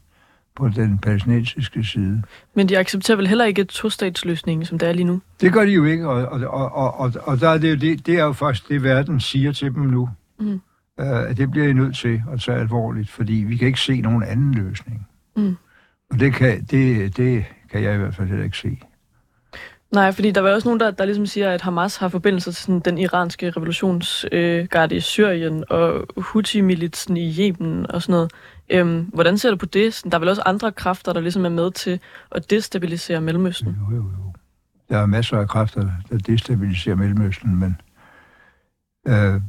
på 0.56 0.68
den 0.68 0.98
palæstinensiske 0.98 1.84
side. 1.84 2.22
Men 2.54 2.68
de 2.68 2.78
accepterer 2.78 3.16
vel 3.16 3.26
heller 3.26 3.44
ikke 3.44 3.62
et 3.62 3.68
to-statsløsning, 3.68 4.66
som 4.66 4.78
det 4.78 4.88
er 4.88 4.92
lige 4.92 5.04
nu? 5.04 5.20
Det 5.40 5.52
gør 5.52 5.64
de 5.64 5.72
jo 5.72 5.84
ikke, 5.84 6.08
og, 6.08 6.26
og, 6.26 6.72
og, 6.72 7.00
og, 7.00 7.12
og 7.22 7.40
der 7.40 7.48
er 7.48 7.58
det, 7.58 7.80
det, 7.80 8.06
det 8.06 8.18
er 8.18 8.24
jo 8.24 8.32
faktisk 8.32 8.68
det, 8.68 8.82
verden 8.82 9.20
siger 9.20 9.52
til 9.52 9.74
dem 9.74 9.82
nu. 9.82 10.08
Mm. 10.40 10.60
Uh, 11.00 11.36
det 11.36 11.50
bliver 11.50 11.68
I 11.68 11.72
nødt 11.72 11.96
til 11.96 12.22
at 12.32 12.40
tage 12.40 12.58
alvorligt, 12.58 13.10
fordi 13.10 13.34
vi 13.34 13.56
kan 13.56 13.66
ikke 13.66 13.80
se 13.80 14.00
nogen 14.00 14.22
anden 14.22 14.54
løsning. 14.54 15.08
Mm. 15.36 15.56
Og 16.10 16.20
det, 16.20 16.34
kan, 16.34 16.64
det, 16.64 17.16
det 17.16 17.44
kan 17.74 17.82
jeg 17.82 17.94
i 17.94 17.98
hvert 17.98 18.14
fald 18.14 18.28
heller 18.28 18.44
ikke 18.44 18.58
se. 18.58 18.78
Nej, 19.92 20.12
fordi 20.12 20.30
der 20.30 20.40
var 20.40 20.50
også 20.50 20.68
nogen, 20.68 20.80
der, 20.80 20.90
der 20.90 21.04
ligesom 21.04 21.26
siger, 21.26 21.50
at 21.50 21.62
Hamas 21.62 21.96
har 21.96 22.08
forbindelse 22.08 22.52
til 22.52 22.62
sådan, 22.62 22.80
den 22.80 22.98
iranske 22.98 23.50
revolutionsgarde 23.50 24.94
øh, 24.94 24.98
i 24.98 25.00
Syrien 25.00 25.64
og 25.70 26.06
Houthi-militsen 26.16 27.16
i 27.16 27.36
Yemen 27.40 27.90
og 27.90 28.02
sådan 28.02 28.12
noget. 28.12 28.32
Øhm, 28.70 29.00
hvordan 29.00 29.38
ser 29.38 29.50
du 29.50 29.56
på 29.56 29.66
det? 29.66 30.02
Der 30.04 30.14
er 30.14 30.18
vel 30.18 30.28
også 30.28 30.42
andre 30.46 30.72
kræfter, 30.72 31.12
der 31.12 31.20
ligesom 31.20 31.44
er 31.44 31.48
med 31.48 31.70
til 31.70 32.00
at 32.32 32.50
destabilisere 32.50 33.20
Mellemøsten? 33.20 33.68
Jo, 33.68 33.96
jo, 33.96 34.02
jo. 34.02 34.32
Der 34.88 34.98
er 34.98 35.06
masser 35.06 35.38
af 35.38 35.48
kræfter, 35.48 35.90
der 36.10 36.18
destabiliserer 36.18 36.96
Mellemøsten, 36.96 37.60
men 37.60 37.76
øh, 39.08 39.40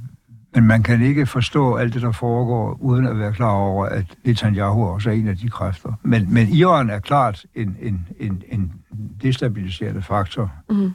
men 0.56 0.68
man 0.68 0.84
kan 0.84 1.02
ikke 1.02 1.26
forstå 1.26 1.76
alt 1.76 1.94
det, 1.94 2.02
der 2.02 2.12
foregår, 2.12 2.78
uden 2.82 3.08
at 3.08 3.20
være 3.20 3.34
klar 3.34 3.52
over, 3.52 3.86
at 3.86 4.06
Netanyahu 4.24 4.86
også 4.86 5.10
er 5.10 5.14
en 5.14 5.28
af 5.28 5.38
de 5.38 5.50
kræfter. 5.50 5.94
Men, 6.04 6.34
men 6.34 6.48
Iran 6.48 6.90
er 6.90 7.00
klart 7.00 7.46
en, 7.56 7.78
en, 7.82 8.08
en, 8.20 8.44
en 8.50 8.74
destabiliserende 9.22 10.02
faktor. 10.02 10.52
Mm. 10.70 10.92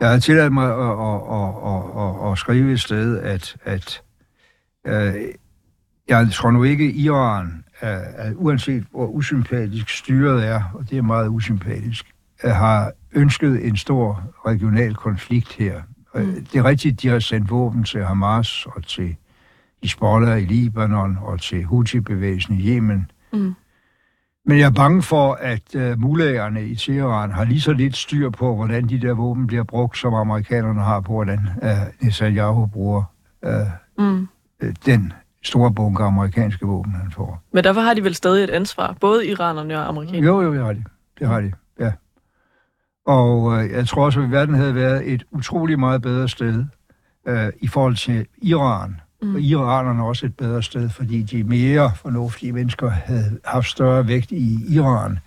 Jeg 0.00 0.10
har 0.10 0.18
tilladt 0.18 0.52
mig 0.52 0.66
at, 0.66 0.80
at, 0.80 1.20
at, 1.32 2.26
at, 2.26 2.32
at 2.32 2.38
skrive 2.38 2.72
et 2.72 2.80
sted, 2.80 3.18
at, 3.18 3.56
at 3.64 4.02
uh, 4.88 5.20
jeg 6.08 6.28
tror 6.32 6.50
nu 6.50 6.62
ikke, 6.62 6.84
at 6.84 6.94
Iran, 6.94 7.64
er, 7.80 8.00
er, 8.16 8.32
uanset 8.34 8.84
hvor 8.90 9.06
usympatisk 9.06 9.88
styret 9.88 10.46
er, 10.46 10.62
og 10.74 10.90
det 10.90 10.98
er 10.98 11.02
meget 11.02 11.28
usympatisk, 11.28 12.06
har 12.44 12.92
ønsket 13.12 13.66
en 13.66 13.76
stor 13.76 14.22
regional 14.46 14.94
konflikt 14.94 15.52
her 15.52 15.82
Mm. 16.14 16.46
Det 16.52 16.58
er 16.58 16.64
rigtigt, 16.64 17.02
de 17.02 17.08
har 17.08 17.18
sendt 17.18 17.50
våben 17.50 17.84
til 17.84 18.04
Hamas 18.04 18.66
og 18.66 18.86
til 18.86 19.16
Hezbollah 19.82 20.42
i 20.42 20.44
Libanon 20.44 21.18
og 21.22 21.40
til 21.40 21.64
Houthi-bevægelsen 21.64 22.60
i 22.60 22.68
Yemen. 22.68 23.10
Mm. 23.32 23.54
Men 24.46 24.58
jeg 24.58 24.66
er 24.66 24.70
bange 24.70 25.02
for, 25.02 25.32
at 25.32 25.74
uh, 25.74 26.00
mulægerne 26.00 26.66
i 26.66 26.74
Teheran 26.74 27.30
har 27.30 27.44
lige 27.44 27.60
så 27.60 27.72
lidt 27.72 27.96
styr 27.96 28.30
på, 28.30 28.54
hvordan 28.56 28.88
de 28.88 29.00
der 29.00 29.14
våben 29.14 29.46
bliver 29.46 29.62
brugt, 29.62 29.98
som 29.98 30.14
amerikanerne 30.14 30.80
har 30.80 31.00
på, 31.00 31.12
hvordan 31.12 31.40
uh, 31.62 32.04
Netanyahu 32.06 32.66
bruger 32.66 33.02
uh, 33.46 34.04
mm. 34.04 34.28
den 34.86 35.12
store 35.42 35.72
bunke 35.72 36.02
amerikanske 36.02 36.66
våben, 36.66 36.92
han 36.92 37.10
får. 37.10 37.42
Men 37.52 37.64
derfor 37.64 37.80
har 37.80 37.94
de 37.94 38.04
vel 38.04 38.14
stadig 38.14 38.44
et 38.44 38.50
ansvar, 38.50 38.96
både 39.00 39.26
iranerne 39.26 39.78
og 39.78 39.88
amerikanerne? 39.88 40.26
Jo, 40.26 40.42
jo, 40.42 40.54
det 40.54 40.64
har 40.64 40.72
de. 40.72 40.84
Det 41.18 41.28
har 41.28 41.40
de. 41.40 41.52
Og 43.06 43.62
øh, 43.64 43.70
jeg 43.70 43.88
tror 43.88 44.04
også, 44.04 44.20
at 44.20 44.30
verden 44.30 44.54
havde 44.54 44.74
været 44.74 45.12
et 45.12 45.24
utroligt 45.30 45.78
meget 45.78 46.02
bedre 46.02 46.28
sted 46.28 46.64
øh, 47.26 47.52
i 47.60 47.66
forhold 47.66 47.96
til 47.96 48.26
Iran. 48.38 49.00
Mm. 49.22 49.34
Og 49.34 49.40
iranerne 49.40 50.00
er 50.00 50.04
også 50.04 50.26
et 50.26 50.36
bedre 50.36 50.62
sted, 50.62 50.90
fordi 50.90 51.22
de 51.22 51.44
mere 51.44 51.92
fornuftige 51.96 52.52
mennesker 52.52 52.90
havde 52.90 53.38
haft 53.44 53.66
større 53.66 54.08
vægt 54.08 54.32
i 54.32 54.74
Iran, 54.74 55.18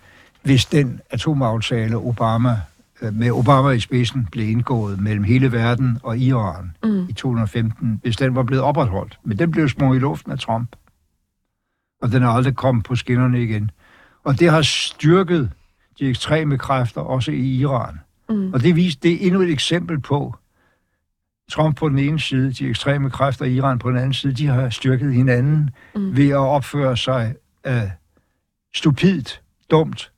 hvis 0.42 0.64
den 0.64 1.00
atomaftale 1.10 1.96
Obama 1.96 2.60
øh, 3.02 3.14
med 3.14 3.30
Obama 3.30 3.70
i 3.70 3.80
spidsen 3.80 4.28
blev 4.32 4.48
indgået 4.48 5.00
mellem 5.00 5.24
hele 5.24 5.52
verden 5.52 5.98
og 6.02 6.18
Iran 6.18 6.72
mm. 6.84 7.08
i 7.08 7.12
2015, 7.12 8.00
hvis 8.02 8.16
den 8.16 8.34
var 8.34 8.42
blevet 8.42 8.64
opretholdt. 8.64 9.18
Men 9.24 9.38
den 9.38 9.50
blev 9.50 9.68
sprunget 9.68 9.96
i 9.96 10.00
luften 10.00 10.32
af 10.32 10.38
Trump. 10.38 10.76
Og 12.02 12.12
den 12.12 12.22
er 12.22 12.28
aldrig 12.28 12.56
kommet 12.56 12.84
på 12.84 12.96
skinnerne 12.96 13.42
igen. 13.42 13.70
Og 14.24 14.40
det 14.40 14.50
har 14.50 14.62
styrket 14.62 15.50
de 15.98 16.08
ekstreme 16.08 16.58
kræfter, 16.58 17.00
også 17.00 17.30
i 17.30 17.56
Iran. 17.56 18.00
Mm. 18.28 18.52
Og 18.52 18.62
det, 18.62 18.76
vis, 18.76 18.96
det 18.96 19.12
er 19.12 19.26
endnu 19.26 19.40
et 19.40 19.50
eksempel 19.50 20.00
på, 20.00 20.34
Trump 21.50 21.76
på 21.76 21.88
den 21.88 21.98
ene 21.98 22.20
side, 22.20 22.52
de 22.52 22.68
ekstreme 22.68 23.10
kræfter 23.10 23.44
i 23.44 23.54
Iran 23.54 23.78
på 23.78 23.90
den 23.90 23.98
anden 23.98 24.14
side, 24.14 24.32
de 24.32 24.46
har 24.46 24.70
styrket 24.70 25.14
hinanden 25.14 25.70
mm. 25.94 26.16
ved 26.16 26.28
at 26.28 26.36
opføre 26.36 26.96
sig 26.96 27.34
uh, 27.68 27.72
stupidt, 28.74 29.42
dumt 29.70 30.12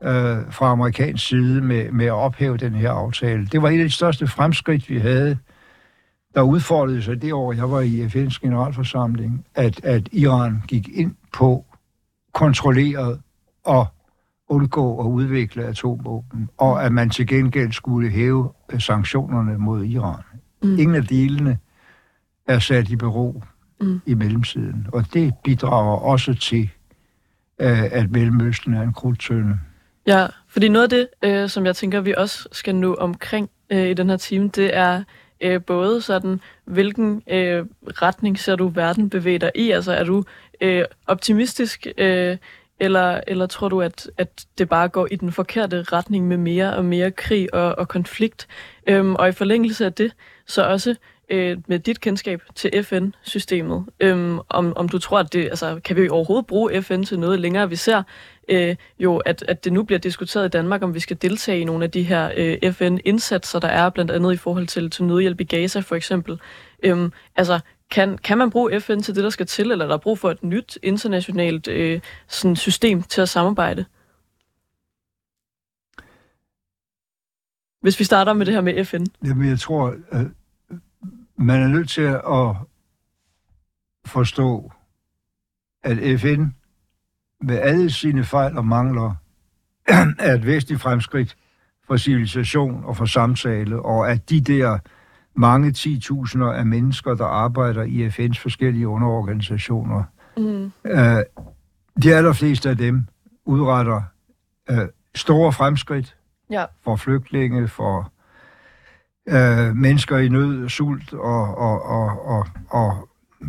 uh, 0.00 0.08
fra 0.50 0.70
amerikansk 0.70 1.26
side 1.26 1.60
med, 1.60 1.90
med 1.90 2.06
at 2.06 2.12
ophæve 2.12 2.56
den 2.56 2.74
her 2.74 2.90
aftale. 2.90 3.46
Det 3.46 3.62
var 3.62 3.68
et 3.68 3.78
af 3.78 3.84
de 3.84 3.90
største 3.90 4.26
fremskridt, 4.26 4.90
vi 4.90 4.98
havde 4.98 5.38
der 6.34 6.42
udfordrede 6.42 7.02
sig 7.02 7.22
det 7.22 7.32
år, 7.32 7.52
jeg 7.52 7.70
var 7.70 7.80
i 7.80 8.06
FN's 8.06 8.38
generalforsamling, 8.42 9.46
at, 9.54 9.84
at 9.84 10.08
Iran 10.12 10.62
gik 10.68 10.88
ind 10.88 11.14
på 11.32 11.64
kontrolleret 12.32 13.20
og 13.64 13.86
undgå 14.48 15.00
at 15.00 15.06
udvikle 15.06 15.64
atomvåben, 15.64 16.50
og 16.56 16.84
at 16.84 16.92
man 16.92 17.10
til 17.10 17.26
gengæld 17.26 17.72
skulle 17.72 18.10
hæve 18.10 18.52
sanktionerne 18.78 19.58
mod 19.58 19.84
Iran. 19.84 20.22
Mm. 20.62 20.78
Ingen 20.78 20.94
af 20.96 21.04
delene 21.04 21.58
er 22.48 22.58
sat 22.58 22.88
i 22.88 22.96
bero 22.96 23.42
mm. 23.80 24.00
i 24.06 24.14
mellemtiden, 24.14 24.86
og 24.92 25.04
det 25.14 25.34
bidrager 25.44 25.96
også 25.96 26.34
til, 26.34 26.70
øh, 27.58 27.84
at 27.92 28.10
Mellemøsten 28.10 28.74
er 28.74 28.82
en 28.82 28.92
krudtønde. 28.92 29.58
Ja, 30.06 30.26
fordi 30.48 30.68
noget 30.68 30.82
af 30.82 30.90
det, 30.90 31.08
øh, 31.24 31.48
som 31.48 31.66
jeg 31.66 31.76
tænker, 31.76 32.00
vi 32.00 32.14
også 32.16 32.48
skal 32.52 32.74
nå 32.74 32.94
omkring 32.94 33.50
øh, 33.70 33.86
i 33.86 33.94
den 33.94 34.10
her 34.10 34.16
time, 34.16 34.48
det 34.48 34.76
er 34.76 35.02
øh, 35.40 35.62
både 35.62 36.00
sådan, 36.00 36.40
hvilken 36.64 37.22
øh, 37.30 37.66
retning 38.02 38.38
ser 38.38 38.56
du 38.56 38.68
verden 38.68 39.10
bevæge 39.10 39.38
dig 39.38 39.50
i? 39.54 39.70
Altså 39.70 39.92
er 39.92 40.04
du 40.04 40.24
øh, 40.60 40.84
optimistisk, 41.06 41.86
øh, 41.98 42.36
eller, 42.84 43.20
eller 43.26 43.46
tror 43.46 43.68
du, 43.68 43.80
at, 43.80 44.10
at 44.18 44.46
det 44.58 44.68
bare 44.68 44.88
går 44.88 45.08
i 45.10 45.16
den 45.16 45.32
forkerte 45.32 45.82
retning 45.82 46.28
med 46.28 46.36
mere 46.36 46.76
og 46.76 46.84
mere 46.84 47.10
krig 47.10 47.54
og, 47.54 47.78
og 47.78 47.88
konflikt? 47.88 48.48
Øhm, 48.86 49.14
og 49.14 49.28
i 49.28 49.32
forlængelse 49.32 49.84
af 49.84 49.92
det, 49.92 50.12
så 50.46 50.62
også 50.62 50.94
øh, 51.28 51.58
med 51.66 51.78
dit 51.78 52.00
kendskab 52.00 52.42
til 52.54 52.84
FN-systemet, 52.84 53.84
øhm, 54.00 54.38
om, 54.48 54.76
om 54.76 54.88
du 54.88 54.98
tror, 54.98 55.18
at 55.18 55.32
det, 55.32 55.44
altså, 55.44 55.80
kan 55.84 55.96
vi 55.96 56.08
overhovedet 56.08 56.46
bruge 56.46 56.82
FN 56.82 57.02
til 57.02 57.18
noget 57.18 57.40
længere? 57.40 57.68
Vi 57.68 57.76
ser 57.76 58.02
øh, 58.48 58.76
jo, 58.98 59.16
at, 59.16 59.44
at 59.48 59.64
det 59.64 59.72
nu 59.72 59.82
bliver 59.82 59.98
diskuteret 59.98 60.44
i 60.44 60.48
Danmark, 60.48 60.82
om 60.82 60.94
vi 60.94 61.00
skal 61.00 61.16
deltage 61.22 61.60
i 61.60 61.64
nogle 61.64 61.84
af 61.84 61.90
de 61.90 62.02
her 62.02 62.30
øh, 62.36 62.72
FN-indsatser, 62.72 63.58
der 63.58 63.68
er 63.68 63.90
blandt 63.90 64.10
andet 64.10 64.32
i 64.32 64.36
forhold 64.36 64.66
til, 64.66 64.90
til 64.90 65.04
nødhjælp 65.04 65.40
i 65.40 65.44
Gaza 65.44 65.80
for 65.80 65.96
eksempel. 65.96 66.40
Øhm, 66.82 67.12
altså, 67.36 67.60
kan, 67.90 68.18
kan 68.18 68.38
man 68.38 68.50
bruge 68.50 68.80
FN 68.80 69.00
til 69.00 69.14
det, 69.14 69.24
der 69.24 69.30
skal 69.30 69.46
til, 69.46 69.70
eller 69.70 69.84
er 69.84 69.88
der 69.88 69.96
brug 69.98 70.18
for 70.18 70.30
et 70.30 70.42
nyt 70.42 70.78
internationalt 70.82 71.68
øh, 71.68 72.00
sådan 72.28 72.56
system 72.56 73.02
til 73.02 73.20
at 73.20 73.28
samarbejde? 73.28 73.84
Hvis 77.80 77.98
vi 77.98 78.04
starter 78.04 78.32
med 78.32 78.46
det 78.46 78.54
her 78.54 78.60
med 78.60 78.84
FN. 78.84 79.04
Jamen, 79.24 79.48
jeg 79.48 79.58
tror, 79.58 79.96
at 80.10 80.26
man 81.36 81.62
er 81.62 81.68
nødt 81.68 81.88
til 81.88 82.02
at 82.02 82.56
forstå, 84.06 84.72
at 85.82 86.20
FN 86.20 86.44
med 87.40 87.58
alle 87.58 87.90
sine 87.90 88.24
fejl 88.24 88.58
og 88.58 88.64
mangler 88.64 89.14
er 90.18 90.34
et 90.34 90.46
væsentligt 90.46 90.80
fremskridt 90.82 91.36
for 91.86 91.96
civilisation 91.96 92.84
og 92.84 92.96
for 92.96 93.04
samtale, 93.04 93.82
og 93.82 94.10
at 94.10 94.30
de 94.30 94.40
der 94.40 94.78
mange 95.34 95.68
10.000 95.68 96.42
af 96.44 96.66
mennesker, 96.66 97.14
der 97.14 97.24
arbejder 97.24 97.82
i 97.82 98.08
FN's 98.08 98.42
forskellige 98.42 98.88
underorganisationer, 98.88 100.02
mm. 100.36 100.72
øh, 100.84 101.22
de 102.02 102.14
allerfleste 102.14 102.70
af 102.70 102.76
dem 102.76 103.06
udretter 103.44 104.02
øh, 104.70 104.88
store 105.14 105.52
fremskridt 105.52 106.16
ja. 106.50 106.64
for 106.84 106.96
flygtninge, 106.96 107.68
for 107.68 108.12
øh, 109.28 109.76
mennesker 109.76 110.18
i 110.18 110.28
nød, 110.28 110.68
sult 110.68 111.12
og, 111.12 111.58
og, 111.58 111.82
og, 111.82 112.26
og, 112.26 112.46
og 112.70 113.08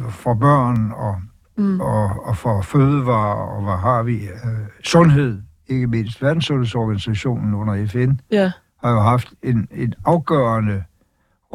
for 0.10 0.34
børn 0.34 0.92
og, 0.92 1.22
mm. 1.58 1.82
og, 1.82 2.26
og 2.28 2.38
for 2.38 2.62
fødevarer 2.62 3.56
og 3.56 3.64
hvad 3.64 3.78
har 3.78 4.04
vi? 4.04 4.16
Øh, 4.16 4.68
sundhed, 4.84 5.42
ikke 5.68 5.88
mindst. 5.88 6.22
Verdenssundhedsorganisationen 6.22 7.54
under 7.54 7.88
FN 7.88 8.12
ja. 8.32 8.52
har 8.84 8.92
jo 8.92 9.00
haft 9.00 9.34
en, 9.44 9.68
en 9.72 9.94
afgørende 10.06 10.84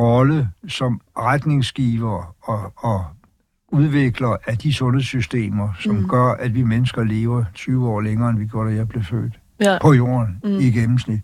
rolle 0.00 0.48
som 0.68 1.00
retningsgiver 1.18 2.34
og, 2.42 2.72
og 2.76 3.04
udvikler 3.68 4.36
af 4.46 4.58
de 4.58 4.74
sundhedssystemer, 4.74 5.68
som 5.80 5.94
mm. 5.94 6.08
gør, 6.08 6.32
at 6.32 6.54
vi 6.54 6.62
mennesker 6.62 7.04
lever 7.04 7.44
20 7.54 7.88
år 7.88 8.00
længere, 8.00 8.30
end 8.30 8.38
vi 8.38 8.46
gjorde, 8.46 8.70
da 8.70 8.76
jeg 8.76 8.88
blev 8.88 9.04
født 9.04 9.40
ja. 9.60 9.78
på 9.82 9.92
jorden 9.92 10.40
mm. 10.44 10.58
i 10.58 10.70
gennemsnit. 10.70 11.20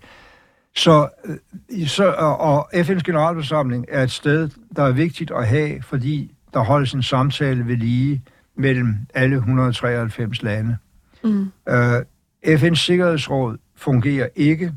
Så, 0.77 1.09
øh, 1.25 1.87
så, 1.87 2.13
og 2.39 2.75
FN's 2.75 3.03
generalforsamling 3.03 3.85
er 3.89 4.03
et 4.03 4.11
sted, 4.11 4.51
der 4.77 4.83
er 4.83 4.93
vigtigt 4.93 5.31
at 5.31 5.47
have, 5.47 5.83
fordi 5.83 6.35
der 6.55 6.61
holdes 6.61 6.93
en 6.93 7.03
samtale 7.03 7.67
ved 7.67 7.77
lige 7.77 8.23
mellem 8.57 8.97
alle 9.15 9.37
193 9.37 10.43
lande. 10.43 10.77
Mm. 11.25 11.53
Uh, 11.71 11.99
FN's 12.47 12.75
Sikkerhedsråd 12.75 13.59
fungerer 13.77 14.29
ikke, 14.37 14.73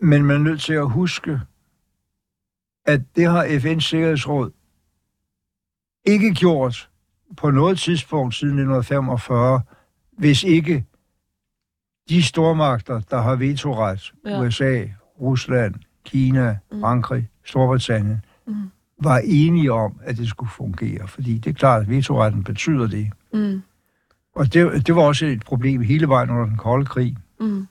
men 0.00 0.24
man 0.24 0.36
er 0.36 0.40
nødt 0.40 0.60
til 0.60 0.72
at 0.72 0.90
huske, 0.90 1.40
at 2.86 3.00
det 3.16 3.30
har 3.30 3.44
FN's 3.44 3.80
Sikkerhedsråd 3.80 4.50
ikke 6.04 6.34
gjort 6.34 6.90
på 7.36 7.50
noget 7.50 7.78
tidspunkt 7.78 8.34
siden 8.34 8.54
1945, 8.54 9.60
hvis 10.18 10.44
ikke 10.44 10.84
de 12.08 12.22
stormagter, 12.22 13.00
der 13.00 13.20
har 13.20 13.36
vetoret, 13.36 14.12
ja. 14.26 14.40
USA, 14.40 14.84
Rusland, 15.20 15.74
Kina, 16.04 16.58
mm. 16.72 16.80
Frankrig, 16.80 17.28
Storbritannien, 17.44 18.24
mm. 18.46 18.54
var 19.02 19.18
enige 19.24 19.72
om, 19.72 20.00
at 20.02 20.16
det 20.16 20.28
skulle 20.28 20.50
fungere. 20.50 21.08
Fordi 21.08 21.38
det 21.38 21.50
er 21.50 21.54
klart, 21.54 21.82
at 21.82 21.88
vetoretten 21.88 22.44
betyder 22.44 22.86
det. 22.86 23.10
Mm. 23.32 23.62
Og 24.34 24.54
det, 24.54 24.86
det 24.86 24.96
var 24.96 25.02
også 25.02 25.26
et 25.26 25.44
problem 25.44 25.80
hele 25.80 26.08
vejen 26.08 26.30
under 26.30 26.44
den 26.44 26.56
kolde 26.56 26.86
krig. 26.86 27.16
Mm. 27.40 27.66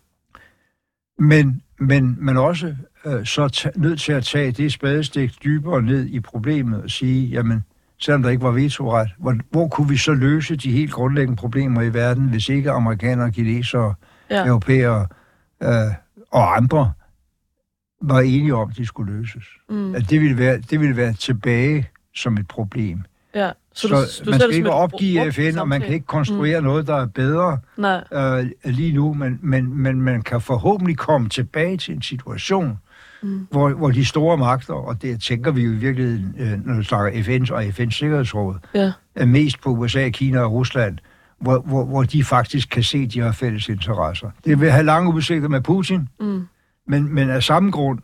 Men, 1.19 1.61
men 1.81 2.17
man 2.19 2.37
også 2.37 2.75
øh, 3.05 3.25
så 3.25 3.71
nødt 3.75 4.01
til 4.01 4.13
at 4.13 4.23
tage 4.23 4.51
det 4.51 4.73
spadestik 4.73 5.43
dybere 5.43 5.81
ned 5.81 6.05
i 6.05 6.19
problemet 6.19 6.83
og 6.83 6.89
sige, 6.89 7.27
jamen, 7.27 7.63
selvom 7.99 8.23
der 8.23 8.29
ikke 8.29 8.43
var 8.43 8.51
vetoret, 8.51 9.09
hvor, 9.17 9.35
hvor 9.49 9.67
kunne 9.67 9.89
vi 9.89 9.97
så 9.97 10.13
løse 10.13 10.55
de 10.55 10.71
helt 10.71 10.91
grundlæggende 10.91 11.37
problemer 11.37 11.81
i 11.81 11.93
verden, 11.93 12.29
hvis 12.29 12.49
ikke 12.49 12.71
amerikanere, 12.71 13.31
kinesere, 13.31 13.93
ja. 14.29 14.47
europæere 14.47 15.07
øh, 15.63 15.69
og 16.31 16.57
andre 16.57 16.91
var 18.01 18.19
enige 18.19 18.55
om, 18.55 18.69
at 18.69 18.77
de 18.77 18.85
skulle 18.85 19.13
løses. 19.13 19.43
Mm. 19.69 19.95
At 19.95 20.09
det 20.09 20.21
ville, 20.21 20.37
være, 20.37 20.57
det 20.57 20.79
ville 20.79 20.97
være 20.97 21.13
tilbage 21.13 21.89
som 22.15 22.37
et 22.37 22.47
problem. 22.47 23.03
Ja. 23.35 23.51
Så, 23.73 23.87
så 23.87 23.95
du, 24.19 24.25
du 24.25 24.31
man 24.31 24.39
skal 24.39 24.53
ikke 24.53 24.71
opgive 24.71 25.31
FN, 25.31 25.57
og 25.57 25.67
man 25.67 25.81
kan 25.81 25.93
ikke 25.93 26.05
konstruere 26.05 26.59
mm. 26.59 26.65
noget, 26.65 26.87
der 26.87 26.95
er 26.95 27.05
bedre 27.05 27.57
Nej. 27.77 28.03
Øh, 28.13 28.45
lige 28.65 28.93
nu, 28.93 29.13
men, 29.13 29.39
men, 29.41 29.77
men 29.81 30.01
man 30.01 30.21
kan 30.21 30.41
forhåbentlig 30.41 30.97
komme 30.97 31.29
tilbage 31.29 31.77
til 31.77 31.95
en 31.95 32.01
situation, 32.01 32.79
mm. 33.23 33.47
hvor, 33.51 33.69
hvor 33.69 33.91
de 33.91 34.05
store 34.05 34.37
magter, 34.37 34.73
og 34.73 35.01
det 35.01 35.21
tænker 35.21 35.51
vi 35.51 35.61
jo 35.61 35.71
i 35.71 35.75
virkeligheden, 35.75 36.35
øh, 36.39 36.65
når 36.65 36.77
vi 36.77 36.83
snakker 36.83 37.23
FN's 37.23 37.53
og 37.53 37.63
FN's 37.63 37.91
Sikkerhedsråd, 37.91 38.55
ja. 38.75 38.91
er 39.15 39.25
mest 39.25 39.61
på 39.61 39.69
USA, 39.69 40.09
Kina 40.09 40.39
og 40.39 40.51
Rusland, 40.51 40.97
hvor, 41.39 41.59
hvor, 41.59 41.85
hvor 41.85 42.03
de 42.03 42.23
faktisk 42.23 42.69
kan 42.69 42.83
se, 42.83 42.97
at 42.97 43.13
de 43.13 43.19
har 43.19 43.31
fælles 43.31 43.69
interesser. 43.69 44.29
Det 44.45 44.59
vil 44.59 44.71
have 44.71 44.85
lange 44.85 45.13
udsigter 45.13 45.49
med 45.49 45.61
Putin, 45.61 46.09
mm. 46.19 46.47
men, 46.87 47.13
men 47.13 47.29
af 47.29 47.43
samme 47.43 47.71
grund 47.71 47.99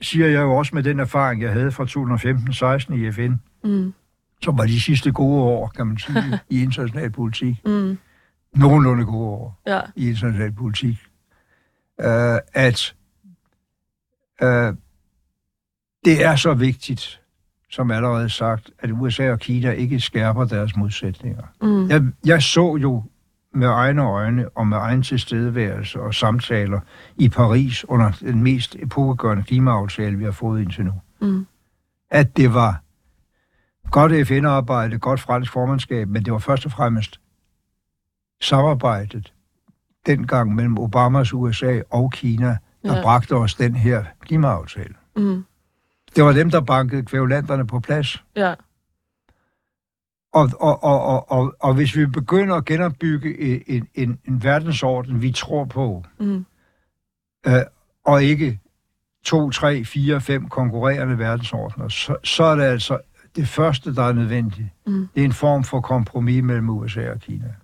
siger 0.00 0.26
jeg 0.26 0.40
jo 0.40 0.56
også 0.56 0.74
med 0.74 0.82
den 0.82 1.00
erfaring, 1.00 1.42
jeg 1.42 1.52
havde 1.52 1.72
fra 1.72 1.84
2015-16 1.84 2.94
i 2.94 3.12
FN, 3.12 3.32
mm. 3.64 3.92
Som 4.42 4.58
var 4.58 4.64
de 4.64 4.80
sidste 4.80 5.12
gode 5.12 5.42
år, 5.42 5.72
kan 5.76 5.86
man 5.86 5.98
sige, 5.98 6.22
i 6.50 6.62
international 6.62 7.10
politik. 7.10 7.60
Mm. 7.64 7.98
Nogenlunde 8.54 9.04
gode 9.04 9.28
år 9.28 9.60
ja. 9.66 9.80
i 9.96 10.08
international 10.08 10.52
politik. 10.52 10.96
Uh, 11.98 12.38
at 12.54 12.94
uh, 14.42 14.76
det 16.04 16.24
er 16.24 16.36
så 16.36 16.54
vigtigt, 16.54 17.20
som 17.70 17.90
allerede 17.90 18.30
sagt, 18.30 18.70
at 18.78 18.90
USA 18.92 19.30
og 19.30 19.38
Kina 19.38 19.70
ikke 19.70 20.00
skærper 20.00 20.44
deres 20.44 20.76
modsætninger. 20.76 21.42
Mm. 21.62 21.88
Jeg, 21.88 22.02
jeg 22.24 22.42
så 22.42 22.76
jo 22.76 23.04
med 23.54 23.68
egne 23.68 24.02
øjne 24.02 24.48
og 24.48 24.66
med 24.66 24.76
egen 24.76 25.02
tilstedeværelse 25.02 26.00
og 26.00 26.14
samtaler 26.14 26.80
i 27.16 27.28
Paris 27.28 27.84
under 27.88 28.12
den 28.20 28.42
mest 28.42 28.76
epokegørende 28.78 29.42
klimaaftale, 29.42 30.16
vi 30.16 30.24
har 30.24 30.30
fået 30.30 30.62
indtil 30.62 30.84
nu. 30.84 30.92
Mm. 31.20 31.46
At 32.10 32.36
det 32.36 32.54
var 32.54 32.82
godt 33.90 34.26
FN-arbejde, 34.26 34.98
godt 34.98 35.20
fransk 35.20 35.52
formandskab, 35.52 36.08
men 36.08 36.24
det 36.24 36.32
var 36.32 36.38
først 36.38 36.66
og 36.66 36.72
fremmest 36.72 37.20
samarbejdet 38.40 39.32
dengang 40.06 40.54
mellem 40.54 40.78
Obamas 40.78 41.34
USA 41.34 41.80
og 41.90 42.12
Kina, 42.12 42.56
der 42.82 42.96
ja. 42.96 43.02
bragte 43.02 43.32
os 43.32 43.54
den 43.54 43.74
her 43.74 44.04
klimaaftale. 44.20 44.94
Mm. 45.16 45.44
Det 46.16 46.24
var 46.24 46.32
dem, 46.32 46.50
der 46.50 46.60
bankede 46.60 47.02
kvævlanderne 47.02 47.66
på 47.66 47.80
plads. 47.80 48.24
Ja. 48.36 48.54
Og, 50.32 50.50
og, 50.60 50.84
og, 50.84 51.02
og, 51.02 51.30
og, 51.30 51.54
og 51.60 51.74
hvis 51.74 51.96
vi 51.96 52.06
begynder 52.06 52.54
at 52.54 52.64
genopbygge 52.64 53.40
en, 53.68 53.88
en, 53.94 54.18
en 54.28 54.42
verdensorden, 54.44 55.22
vi 55.22 55.32
tror 55.32 55.64
på, 55.64 56.04
mm. 56.20 56.46
øh, 57.46 57.52
og 58.04 58.22
ikke 58.22 58.60
to, 59.24 59.50
tre, 59.50 59.84
fire, 59.84 60.20
fem 60.20 60.48
konkurrerende 60.48 61.18
verdensordner, 61.18 61.88
så, 61.88 62.16
så 62.24 62.44
er 62.44 62.54
det 62.54 62.64
altså 62.64 62.98
det 63.38 63.48
første, 63.48 63.94
der 63.94 64.02
er 64.02 64.12
nødvendigt. 64.12 64.66
Mm. 64.86 65.08
Det 65.14 65.20
er 65.20 65.24
en 65.24 65.32
form 65.32 65.64
for 65.64 65.80
kompromis 65.80 66.42
mellem 66.42 66.70
USA 66.70 67.10
og 67.10 67.20
Kina. 67.20 67.54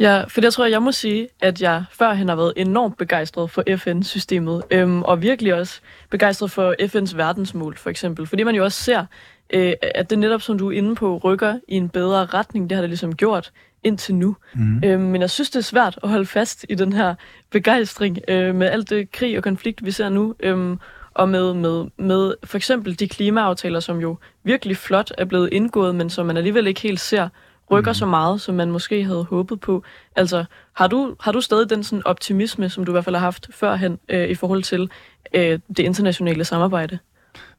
Ja, 0.00 0.24
for 0.28 0.40
jeg 0.40 0.52
tror, 0.52 0.66
jeg 0.66 0.82
må 0.82 0.92
sige, 0.92 1.28
at 1.40 1.62
jeg 1.62 1.84
førhen 1.92 2.28
har 2.28 2.36
været 2.36 2.52
enormt 2.56 2.96
begejstret 2.96 3.50
for 3.50 3.64
FN-systemet, 3.76 4.62
øhm, 4.70 5.02
og 5.02 5.22
virkelig 5.22 5.54
også 5.54 5.80
begejstret 6.10 6.50
for 6.50 6.74
FN's 6.82 7.16
verdensmål, 7.16 7.76
for 7.76 7.90
eksempel. 7.90 8.26
Fordi 8.26 8.42
man 8.42 8.54
jo 8.54 8.64
også 8.64 8.82
ser, 8.82 9.04
øh, 9.52 9.72
at 9.94 10.10
det 10.10 10.18
netop, 10.18 10.42
som 10.42 10.58
du 10.58 10.68
er 10.70 10.76
inde 10.76 10.94
på, 10.94 11.18
rykker 11.18 11.58
i 11.68 11.74
en 11.76 11.88
bedre 11.88 12.24
retning. 12.24 12.70
Det 12.70 12.76
har 12.76 12.82
det 12.82 12.90
ligesom 12.90 13.16
gjort 13.16 13.52
indtil 13.84 14.14
nu. 14.14 14.36
Mm. 14.54 14.82
Øhm, 14.84 15.02
men 15.02 15.20
jeg 15.20 15.30
synes, 15.30 15.50
det 15.50 15.58
er 15.58 15.62
svært 15.62 15.98
at 16.02 16.08
holde 16.08 16.26
fast 16.26 16.66
i 16.68 16.74
den 16.74 16.92
her 16.92 17.14
begejstring 17.50 18.18
øh, 18.28 18.54
med 18.54 18.68
alt 18.68 18.90
det 18.90 19.10
krig 19.12 19.36
og 19.36 19.42
konflikt, 19.42 19.84
vi 19.84 19.90
ser 19.90 20.08
nu. 20.08 20.34
Øhm, 20.40 20.78
og 21.14 21.28
med, 21.28 21.54
med, 21.54 21.86
med 21.98 22.34
for 22.44 22.56
eksempel 22.56 22.98
de 22.98 23.08
klimaaftaler, 23.08 23.80
som 23.80 23.98
jo 23.98 24.18
virkelig 24.44 24.76
flot 24.76 25.12
er 25.18 25.24
blevet 25.24 25.48
indgået, 25.52 25.94
men 25.94 26.10
som 26.10 26.26
man 26.26 26.36
alligevel 26.36 26.66
ikke 26.66 26.80
helt 26.80 27.00
ser 27.00 27.28
rykker 27.70 27.90
mm. 27.90 27.94
så 27.94 28.06
meget, 28.06 28.40
som 28.40 28.54
man 28.54 28.70
måske 28.70 29.04
havde 29.04 29.24
håbet 29.24 29.60
på. 29.60 29.82
Altså, 30.16 30.44
har 30.72 30.86
du, 30.86 31.16
har 31.20 31.32
du 31.32 31.40
stadig 31.40 31.70
den 31.70 31.84
sådan 31.84 32.02
optimisme, 32.06 32.68
som 32.68 32.84
du 32.84 32.92
i 32.92 32.94
hvert 32.94 33.04
fald 33.04 33.16
har 33.16 33.20
haft 33.20 33.48
førhen 33.54 33.98
øh, 34.08 34.28
i 34.28 34.34
forhold 34.34 34.62
til 34.62 34.90
øh, 35.34 35.58
det 35.68 35.78
internationale 35.78 36.44
samarbejde? 36.44 36.98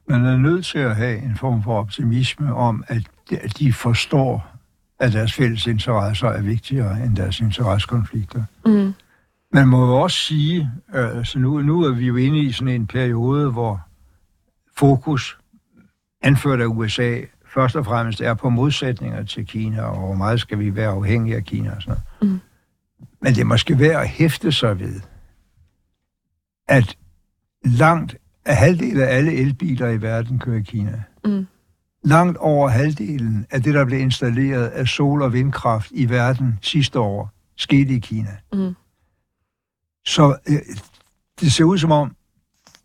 Man 0.06 0.24
er 0.24 0.36
nødt 0.36 0.66
til 0.66 0.78
at 0.78 0.96
have 0.96 1.18
en 1.18 1.36
form 1.36 1.62
for 1.62 1.78
optimisme 1.78 2.54
om, 2.54 2.84
at 2.88 3.02
de 3.58 3.72
forstår, 3.72 4.46
at 5.00 5.12
deres 5.12 5.32
fælles 5.32 5.66
interesser 5.66 6.28
er 6.28 6.42
vigtigere 6.42 7.04
end 7.04 7.16
deres 7.16 7.40
interessekonflikter. 7.40 8.42
Mm. 8.66 8.94
Man 9.54 9.68
må 9.68 9.86
jo 9.86 10.00
også 10.00 10.16
sige, 10.16 10.70
øh, 10.94 11.24
så 11.24 11.38
nu, 11.38 11.62
nu 11.62 11.82
er 11.82 11.92
vi 11.92 12.06
jo 12.06 12.16
inde 12.16 12.38
i 12.38 12.52
sådan 12.52 12.74
en 12.74 12.86
periode, 12.86 13.50
hvor 13.50 13.80
fokus, 14.76 15.38
anført 16.22 16.60
af 16.60 16.66
USA, 16.66 17.20
først 17.46 17.76
og 17.76 17.84
fremmest 17.84 18.20
er 18.20 18.34
på 18.34 18.50
modsætninger 18.50 19.22
til 19.24 19.46
Kina, 19.46 19.82
og 19.82 19.98
hvor 19.98 20.14
meget 20.14 20.40
skal 20.40 20.58
vi 20.58 20.76
være 20.76 20.88
afhængige 20.88 21.36
af 21.36 21.44
Kina 21.44 21.74
og 21.76 21.82
sådan 21.82 21.98
noget. 22.20 22.32
Mm. 22.32 22.40
Men 23.20 23.34
det 23.34 23.40
er 23.40 23.44
måske 23.44 23.78
værd 23.78 24.00
at 24.00 24.08
hæfte 24.08 24.52
sig 24.52 24.80
ved, 24.80 25.00
at 26.68 26.96
langt 27.64 28.16
af 28.44 28.56
halvdelen 28.56 29.02
af 29.02 29.16
alle 29.16 29.32
elbiler 29.32 29.88
i 29.88 30.02
verden 30.02 30.38
kører 30.38 30.58
i 30.58 30.62
Kina. 30.62 31.02
Mm. 31.24 31.46
Langt 32.04 32.36
over 32.38 32.68
halvdelen 32.68 33.46
af 33.50 33.62
det, 33.62 33.74
der 33.74 33.84
blev 33.84 34.00
installeret 34.00 34.66
af 34.66 34.88
sol- 34.88 35.22
og 35.22 35.32
vindkraft 35.32 35.90
i 35.90 36.10
verden 36.10 36.58
sidste 36.62 37.00
år, 37.00 37.30
skete 37.56 37.94
i 37.94 37.98
Kina. 37.98 38.36
Mm. 38.52 38.74
Så 40.06 40.36
øh, 40.48 40.58
det 41.40 41.52
ser 41.52 41.64
ud 41.64 41.78
som 41.78 41.92
om, 41.92 42.16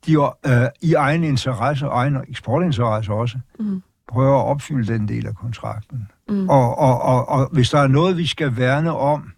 de 0.06 0.14
øh, 0.46 0.68
i 0.82 0.94
egen 0.94 1.24
interesse, 1.24 1.90
og 1.90 1.98
egen 1.98 2.18
eksportinteresse 2.30 3.14
også, 3.14 3.40
mm 3.60 3.82
prøver 4.10 4.40
at 4.40 4.46
opfylde 4.46 4.94
den 4.94 5.08
del 5.08 5.28
af 5.28 5.36
kontrakten. 5.36 6.08
Mm. 6.30 6.50
Og, 6.50 6.78
og, 6.78 7.02
og, 7.02 7.30
og 7.30 7.50
hvis 7.52 7.70
der 7.70 7.80
er 7.80 7.88
noget, 7.88 8.18
vi 8.18 8.26
skal 8.26 8.58
værne 8.58 8.98
om, 8.98 9.32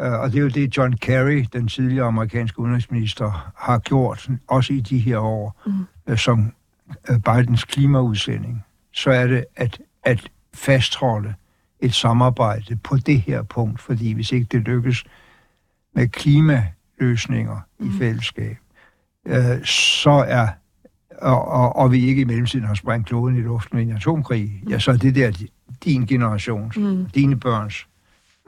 øh, 0.00 0.12
og 0.12 0.32
det 0.32 0.38
er 0.38 0.42
jo 0.42 0.48
det, 0.48 0.76
John 0.76 0.92
Kerry, 0.92 1.44
den 1.52 1.68
tidligere 1.68 2.06
amerikanske 2.06 2.60
udenrigsminister, 2.60 3.52
har 3.56 3.78
gjort, 3.78 4.28
også 4.48 4.72
i 4.72 4.80
de 4.80 4.98
her 4.98 5.18
år, 5.18 5.62
mm. 5.66 5.72
øh, 6.06 6.18
som 6.18 6.52
øh, 7.10 7.18
Bidens 7.18 7.64
klimaudsending, 7.64 8.64
så 8.92 9.10
er 9.10 9.26
det 9.26 9.44
at, 9.56 9.80
at 10.02 10.28
fastholde 10.54 11.34
et 11.80 11.94
samarbejde 11.94 12.76
på 12.76 12.96
det 12.96 13.20
her 13.20 13.42
punkt, 13.42 13.80
fordi 13.80 14.12
hvis 14.12 14.32
ikke 14.32 14.46
det 14.52 14.60
lykkes 14.60 15.04
med 15.94 16.08
klimaløsninger 16.08 17.60
mm. 17.78 17.86
i 17.86 17.98
fællesskab, 17.98 18.56
øh, 19.26 19.64
så 19.64 20.24
er 20.28 20.48
og, 21.22 21.48
og, 21.48 21.76
og 21.76 21.92
vi 21.92 22.06
ikke 22.06 22.20
i 22.20 22.24
mellemtiden 22.24 22.66
har 22.66 22.74
sprængt 22.74 23.08
kloden 23.08 23.36
i 23.36 23.40
luften 23.40 23.76
med 23.76 23.86
en 23.86 23.96
atomkrig, 23.96 24.62
ja, 24.68 24.78
så 24.78 24.90
er 24.90 24.96
det 24.96 25.14
der 25.14 25.32
din 25.84 26.06
generations, 26.06 26.76
mm. 26.76 27.06
dine 27.14 27.40
børns 27.40 27.86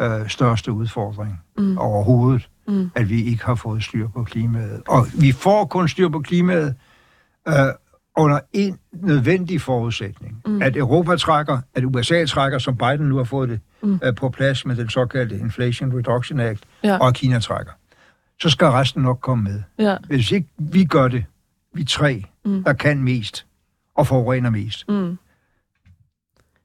øh, 0.01 0.29
største 0.29 0.73
udfordring 0.73 1.41
mm. 1.59 1.79
overhovedet, 1.79 2.49
mm. 2.69 2.91
at 2.95 3.11
vi 3.11 3.25
ikke 3.25 3.45
har 3.45 3.55
fået 3.55 3.85
styr 3.85 4.09
på 4.09 4.25
klimaet. 4.25 4.83
Og 4.89 5.07
vi 5.21 5.33
får 5.33 5.65
kun 5.65 5.89
styr 5.89 6.09
på 6.09 6.21
klimaet 6.21 6.75
øh, 7.49 7.55
under 8.17 8.41
en 8.53 8.79
nødvendig 8.93 9.61
forudsætning. 9.61 10.43
Mm. 10.47 10.63
At 10.63 10.77
Europa 10.77 11.17
trækker, 11.17 11.59
at 11.75 11.85
USA 11.85 12.25
trækker, 12.25 12.59
som 12.59 12.77
Biden 12.77 13.09
nu 13.09 13.17
har 13.17 13.25
fået 13.25 13.49
det 13.49 13.61
mm. 13.83 14.01
øh, 14.05 14.15
på 14.15 14.29
plads 14.29 14.67
med 14.67 14.77
den 14.77 14.89
såkaldte 14.89 15.39
Inflation 15.39 15.99
Reduction 15.99 16.41
Act, 16.41 16.63
ja. 16.85 16.99
og 16.99 17.15
Kina 17.15 17.39
trækker. 17.39 17.73
Så 18.43 18.51
skal 18.51 18.67
resten 18.67 19.03
nok 19.03 19.19
komme 19.21 19.45
med. 19.45 19.63
Ja. 19.79 19.97
Hvis 20.07 20.33
ikke 20.33 20.49
vi 20.59 20.85
gør 20.85 21.09
det, 21.09 21.25
vi 21.73 21.85
tre, 21.85 22.25
mm. 22.45 22.65
der 22.65 22.73
kan 22.73 23.03
mest 23.03 23.47
og 23.95 24.07
forurener 24.07 24.51
mest. 24.51 24.89
Mm. 24.89 25.19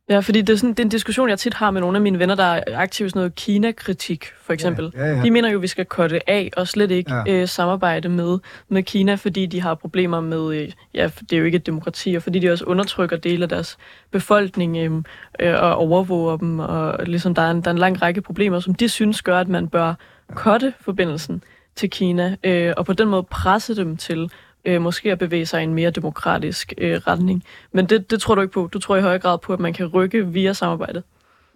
Ja, 0.09 0.19
fordi 0.19 0.41
det 0.41 0.53
er, 0.53 0.57
sådan, 0.57 0.69
det 0.69 0.79
er 0.79 0.83
en 0.83 0.89
diskussion, 0.89 1.29
jeg 1.29 1.39
tit 1.39 1.53
har 1.53 1.71
med 1.71 1.81
nogle 1.81 1.97
af 1.97 2.01
mine 2.01 2.19
venner, 2.19 2.35
der 2.35 2.43
er 2.43 2.61
aktive 2.75 3.05
i 3.05 3.09
sådan 3.09 3.19
noget 3.19 3.35
Kina-kritik, 3.35 4.25
for 4.41 4.53
eksempel. 4.53 4.91
Ja, 4.95 5.05
ja, 5.05 5.15
ja. 5.15 5.23
De 5.23 5.31
mener 5.31 5.49
jo, 5.49 5.57
at 5.57 5.61
vi 5.61 5.67
skal 5.67 5.85
korte 5.85 6.29
af 6.29 6.49
og 6.57 6.67
slet 6.67 6.91
ikke 6.91 7.13
ja. 7.15 7.23
øh, 7.27 7.47
samarbejde 7.47 8.09
med, 8.09 8.39
med 8.69 8.83
Kina, 8.83 9.15
fordi 9.15 9.45
de 9.45 9.61
har 9.61 9.75
problemer 9.75 10.21
med, 10.21 10.55
øh, 10.55 10.71
ja, 10.93 11.09
det 11.19 11.33
er 11.33 11.37
jo 11.37 11.45
ikke 11.45 11.55
et 11.55 11.65
demokrati, 11.65 12.15
og 12.15 12.23
fordi 12.23 12.39
de 12.39 12.51
også 12.51 12.65
undertrykker 12.65 13.17
dele 13.17 13.43
af 13.43 13.49
deres 13.49 13.77
befolkning 14.11 14.77
øh, 14.77 14.91
øh, 15.39 15.63
og 15.63 15.75
overvåger 15.75 16.37
dem, 16.37 16.59
og 16.59 16.97
ligesom 17.05 17.35
der 17.35 17.41
er, 17.41 17.51
en, 17.51 17.61
der 17.61 17.67
er 17.67 17.73
en 17.73 17.79
lang 17.79 18.01
række 18.01 18.21
problemer, 18.21 18.59
som 18.59 18.73
de 18.73 18.89
synes 18.89 19.21
gør, 19.21 19.39
at 19.39 19.47
man 19.47 19.67
bør 19.67 19.93
korte 20.35 20.73
forbindelsen 20.81 21.43
til 21.75 21.89
Kina, 21.89 22.35
øh, 22.43 22.73
og 22.77 22.85
på 22.85 22.93
den 22.93 23.07
måde 23.07 23.23
presse 23.23 23.75
dem 23.75 23.97
til 23.97 24.31
øh, 24.69 24.81
måske 24.81 25.11
at 25.11 25.19
bevæge 25.19 25.45
sig 25.45 25.61
i 25.61 25.63
en 25.63 25.73
mere 25.73 25.91
demokratisk 25.91 26.73
øh, 26.77 27.01
retning. 27.07 27.43
Men 27.73 27.85
det, 27.85 28.11
det 28.11 28.21
tror 28.21 28.35
du 28.35 28.41
ikke 28.41 28.53
på. 28.53 28.69
Du 28.73 28.79
tror 28.79 28.95
i 28.95 29.01
højere 29.01 29.19
grad 29.19 29.37
på, 29.37 29.53
at 29.53 29.59
man 29.59 29.73
kan 29.73 29.85
rykke 29.85 30.27
via 30.27 30.53
samarbejdet. 30.53 31.03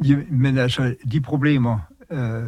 Ja, 0.05 0.15
men 0.29 0.57
altså, 0.57 0.95
de 1.11 1.21
problemer, 1.21 1.79
øh, 2.11 2.43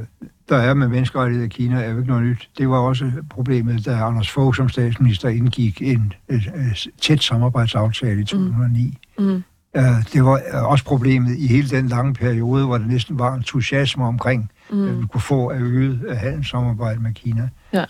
der 0.50 0.58
er 0.58 0.74
med 0.74 0.88
menneskerettigheder 0.88 1.46
i 1.46 1.50
Kina, 1.50 1.84
er 1.84 1.90
jo 1.90 1.98
ikke 1.98 2.10
noget 2.10 2.24
nyt. 2.24 2.50
Det 2.58 2.70
var 2.70 2.78
også 2.78 3.12
problemet, 3.30 3.86
da 3.86 3.92
Anders 3.92 4.32
Fogh 4.32 4.56
som 4.56 4.70
statsminister 4.70 5.30
indgik 5.30 5.82
en 5.82 6.14
et, 6.30 6.36
et 6.36 6.88
tæt 7.02 7.24
samarbejdsaftale 7.24 8.22
i 8.22 8.24
2009. 8.24 8.98
Mm. 9.18 9.26
Mm. 9.26 9.44
Uh, 9.78 9.82
det 10.14 10.26
var 10.26 10.42
også 10.66 10.86
problemet 10.86 11.38
i 11.38 11.48
hele 11.48 11.70
den 11.70 11.88
lange 11.88 12.14
periode, 12.14 12.66
hvor 12.66 12.78
der 12.78 12.86
næsten 12.86 13.20
var 13.20 13.34
entusiasme 13.34 14.06
omkring, 14.06 14.52
mm. 14.72 14.88
at 14.88 15.02
vi 15.02 15.08
kunne 15.08 15.22
få 15.22 15.54
øget 15.54 16.18
handelssamarbejde 16.18 17.02
med 17.02 17.14
Kina. 17.14 17.50
Ja. 17.74 17.86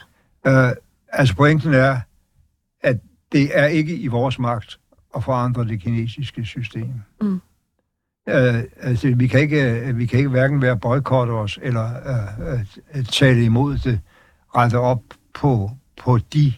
Uh, 0.48 0.72
altså 1.10 1.36
pointen 1.36 1.74
er, 1.74 2.00
at 2.86 3.00
det 3.32 3.60
er 3.60 3.66
ikke 3.66 3.96
i 3.96 4.08
vores 4.08 4.40
magt 4.40 4.80
at 5.16 5.24
forandre 5.24 5.66
det 5.66 5.82
kinesiske 5.82 6.46
system. 6.46 6.90
Mm. 7.22 7.42
Uh, 8.28 8.60
altså, 8.78 9.14
vi 9.16 9.28
kan 9.28 9.40
ikke, 9.40 9.92
vi 9.96 10.06
kan 10.06 10.18
ikke 10.18 10.30
hverken 10.30 10.62
være 10.62 10.78
boykotte 10.78 11.32
os, 11.32 11.60
eller 11.62 11.90
uh, 12.44 12.60
uh, 13.00 13.06
tale 13.06 13.44
imod 13.44 13.78
det, 13.78 14.00
rette 14.56 14.80
op 14.80 15.02
på, 15.34 15.72
på 15.98 16.18
de 16.18 16.54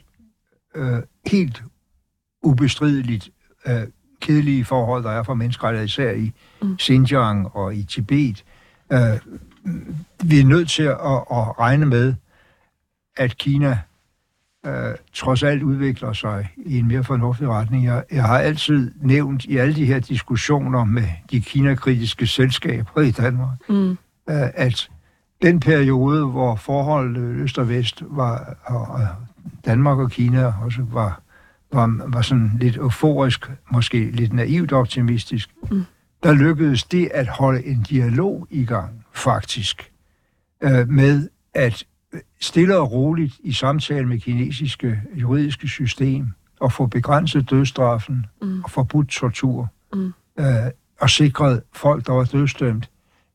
uh, 0.77 0.99
helt 1.25 1.63
ubestrideligt 2.43 3.29
uh, 3.65 3.73
kedelige 4.21 4.65
forhold, 4.65 5.03
der 5.03 5.11
er 5.11 5.23
for 5.23 5.33
menneskerettigheder, 5.33 5.85
især 5.85 6.11
i 6.11 6.31
mm. 6.61 6.77
Xinjiang 6.77 7.55
og 7.55 7.75
i 7.75 7.83
Tibet. 7.83 8.43
Uh, 8.89 8.97
vi 10.23 10.39
er 10.39 10.45
nødt 10.45 10.69
til 10.69 10.83
at, 10.83 10.95
at 11.31 11.59
regne 11.59 11.85
med, 11.85 12.13
at 13.17 13.37
Kina 13.37 13.79
øh, 14.65 14.95
trods 15.13 15.43
alt 15.43 15.63
udvikler 15.63 16.13
sig 16.13 16.49
i 16.57 16.79
en 16.79 16.87
mere 16.87 17.03
fornuftig 17.03 17.47
retning. 17.47 17.85
Jeg, 17.85 18.03
jeg 18.11 18.23
har 18.23 18.37
altid 18.39 18.91
nævnt 19.01 19.45
i 19.45 19.57
alle 19.57 19.75
de 19.75 19.85
her 19.85 19.99
diskussioner 19.99 20.85
med 20.85 21.07
de 21.31 21.41
kinakritiske 21.41 22.27
selskaber 22.27 23.01
i 23.01 23.11
Danmark, 23.11 23.69
mm. 23.69 23.89
øh, 23.89 23.97
at 24.53 24.89
den 25.41 25.59
periode, 25.59 26.25
hvor 26.25 26.55
forholdet 26.55 27.21
øst 27.21 27.57
og 27.57 27.69
vest 27.69 28.03
var, 28.07 28.57
og 28.65 29.07
Danmark 29.65 29.97
og 29.97 30.11
Kina 30.11 30.53
også 30.63 30.85
var, 30.91 31.21
var, 31.73 32.01
var 32.07 32.21
sådan 32.21 32.51
lidt 32.59 32.75
euforisk, 32.75 33.51
måske 33.71 34.11
lidt 34.11 34.33
naivt 34.33 34.73
optimistisk, 34.73 35.49
mm. 35.71 35.83
der 36.23 36.33
lykkedes 36.33 36.83
det 36.83 37.09
at 37.13 37.27
holde 37.27 37.65
en 37.65 37.85
dialog 37.89 38.47
i 38.49 38.65
gang, 38.65 39.05
faktisk, 39.13 39.91
øh, 40.63 40.89
med 40.89 41.29
at 41.53 41.85
stille 42.41 42.77
og 42.77 42.91
roligt 42.91 43.35
i 43.39 43.53
samtale 43.53 44.05
med 44.05 44.19
kinesiske 44.19 45.01
juridiske 45.15 45.67
system 45.67 46.27
og 46.59 46.71
få 46.71 46.85
begrænset 46.85 47.49
dødstraffen 47.49 48.25
mm. 48.41 48.63
og 48.63 48.71
forbudt 48.71 49.07
tortur 49.07 49.69
mm. 49.93 50.13
øh, 50.39 50.45
og 50.99 51.09
sikret 51.09 51.61
folk, 51.73 52.07
der 52.07 52.13
var 52.13 52.23
dødstømt, 52.23 52.89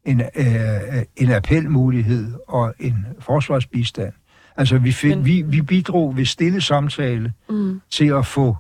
en, 0.05 0.21
øh, 0.21 1.03
en 1.17 1.31
appelmulighed 1.31 2.35
og 2.49 2.75
en 2.79 3.07
forsvarsbistand. 3.21 4.13
Altså, 4.57 4.79
vi, 4.79 4.93
fik, 4.93 5.17
Men... 5.17 5.25
vi, 5.25 5.43
vi 5.43 5.63
bidrog 5.63 6.17
ved 6.17 6.25
stille 6.25 6.61
samtale 6.61 7.33
mm. 7.49 7.81
til 7.91 8.07
at 8.07 8.27
få 8.27 8.57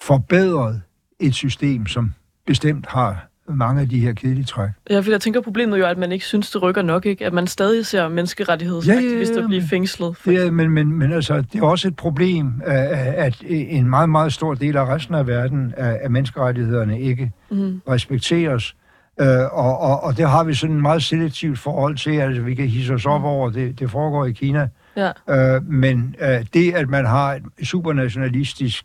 forbedret 0.00 0.82
et 1.20 1.34
system, 1.34 1.86
som 1.86 2.14
bestemt 2.46 2.86
har 2.86 3.29
mange 3.54 3.80
af 3.80 3.88
de 3.88 4.00
her 4.00 4.12
kedelige 4.12 4.44
træk. 4.44 4.68
Ja, 4.90 5.00
for 5.00 5.10
jeg 5.10 5.20
tænker, 5.20 5.40
problemet 5.40 5.78
jo 5.78 5.86
at 5.86 5.98
man 5.98 6.12
ikke 6.12 6.24
synes, 6.24 6.50
det 6.50 6.62
rykker 6.62 6.82
nok, 6.82 7.06
ikke? 7.06 7.26
At 7.26 7.32
man 7.32 7.46
stadig 7.46 7.86
ser 7.86 8.08
menneskerettighedsaktivister 8.08 9.36
ja, 9.36 9.40
ja, 9.40 9.46
blive 9.46 9.62
fængslet. 9.62 10.16
Ja, 10.26 10.50
men, 10.50 10.70
men, 10.70 10.92
men 10.92 11.12
altså, 11.12 11.42
det 11.52 11.60
er 11.60 11.64
også 11.64 11.88
et 11.88 11.96
problem, 11.96 12.62
at 12.66 13.42
en 13.48 13.90
meget, 13.90 14.08
meget 14.10 14.32
stor 14.32 14.54
del 14.54 14.76
af 14.76 14.86
resten 14.86 15.14
af 15.14 15.26
verden 15.26 15.74
af 15.76 16.10
menneskerettighederne 16.10 17.00
ikke 17.00 17.32
mm. 17.50 17.80
respekteres. 17.88 18.74
Øh, 19.20 19.26
og, 19.52 19.78
og, 19.80 20.02
og 20.02 20.16
det 20.16 20.28
har 20.28 20.44
vi 20.44 20.54
sådan 20.54 20.76
et 20.76 20.82
meget 20.82 21.02
selektivt 21.02 21.58
forhold 21.58 21.96
til, 21.96 22.10
altså 22.10 22.42
vi 22.42 22.54
kan 22.54 22.66
hisse 22.66 22.94
os 22.94 23.06
op 23.06 23.24
over, 23.24 23.50
det, 23.50 23.80
det 23.80 23.90
foregår 23.90 24.26
i 24.26 24.32
Kina. 24.32 24.68
Ja. 24.96 25.10
Øh, 25.56 25.64
men 25.64 26.14
øh, 26.20 26.46
det, 26.54 26.74
at 26.74 26.88
man 26.88 27.06
har 27.06 27.34
et 27.34 27.42
supernationalistisk 27.68 28.84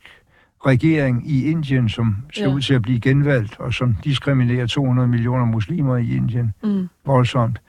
regering 0.66 1.30
i 1.30 1.46
Indien, 1.52 1.90
som 1.90 2.16
ser 2.34 2.48
ja. 2.48 2.54
ud 2.54 2.62
til 2.62 2.74
at 2.74 2.82
blive 2.82 3.00
genvalgt, 3.00 3.60
og 3.60 3.74
som 3.74 3.96
diskriminerer 4.04 4.68
200 4.68 5.08
millioner 5.08 5.46
muslimer 5.46 5.98
i 5.98 6.16
Indien 6.16 6.54
mm. 6.64 6.88
voldsomt, 7.06 7.62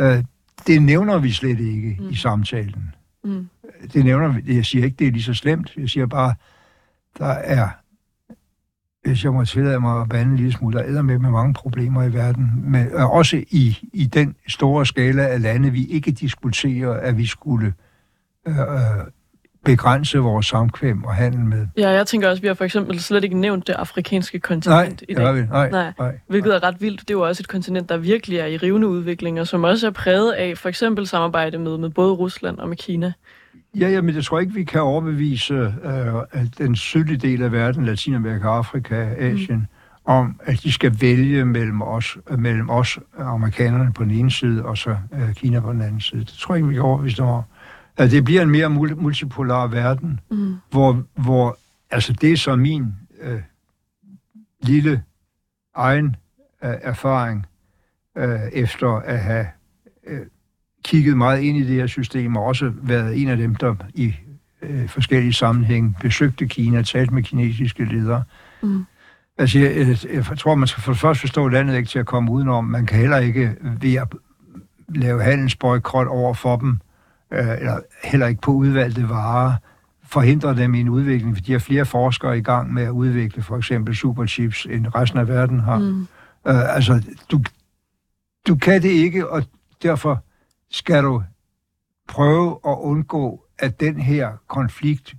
øh, 0.00 0.24
det 0.66 0.82
nævner 0.82 1.18
vi 1.18 1.30
slet 1.30 1.60
ikke 1.60 1.96
mm. 2.00 2.08
i 2.08 2.14
samtalen. 2.14 2.94
Mm. 3.24 3.48
Det 3.92 4.04
nævner 4.04 4.28
vi. 4.28 4.56
Jeg 4.56 4.64
siger 4.64 4.84
ikke, 4.84 4.96
det 4.98 5.06
er 5.06 5.12
lige 5.12 5.22
så 5.22 5.34
slemt. 5.34 5.72
Jeg 5.76 5.88
siger 5.88 6.06
bare, 6.06 6.34
der 7.18 7.26
er 7.26 7.68
hvis 9.04 9.24
jeg 9.24 9.32
må 9.32 9.44
tillade 9.44 9.80
mig 9.80 10.00
at 10.00 10.08
bande 10.08 10.30
en 10.30 10.36
lille 10.36 10.52
smule, 10.52 10.78
der 10.78 10.84
er 10.84 11.02
med 11.02 11.18
med 11.18 11.30
mange 11.30 11.54
problemer 11.54 12.02
i 12.02 12.12
verden, 12.12 12.62
men 12.64 12.92
også 12.92 13.44
i, 13.50 13.88
i 13.92 14.06
den 14.06 14.34
store 14.48 14.86
skala 14.86 15.26
af 15.26 15.42
lande, 15.42 15.70
vi 15.70 15.86
ikke 15.86 16.10
diskuterer, 16.10 16.92
at 16.92 17.18
vi 17.18 17.26
skulle 17.26 17.74
øh, 18.46 18.58
øh, 18.58 19.04
begrænse 19.64 20.18
vores 20.18 20.46
samkvem 20.46 21.04
og 21.04 21.14
handel 21.14 21.40
med. 21.40 21.66
Ja, 21.76 21.90
jeg 21.90 22.06
tænker 22.06 22.28
også, 22.28 22.38
at 22.38 22.42
vi 22.42 22.46
har 22.46 22.54
for 22.54 22.64
eksempel 22.64 23.00
slet 23.00 23.24
ikke 23.24 23.38
nævnt 23.38 23.66
det 23.66 23.72
afrikanske 23.72 24.40
kontinent 24.40 25.00
nej, 25.00 25.06
i 25.08 25.14
dag. 25.14 25.34
Vi. 25.34 25.40
Nej, 25.40 25.70
nej, 25.70 25.92
nej. 25.98 26.18
Hvilket 26.28 26.54
er 26.54 26.62
ret 26.62 26.80
vildt. 26.80 27.00
Det 27.00 27.10
er 27.10 27.14
jo 27.14 27.26
også 27.26 27.42
et 27.42 27.48
kontinent, 27.48 27.88
der 27.88 27.96
virkelig 27.96 28.38
er 28.38 28.46
i 28.46 28.56
rivende 28.56 28.88
udvikling, 28.88 29.40
og 29.40 29.46
som 29.46 29.64
også 29.64 29.86
er 29.86 29.90
præget 29.90 30.32
af 30.32 30.58
for 30.58 30.68
eksempel 30.68 31.06
samarbejde 31.06 31.58
med, 31.58 31.78
med 31.78 31.90
både 31.90 32.12
Rusland 32.12 32.58
og 32.58 32.68
med 32.68 32.76
Kina. 32.76 33.12
Ja, 33.74 33.88
ja, 33.88 34.00
men 34.00 34.14
jeg 34.14 34.24
tror 34.24 34.40
ikke, 34.40 34.54
vi 34.54 34.64
kan 34.64 34.80
overbevise 34.80 35.54
øh, 35.54 36.46
den 36.58 36.76
sydlige 36.76 37.16
del 37.16 37.42
af 37.42 37.52
verden, 37.52 37.84
Latinamerika, 37.84 38.46
Afrika, 38.46 39.08
Asien, 39.18 39.56
mm. 39.56 40.12
om, 40.12 40.40
at 40.44 40.62
de 40.62 40.72
skal 40.72 40.96
vælge 41.00 41.44
mellem 41.44 41.82
os, 41.82 42.18
mellem 42.38 42.70
os 42.70 42.98
amerikanerne 43.18 43.92
på 43.92 44.04
den 44.04 44.10
ene 44.10 44.30
side, 44.30 44.64
og 44.64 44.78
så 44.78 44.96
øh, 45.12 45.34
Kina 45.34 45.60
på 45.60 45.72
den 45.72 45.82
anden 45.82 46.00
side. 46.00 46.20
Det 46.20 46.28
tror 46.28 46.54
jeg 46.54 46.58
ikke, 46.58 46.68
vi 46.68 46.74
kan 46.74 46.82
overbevise 46.82 47.16
dem 47.16 47.26
om. 47.26 47.42
At 47.96 48.10
det 48.10 48.24
bliver 48.24 48.42
en 48.42 48.50
mere 48.50 48.68
multipolar 48.68 49.66
verden, 49.66 50.20
mm. 50.30 50.56
hvor, 50.70 51.04
hvor 51.14 51.58
altså 51.90 52.12
det 52.12 52.40
som 52.40 52.58
min 52.58 52.94
øh, 53.20 53.40
lille 54.62 55.02
egen 55.74 56.16
øh, 56.64 56.74
erfaring, 56.82 57.46
øh, 58.16 58.40
efter 58.52 58.88
at 58.88 59.18
have 59.18 59.46
øh, 60.06 60.26
kigget 60.84 61.16
meget 61.16 61.40
ind 61.40 61.56
i 61.56 61.60
det 61.62 61.74
her 61.74 61.86
system, 61.86 62.36
og 62.36 62.44
også 62.44 62.72
været 62.82 63.22
en 63.22 63.28
af 63.28 63.36
dem, 63.36 63.54
der 63.54 63.74
i 63.94 64.14
øh, 64.62 64.88
forskellige 64.88 65.32
sammenhænge 65.32 65.94
besøgte 66.00 66.46
Kina, 66.46 66.82
talt 66.82 67.10
med 67.10 67.22
kinesiske 67.22 67.84
ledere. 67.84 68.22
Mm. 68.62 68.84
Altså, 69.38 69.58
jeg, 69.58 69.96
jeg, 70.12 70.38
tror, 70.38 70.54
man 70.54 70.68
skal 70.68 70.82
for 70.82 70.94
først 70.94 71.20
forstå 71.20 71.48
landet 71.48 71.76
ikke 71.76 71.88
til 71.88 71.98
at 71.98 72.06
komme 72.06 72.32
udenom. 72.32 72.64
Man 72.64 72.86
kan 72.86 72.98
heller 72.98 73.18
ikke 73.18 73.56
ved 73.80 73.94
at 73.94 74.08
lave 74.88 75.22
handelsboykot 75.22 76.06
over 76.06 76.34
for 76.34 76.56
dem, 76.56 76.78
øh, 77.30 77.48
eller 77.58 77.80
heller 78.04 78.26
ikke 78.26 78.40
på 78.40 78.50
udvalgte 78.50 79.08
varer, 79.08 79.54
forhindre 80.02 80.56
dem 80.56 80.74
i 80.74 80.80
en 80.80 80.88
udvikling, 80.88 81.36
for 81.36 81.42
de 81.42 81.52
har 81.52 81.58
flere 81.58 81.84
forskere 81.84 82.38
i 82.38 82.42
gang 82.42 82.72
med 82.72 82.82
at 82.82 82.90
udvikle 82.90 83.42
for 83.42 83.56
eksempel 83.56 83.96
superchips, 83.96 84.66
end 84.70 84.86
resten 84.94 85.18
af 85.18 85.28
verden 85.28 85.60
har. 85.60 85.78
Mm. 85.78 86.00
Øh, 86.46 86.74
altså, 86.76 87.02
du, 87.30 87.40
du 88.48 88.56
kan 88.56 88.82
det 88.82 88.88
ikke, 88.88 89.30
og 89.30 89.44
derfor 89.82 90.24
skal 90.70 91.02
du 91.02 91.22
prøve 92.08 92.58
at 92.66 92.76
undgå, 92.80 93.44
at 93.58 93.80
den 93.80 94.00
her 94.00 94.32
konflikt, 94.48 95.14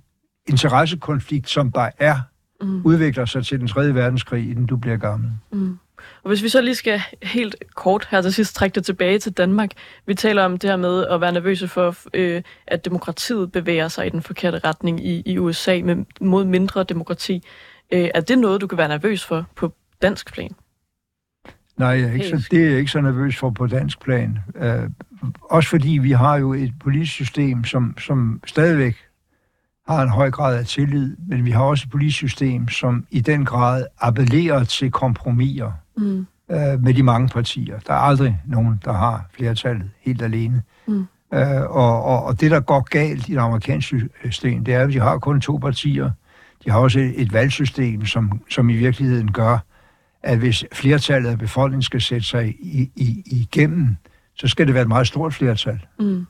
interessekonflikt, 0.46 1.48
som 1.48 1.72
der 1.72 1.90
er, 1.98 2.16
mm. 2.60 2.82
udvikler 2.84 3.24
sig 3.24 3.46
til 3.46 3.60
den 3.60 3.68
tredje 3.68 3.94
verdenskrig, 3.94 4.50
inden 4.50 4.66
du 4.66 4.76
bliver 4.76 4.96
gammel. 4.96 5.30
Mm. 5.52 5.78
Og 6.22 6.28
hvis 6.28 6.42
vi 6.42 6.48
så 6.48 6.60
lige 6.60 6.74
skal 6.74 7.00
helt 7.22 7.56
kort 7.74 8.08
her 8.10 8.22
til 8.22 8.34
sidst 8.34 8.54
trække 8.54 8.74
det 8.74 8.84
tilbage 8.84 9.18
til 9.18 9.32
Danmark. 9.32 9.70
Vi 10.06 10.14
taler 10.14 10.44
om 10.44 10.58
det 10.58 10.70
her 10.70 10.76
med 10.76 11.06
at 11.06 11.20
være 11.20 11.32
nervøse 11.32 11.68
for, 11.68 11.96
øh, 12.14 12.42
at 12.66 12.84
demokratiet 12.84 13.52
bevæger 13.52 13.88
sig 13.88 14.06
i 14.06 14.10
den 14.10 14.22
forkerte 14.22 14.58
retning 14.58 15.06
i, 15.06 15.22
i 15.26 15.38
USA 15.38 15.80
med, 15.84 15.96
mod 16.20 16.44
mindre 16.44 16.84
demokrati. 16.84 17.42
Øh, 17.92 18.08
er 18.14 18.20
det 18.20 18.38
noget, 18.38 18.60
du 18.60 18.66
kan 18.66 18.78
være 18.78 18.88
nervøs 18.88 19.24
for 19.24 19.46
på 19.56 19.72
dansk 20.02 20.32
plan? 20.32 20.50
Nej, 21.76 21.88
jeg 21.88 22.08
er 22.08 22.12
ikke 22.12 22.28
så, 22.28 22.48
det 22.50 22.64
er 22.64 22.68
jeg 22.68 22.78
ikke 22.78 22.90
så 22.90 23.00
nervøs 23.00 23.36
for 23.36 23.50
på 23.50 23.66
dansk 23.66 24.00
plan. 24.00 24.38
Uh, 24.54 24.90
også 25.42 25.68
fordi 25.68 25.98
vi 26.02 26.10
har 26.10 26.36
jo 26.36 26.52
et 26.52 26.72
politisk 26.80 27.12
system, 27.12 27.64
som, 27.64 27.98
som 27.98 28.40
stadigvæk 28.46 28.96
har 29.88 30.02
en 30.02 30.08
høj 30.08 30.30
grad 30.30 30.58
af 30.58 30.66
tillid, 30.66 31.16
men 31.28 31.44
vi 31.44 31.50
har 31.50 31.62
også 31.62 31.84
et 31.86 31.90
politisk 31.90 32.16
system, 32.16 32.68
som 32.68 33.06
i 33.10 33.20
den 33.20 33.44
grad 33.44 33.86
appellerer 34.00 34.64
til 34.64 34.90
kompromiser 34.90 35.72
mm. 35.96 36.26
uh, 36.48 36.82
med 36.82 36.94
de 36.94 37.02
mange 37.02 37.28
partier. 37.28 37.78
Der 37.78 37.92
er 37.92 37.98
aldrig 37.98 38.40
nogen, 38.46 38.80
der 38.84 38.92
har 38.92 39.26
flertallet 39.32 39.90
helt 40.00 40.22
alene. 40.22 40.62
Mm. 40.86 41.06
Uh, 41.32 41.62
og, 41.62 42.04
og, 42.04 42.24
og 42.24 42.40
det, 42.40 42.50
der 42.50 42.60
går 42.60 42.80
galt 42.80 43.28
i 43.28 43.32
det 43.32 43.38
amerikanske 43.38 44.08
system, 44.24 44.64
det 44.64 44.74
er, 44.74 44.82
at 44.82 44.88
de 44.88 45.00
har 45.00 45.18
kun 45.18 45.40
to 45.40 45.56
partier. 45.56 46.10
De 46.64 46.70
har 46.70 46.78
også 46.78 47.00
et, 47.00 47.20
et 47.22 47.32
valgsystem, 47.32 48.06
som, 48.06 48.40
som 48.50 48.70
i 48.70 48.76
virkeligheden 48.76 49.32
gør, 49.32 49.58
at 50.22 50.38
hvis 50.38 50.64
flertallet 50.72 51.30
af 51.30 51.38
befolkningen 51.38 51.82
skal 51.82 52.00
sætte 52.00 52.26
sig 52.26 52.48
i, 52.48 52.90
i, 52.96 53.22
igennem, 53.26 53.96
så 54.34 54.48
skal 54.48 54.66
det 54.66 54.74
være 54.74 54.82
et 54.82 54.88
meget 54.88 55.06
stort 55.06 55.34
flertal. 55.34 55.86
Mm. 55.98 56.26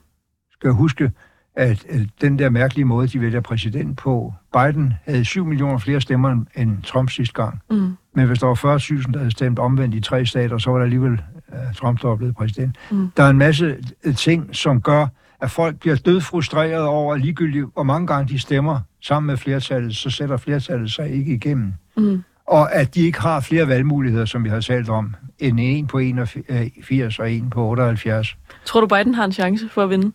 Skal 0.51 0.71
huske, 0.71 1.11
at, 1.57 1.85
at 1.89 2.01
den 2.21 2.39
der 2.39 2.49
mærkelige 2.49 2.85
måde, 2.85 3.07
de 3.07 3.21
vælger 3.21 3.41
præsident 3.41 3.97
på, 3.97 4.33
Biden 4.53 4.93
havde 5.05 5.25
7 5.25 5.45
millioner 5.45 5.77
flere 5.77 6.01
stemmer 6.01 6.45
end 6.55 6.83
Trump 6.83 7.09
sidste 7.09 7.33
gang. 7.33 7.61
Mm. 7.69 7.97
Men 8.13 8.27
hvis 8.27 8.39
der 8.39 8.47
var 8.47 8.77
40.000, 8.77 9.11
der 9.11 9.17
havde 9.17 9.31
stemt 9.31 9.59
omvendt 9.59 9.95
i 9.95 10.01
tre 10.01 10.25
stater, 10.25 10.57
så 10.57 10.69
var 10.69 10.77
der 10.77 10.83
alligevel 10.83 11.21
uh, 11.47 11.75
Trump, 11.75 12.01
der 12.01 12.07
var 12.07 12.15
blevet 12.15 12.35
præsident. 12.35 12.75
Mm. 12.91 13.11
Der 13.17 13.23
er 13.23 13.29
en 13.29 13.37
masse 13.37 13.77
uh, 14.07 14.15
ting, 14.15 14.55
som 14.55 14.81
gør, 14.81 15.07
at 15.41 15.51
folk 15.51 15.79
bliver 15.79 15.95
dødfrustreret 15.95 16.81
over, 16.81 17.13
at 17.13 17.21
ligegyldigt 17.21 17.65
hvor 17.73 17.83
mange 17.83 18.07
gange 18.07 18.33
de 18.33 18.39
stemmer 18.39 18.79
sammen 19.01 19.27
med 19.27 19.37
flertallet, 19.37 19.95
så 19.95 20.09
sætter 20.09 20.37
flertallet 20.37 20.91
sig 20.91 21.09
ikke 21.09 21.33
igennem. 21.33 21.73
Mm 21.97 22.23
og 22.47 22.75
at 22.75 22.95
de 22.95 23.01
ikke 23.01 23.21
har 23.21 23.39
flere 23.39 23.67
valgmuligheder, 23.67 24.25
som 24.25 24.43
vi 24.43 24.49
har 24.49 24.61
talt 24.61 24.89
om, 24.89 25.15
end 25.39 25.59
en 25.59 25.87
på 25.87 25.97
81 25.97 27.19
og 27.19 27.31
en 27.31 27.49
på 27.49 27.69
78. 27.69 28.37
Tror 28.65 28.81
du, 28.81 28.87
Biden 28.87 29.15
har 29.15 29.25
en 29.25 29.31
chance 29.31 29.69
for 29.69 29.83
at 29.83 29.89
vinde? 29.89 30.11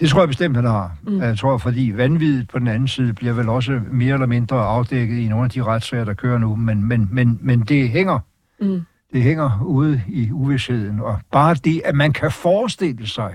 Det 0.00 0.08
tror 0.08 0.20
jeg 0.20 0.28
bestemt, 0.28 0.56
han 0.56 0.64
har. 0.64 0.96
Mm. 1.02 1.20
Jeg 1.20 1.38
tror, 1.38 1.58
fordi 1.58 1.92
vanvittigt 1.96 2.48
på 2.48 2.58
den 2.58 2.68
anden 2.68 2.88
side 2.88 3.12
bliver 3.12 3.32
vel 3.32 3.48
også 3.48 3.80
mere 3.90 4.14
eller 4.14 4.26
mindre 4.26 4.56
afdækket 4.56 5.18
i 5.18 5.28
nogle 5.28 5.44
af 5.44 5.50
de 5.50 5.62
retssager, 5.62 6.04
der 6.04 6.14
kører 6.14 6.38
nu, 6.38 6.56
men, 6.56 6.88
men, 6.88 7.08
men, 7.10 7.38
men 7.42 7.60
det 7.60 7.88
hænger. 7.88 8.18
Mm. 8.60 8.82
Det 9.12 9.22
hænger 9.22 9.62
ude 9.64 10.02
i 10.08 10.32
uvidsheden, 10.32 11.00
og 11.00 11.20
bare 11.32 11.54
det, 11.54 11.82
at 11.84 11.94
man 11.94 12.12
kan 12.12 12.30
forestille 12.32 13.06
sig, 13.06 13.34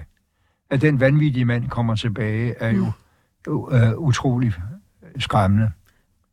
at 0.70 0.82
den 0.82 0.99
vanvittige 0.99 1.45
mand 1.45 1.70
kommer 1.70 1.95
tilbage, 1.95 2.53
er 2.59 2.72
jo 2.72 2.86
mm. 3.47 3.53
uh, 3.53 3.93
utrolig 3.97 4.53
skræmmende. 5.20 5.72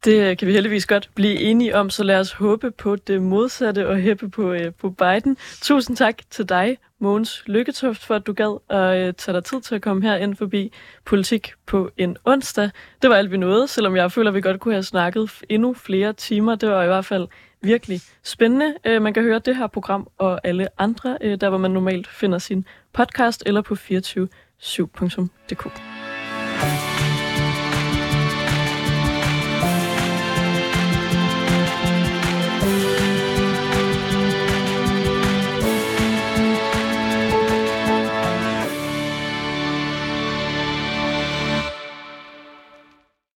Det 0.05 0.39
kan 0.39 0.49
vi 0.49 0.53
heldigvis 0.53 0.87
godt 0.87 1.11
blive 1.15 1.41
enige 1.41 1.77
om, 1.77 1.91
så 1.91 2.05
lad 2.05 2.21
os 2.21 2.33
håbe 2.33 2.71
på 2.71 2.97
det 2.97 3.23
modsatte 3.23 3.89
og 3.89 3.97
hæppe 3.97 4.29
på, 4.29 4.53
øh, 4.53 4.73
på 4.81 4.91
Biden. 4.91 5.37
Tusind 5.63 5.97
tak 5.97 6.17
til 6.31 6.49
dig, 6.49 6.79
Mogens 6.99 7.43
Lykketoft, 7.47 8.05
for 8.05 8.15
at 8.15 8.27
du 8.27 8.33
gad 8.33 8.59
at 8.71 9.07
øh, 9.07 9.15
tage 9.15 9.35
dig 9.35 9.45
tid 9.45 9.61
til 9.61 9.75
at 9.75 9.83
komme 9.83 10.03
her 10.03 10.17
ind 10.17 10.37
forbi 10.37 10.73
Politik 11.05 11.53
på 11.67 11.91
en 11.97 12.17
onsdag. 12.25 12.71
Det 13.03 13.11
var 13.11 13.17
alt 13.17 13.31
vi 13.31 13.37
nåede, 13.37 13.69
selvom 13.69 13.97
jeg 13.97 14.13
føler, 14.13 14.31
at 14.31 14.35
vi 14.35 14.41
godt 14.41 14.61
kunne 14.61 14.75
have 14.75 14.83
snakket 14.83 15.31
endnu 15.49 15.75
flere 15.75 16.13
timer. 16.13 16.55
Det 16.55 16.69
var 16.69 16.83
i 16.83 16.87
hvert 16.87 17.05
fald 17.05 17.29
virkelig 17.63 18.01
spændende. 18.23 18.75
Øh, 18.85 19.03
man 19.03 19.15
kan 19.15 19.23
høre 19.23 19.39
det 19.39 19.57
her 19.57 19.67
program 19.67 20.09
og 20.19 20.41
alle 20.45 20.69
andre, 20.79 21.19
øh, 21.21 21.41
der 21.41 21.49
hvor 21.49 21.59
man 21.59 21.71
normalt 21.71 22.07
finder 22.07 22.39
sin 22.39 22.65
podcast, 22.93 23.43
eller 23.47 23.63
på 23.63 23.75
247.dk. 23.75 25.98